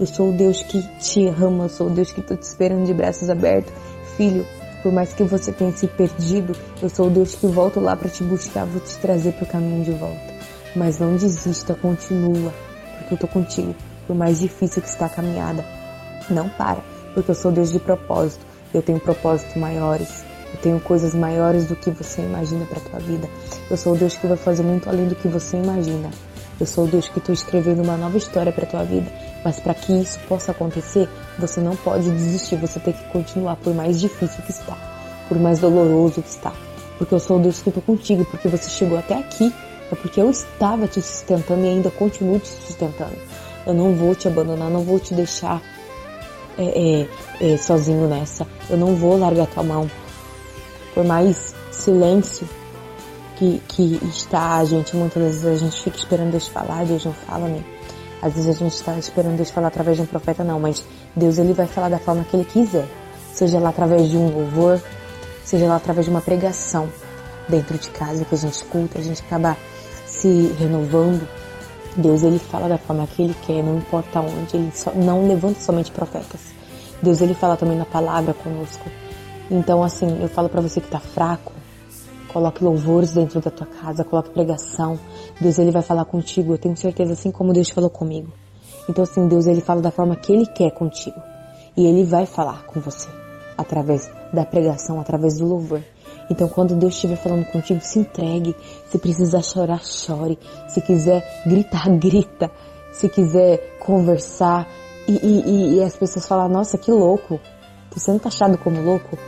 [0.00, 2.86] Eu sou o Deus que te ama, eu sou o Deus que tô te esperando
[2.86, 3.72] de braços abertos.
[4.16, 4.46] Filho,
[4.82, 8.08] por mais que você tenha se perdido, eu sou o Deus que volto lá para
[8.08, 10.32] te buscar, vou te trazer pro caminho de volta.
[10.74, 12.52] Mas não desista, continua,
[12.98, 13.74] porque eu tô contigo.
[14.06, 15.64] Por mais difícil que está a caminhada,
[16.28, 16.82] não para,
[17.14, 18.44] porque eu sou Deus de propósito.
[18.74, 20.24] Eu tenho propósitos maiores.
[20.52, 23.28] Eu tenho coisas maiores do que você imagina para tua vida.
[23.70, 26.10] Eu sou o Deus que vai fazer muito além do que você imagina.
[26.60, 29.10] Eu sou o Deus que estou escrevendo uma nova história para tua vida.
[29.44, 31.08] Mas para que isso possa acontecer,
[31.38, 32.56] você não pode desistir.
[32.56, 34.76] Você tem que continuar, por mais difícil que está,
[35.28, 36.52] por mais doloroso que está.
[36.98, 39.52] Porque eu sou o Deus que estou contigo, porque você chegou até aqui.
[39.90, 43.16] É porque eu estava te sustentando e ainda continuo te sustentando.
[43.66, 45.60] Eu não vou te abandonar, não vou te deixar
[46.56, 47.06] é,
[47.40, 48.46] é, é, sozinho nessa.
[48.70, 49.90] Eu não vou largar tua mão.
[50.94, 52.48] Por mais silêncio
[53.36, 57.12] que, que está a gente, muitas vezes a gente fica esperando Deus falar, Deus não
[57.12, 57.64] fala, né?
[58.20, 60.84] Às vezes a gente está esperando Deus falar através de um profeta, não, mas
[61.16, 62.86] Deus ele vai falar da forma que ele quiser.
[63.32, 64.80] Seja lá através de um louvor,
[65.44, 66.88] seja lá através de uma pregação
[67.48, 69.56] dentro de casa que a gente escuta, a gente acaba
[70.06, 71.26] se renovando.
[71.96, 75.60] Deus ele fala da forma que ele quer, não importa onde, ele só, não levanta
[75.60, 76.40] somente profetas.
[77.02, 78.88] Deus ele fala também na palavra conosco.
[79.52, 81.52] Então assim, eu falo para você que tá fraco,
[82.32, 84.98] coloque louvores dentro da tua casa, coloque pregação.
[85.38, 88.32] Deus ele vai falar contigo, eu tenho certeza assim como Deus falou comigo.
[88.88, 91.20] Então assim, Deus ele fala da forma que ele quer contigo.
[91.76, 93.08] E ele vai falar com você
[93.58, 95.82] através da pregação, através do louvor.
[96.30, 98.56] Então, quando Deus estiver falando contigo, se entregue.
[98.88, 100.38] Se precisar chorar, chore.
[100.68, 102.50] Se quiser gritar, grita.
[102.92, 104.66] Se quiser conversar
[105.06, 107.38] e, e, e as pessoas falar, nossa, que louco.
[107.90, 109.18] Tô sendo taxado como louco.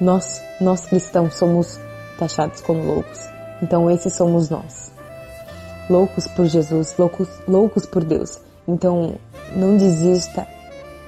[0.00, 1.78] Nós, nós cristãos somos
[2.18, 3.18] taxados como loucos.
[3.62, 4.92] Então, esses somos nós.
[5.90, 8.38] Loucos por Jesus, loucos, loucos por Deus.
[8.66, 9.14] Então,
[9.56, 10.46] não desista.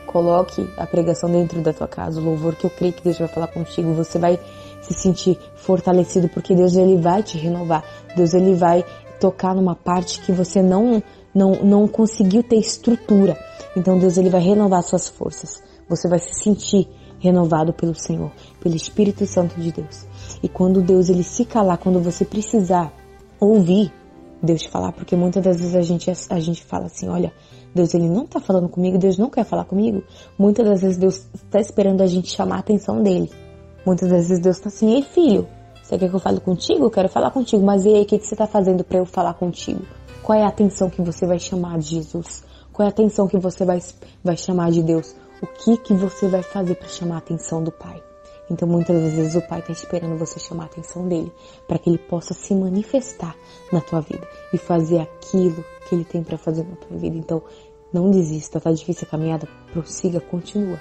[0.07, 3.29] Coloque a pregação dentro da tua casa, o louvor que eu creio que Deus vai
[3.29, 3.95] falar contigo.
[3.95, 4.41] Você vai
[4.83, 7.85] se sentir fortalecido porque Deus ele vai te renovar.
[8.17, 8.85] Deus ele vai
[9.21, 11.03] tocar numa parte que você não
[11.33, 13.39] não não conseguiu ter estrutura.
[13.77, 15.63] Então Deus ele vai renovar suas forças.
[15.89, 16.89] Você vai se sentir
[17.21, 20.07] renovado pelo Senhor, pelo Espírito Santo de Deus.
[20.43, 22.93] E quando Deus ele se calar, quando você precisar
[23.41, 23.93] ouvir
[24.43, 27.33] Deus falar, porque muitas das vezes a gente a gente fala assim, olha,
[27.75, 30.03] Deus ele não está falando comigo, Deus não quer falar comigo.
[30.39, 33.31] Muitas das vezes Deus está esperando a gente chamar a atenção dele.
[33.85, 35.47] Muitas das vezes Deus está assim, ei filho,
[35.91, 36.85] você quer que eu fale contigo?
[36.85, 39.05] Eu quero falar contigo, mas e aí, o que, que você está fazendo para eu
[39.05, 39.83] falar contigo?
[40.23, 42.45] Qual é a atenção que você vai chamar de Jesus?
[42.73, 43.81] Qual é a atenção que você vai,
[44.23, 45.17] vai chamar de Deus?
[45.43, 48.10] O que que você vai fazer para chamar a atenção do Pai?
[48.51, 51.33] Então muitas vezes o Pai está esperando você chamar a atenção dele,
[51.69, 53.37] para que ele possa se manifestar
[53.73, 57.17] na tua vida e fazer aquilo que ele tem para fazer na tua vida.
[57.17, 57.43] Então
[57.93, 60.81] não desista, tá difícil a caminhada, prossiga, continua.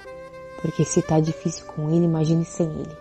[0.60, 2.96] Porque se tá difícil com ele, imagine sem ele.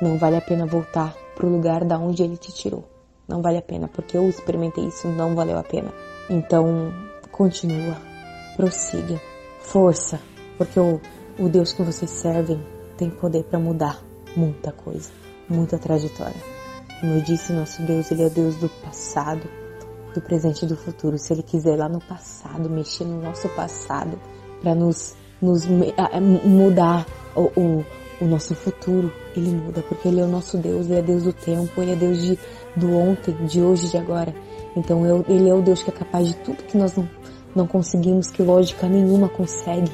[0.00, 2.84] Não vale a pena voltar pro lugar da onde ele te tirou.
[3.28, 5.92] Não vale a pena, porque eu experimentei isso, não valeu a pena.
[6.30, 6.92] Então,
[7.30, 7.96] continua,
[8.56, 9.20] prossiga,
[9.60, 10.20] força,
[10.56, 11.00] porque o,
[11.38, 12.60] o Deus que vocês servem
[12.96, 15.10] tem poder para mudar muita coisa,
[15.48, 16.40] muita trajetória.
[17.00, 19.42] Como eu disse, nosso Deus, ele é Deus do passado,
[20.14, 21.18] do presente e do futuro.
[21.18, 24.18] Se ele quiser lá no passado, mexer no nosso passado
[24.60, 27.04] para nos nos mudar
[27.34, 27.84] o, o,
[28.20, 31.32] o, nosso futuro, ele muda, porque ele é o nosso Deus, ele é Deus do
[31.32, 32.38] tempo, ele é Deus de,
[32.76, 34.32] do ontem, de hoje, de agora.
[34.76, 37.10] Então ele é o Deus que é capaz de tudo que nós não,
[37.56, 39.90] não conseguimos, que lógica nenhuma consegue.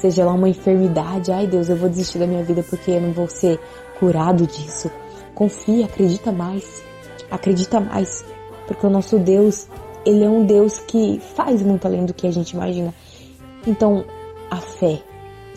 [0.00, 3.12] Seja lá uma enfermidade, ai Deus, eu vou desistir da minha vida porque eu não
[3.12, 3.58] vou ser
[3.98, 4.90] curado disso.
[5.34, 6.82] Confia, acredita mais,
[7.28, 8.24] acredita mais,
[8.66, 9.68] porque o nosso Deus,
[10.06, 12.94] ele é um Deus que faz muito além do que a gente imagina.
[13.66, 14.04] Então,
[14.48, 15.02] a fé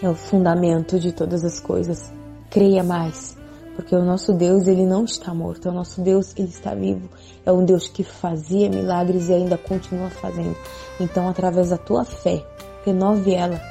[0.02, 2.12] é o fundamento de todas as coisas.
[2.50, 3.38] Creia mais,
[3.76, 5.70] porque o nosso Deus, ele não está morto.
[5.70, 7.08] O nosso Deus, ele está vivo.
[7.46, 10.58] É um Deus que fazia milagres e ainda continua fazendo.
[11.00, 12.44] Então, através da tua fé,
[12.84, 13.62] renove ela,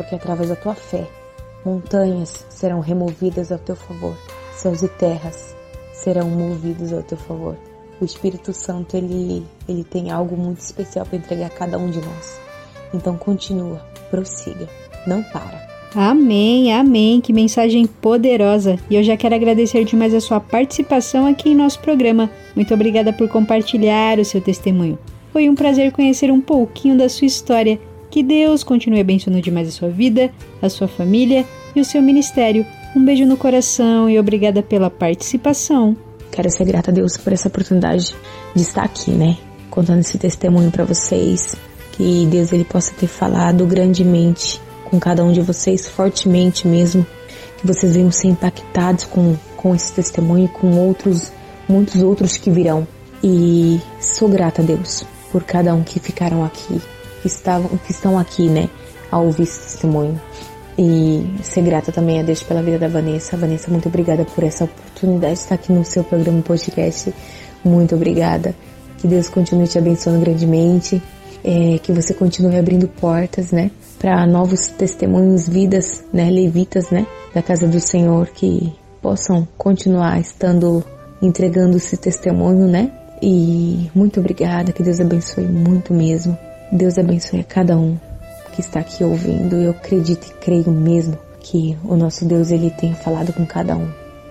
[0.00, 1.06] porque através da tua fé,
[1.62, 4.16] montanhas serão removidas ao teu favor,
[4.54, 5.54] céus e terras
[5.92, 7.54] serão movidos ao teu favor.
[8.00, 12.00] O Espírito Santo, ele, ele tem algo muito especial para entregar a cada um de
[12.00, 12.40] nós.
[12.94, 14.66] Então continua, prossiga,
[15.06, 15.68] não para.
[15.94, 17.20] Amém, amém.
[17.20, 18.78] Que mensagem poderosa.
[18.88, 22.30] E eu já quero agradecer demais a sua participação aqui em nosso programa.
[22.56, 24.98] Muito obrigada por compartilhar o seu testemunho.
[25.30, 27.78] Foi um prazer conhecer um pouquinho da sua história.
[28.10, 30.30] Que Deus continue abençoando demais a sua vida,
[30.60, 32.66] a sua família e o seu ministério.
[32.94, 35.96] Um beijo no coração e obrigada pela participação.
[36.32, 38.14] Quero ser grata a Deus por essa oportunidade
[38.54, 39.36] de estar aqui, né?
[39.70, 41.54] Contando esse testemunho para vocês.
[41.92, 47.06] Que Deus ele possa ter falado grandemente com cada um de vocês, fortemente mesmo.
[47.58, 51.32] Que vocês venham ser impactados com, com esse testemunho e com outros,
[51.68, 52.86] muitos outros que virão.
[53.22, 56.80] E sou grata a Deus por cada um que ficaram aqui,
[57.20, 58.68] que, estavam, que estão aqui, né,
[59.10, 60.20] a ouvir esse testemunho.
[60.78, 63.36] E ser grata também a Deus pela vida da Vanessa.
[63.36, 67.12] Vanessa, muito obrigada por essa oportunidade de estar aqui no seu programa podcast.
[67.62, 68.54] Muito obrigada.
[68.96, 71.02] Que Deus continue te abençoando grandemente.
[71.44, 73.70] É, que você continue abrindo portas, né?
[73.98, 76.30] Para novos testemunhos, vidas, né?
[76.30, 77.06] Levitas, né?
[77.34, 78.72] Da casa do Senhor que
[79.02, 80.84] possam continuar estando
[81.20, 82.90] entregando esse testemunho, né?
[83.22, 84.72] E muito obrigada.
[84.72, 86.38] Que Deus abençoe muito mesmo.
[86.72, 87.98] Deus abençoe a cada um
[88.52, 89.56] que está aqui ouvindo.
[89.56, 93.88] Eu acredito e creio mesmo que o nosso Deus ele tem falado com cada um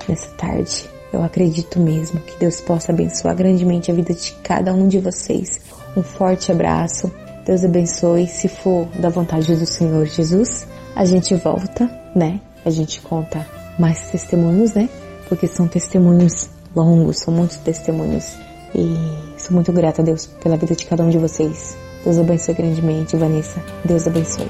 [0.08, 0.90] nessa tarde.
[1.12, 5.60] Eu acredito mesmo que Deus possa abençoar grandemente a vida de cada um de vocês.
[5.98, 7.12] Um forte abraço.
[7.46, 8.28] Deus abençoe.
[8.28, 12.40] Se for da vontade do Senhor Jesus, a gente volta, né?
[12.64, 13.46] A gente conta
[13.78, 14.88] mais testemunhos, né?
[15.28, 18.38] Porque são testemunhos longos, são muitos testemunhos.
[18.76, 18.96] E
[19.38, 21.76] sou muito grata a Deus pela vida de cada um de vocês.
[22.04, 23.62] Deus abençoe grandemente, Vanessa.
[23.86, 24.48] Deus abençoe.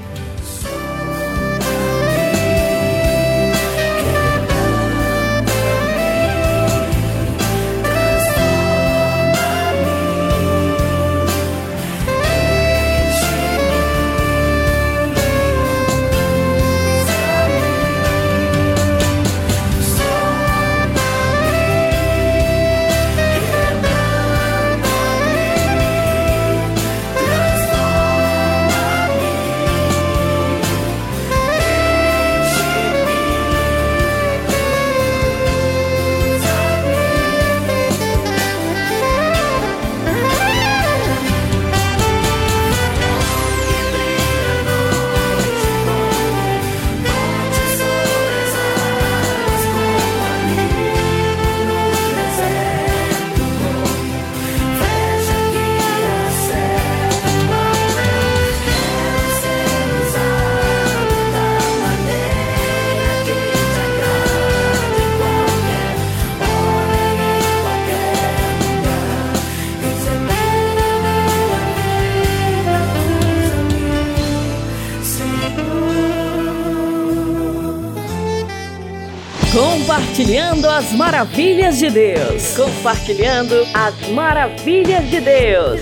[79.52, 82.56] Compartilhando as maravilhas de Deus.
[82.56, 85.80] Compartilhando as maravilhas de Deus.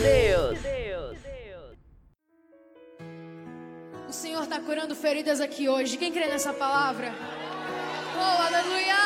[4.08, 5.98] O Senhor está curando feridas aqui hoje.
[5.98, 7.12] Quem crê nessa palavra?
[8.16, 8.96] Oh, aleluia!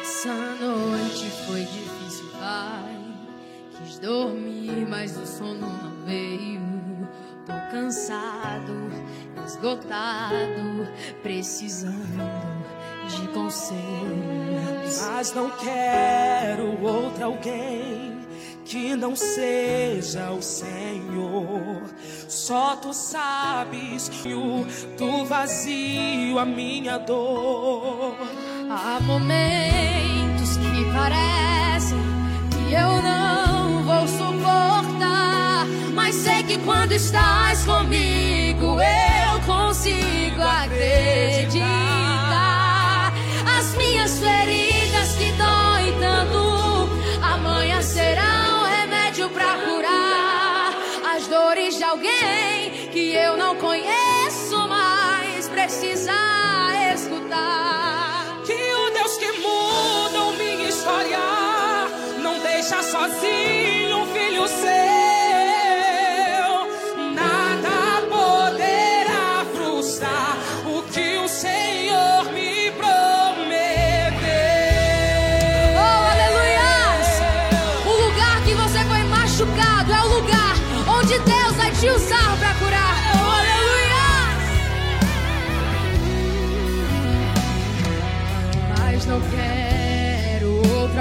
[0.00, 1.81] Essa noite foi pai.
[3.92, 6.62] Quis dormir, mas o sono não veio.
[7.44, 8.90] Tô cansado,
[9.46, 10.88] esgotado,
[11.22, 12.24] precisando
[13.06, 15.02] de conselhos.
[15.10, 18.16] Mas não quero outro alguém
[18.64, 21.82] que não seja o Senhor.
[22.28, 24.64] Só tu sabes o
[24.96, 28.16] do vazio a minha dor.
[28.70, 31.98] Há momentos que parecem
[32.50, 33.51] que eu não
[35.92, 41.62] mas sei que quando estás comigo eu consigo acreditar.
[43.58, 46.88] As minhas feridas que doem tanto,
[47.22, 50.72] amanhã serão remédio pra curar
[51.14, 56.12] as dores de alguém que eu não conheço, mas precisa
[56.94, 58.40] escutar.
[58.44, 61.18] Que o Deus que muda minha história
[62.22, 63.61] não deixa sozinho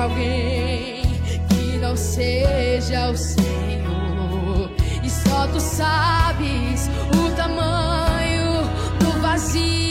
[0.02, 1.04] alguém
[1.50, 4.72] que não seja o Senhor.
[5.04, 8.64] E só tu sabes o tamanho
[9.00, 9.91] do vazio,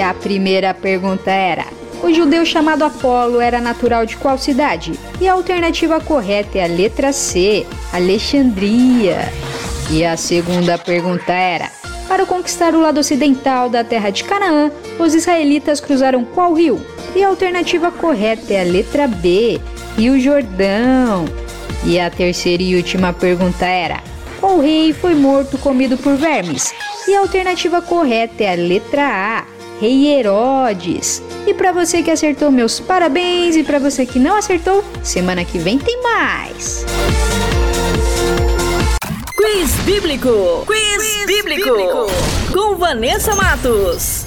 [0.00, 1.66] E a primeira pergunta era:
[2.02, 4.98] O judeu chamado Apolo era natural de qual cidade?
[5.20, 9.30] E a alternativa correta é a letra C, Alexandria.
[9.90, 11.70] E a segunda pergunta era:
[12.08, 16.80] Para conquistar o lado ocidental da terra de Canaã, os israelitas cruzaram qual rio?
[17.14, 19.60] E a alternativa correta é a letra B,
[19.98, 21.26] Rio Jordão.
[21.84, 24.02] E a terceira e última pergunta era:
[24.40, 26.72] Qual rei foi morto comido por vermes?
[27.06, 31.22] E a alternativa correta é a letra A, Rei Herodes.
[31.46, 33.56] E para você que acertou, meus parabéns.
[33.56, 36.84] E para você que não acertou, semana que vem tem mais.
[39.34, 40.66] Quiz Bíblico.
[40.66, 41.70] Quiz, bíblico.
[42.52, 44.19] Com Vanessa Matos.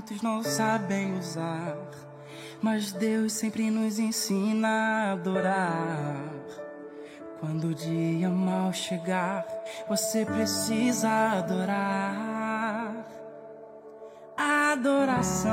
[0.00, 1.76] muitos não sabem usar,
[2.62, 6.24] mas Deus sempre nos ensina a adorar.
[7.38, 9.46] Quando o dia mal chegar,
[9.86, 13.06] você precisa adorar.
[14.38, 15.50] A adoração,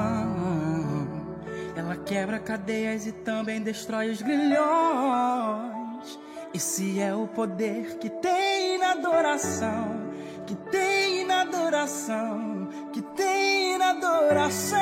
[1.76, 6.18] ela quebra cadeias e também destrói os grilhões.
[6.54, 10.14] Esse é o poder que tem na adoração,
[10.46, 11.17] que tem
[11.68, 14.80] coração que tem na adoração.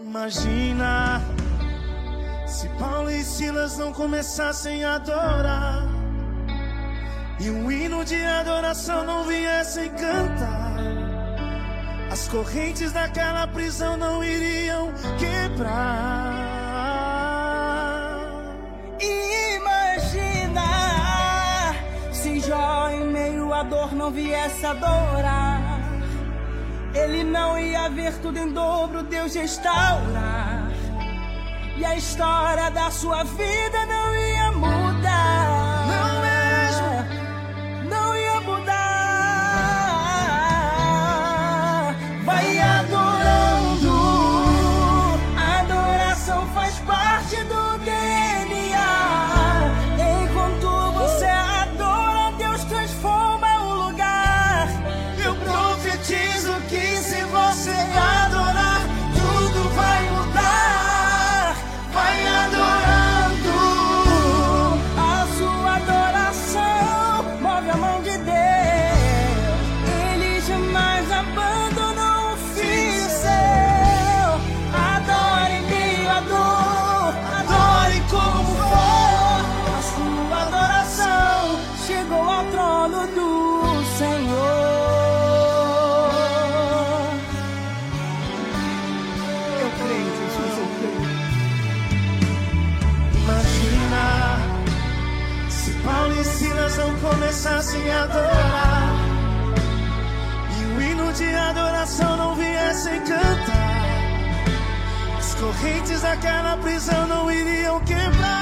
[0.00, 1.22] Imagina
[2.44, 5.86] se Paulo e Silas não começassem a adorar
[7.38, 10.74] e um hino de adoração não viessem cantar.
[12.10, 16.51] As correntes daquela prisão não iriam quebrar.
[23.62, 25.80] Dor não viesse adorar,
[26.94, 30.70] ele não ia ver tudo em dobro, Deus restaurar.
[31.76, 35.51] E a história da sua vida não ia mudar.
[101.82, 103.86] coração não viessem cantar,
[105.18, 108.41] as correntes daquela prisão não iriam quebrar.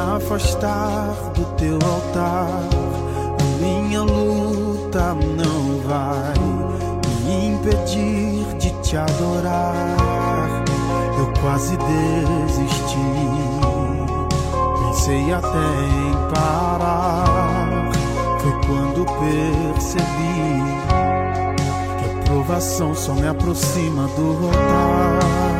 [0.00, 2.48] Afastar do teu altar.
[3.38, 6.34] A minha luta não vai
[7.24, 9.96] me impedir de te adorar.
[11.18, 12.96] Eu quase desisti,
[14.78, 17.90] pensei até em parar.
[18.40, 20.04] Foi quando percebi
[21.98, 25.59] que a provação só me aproxima do altar.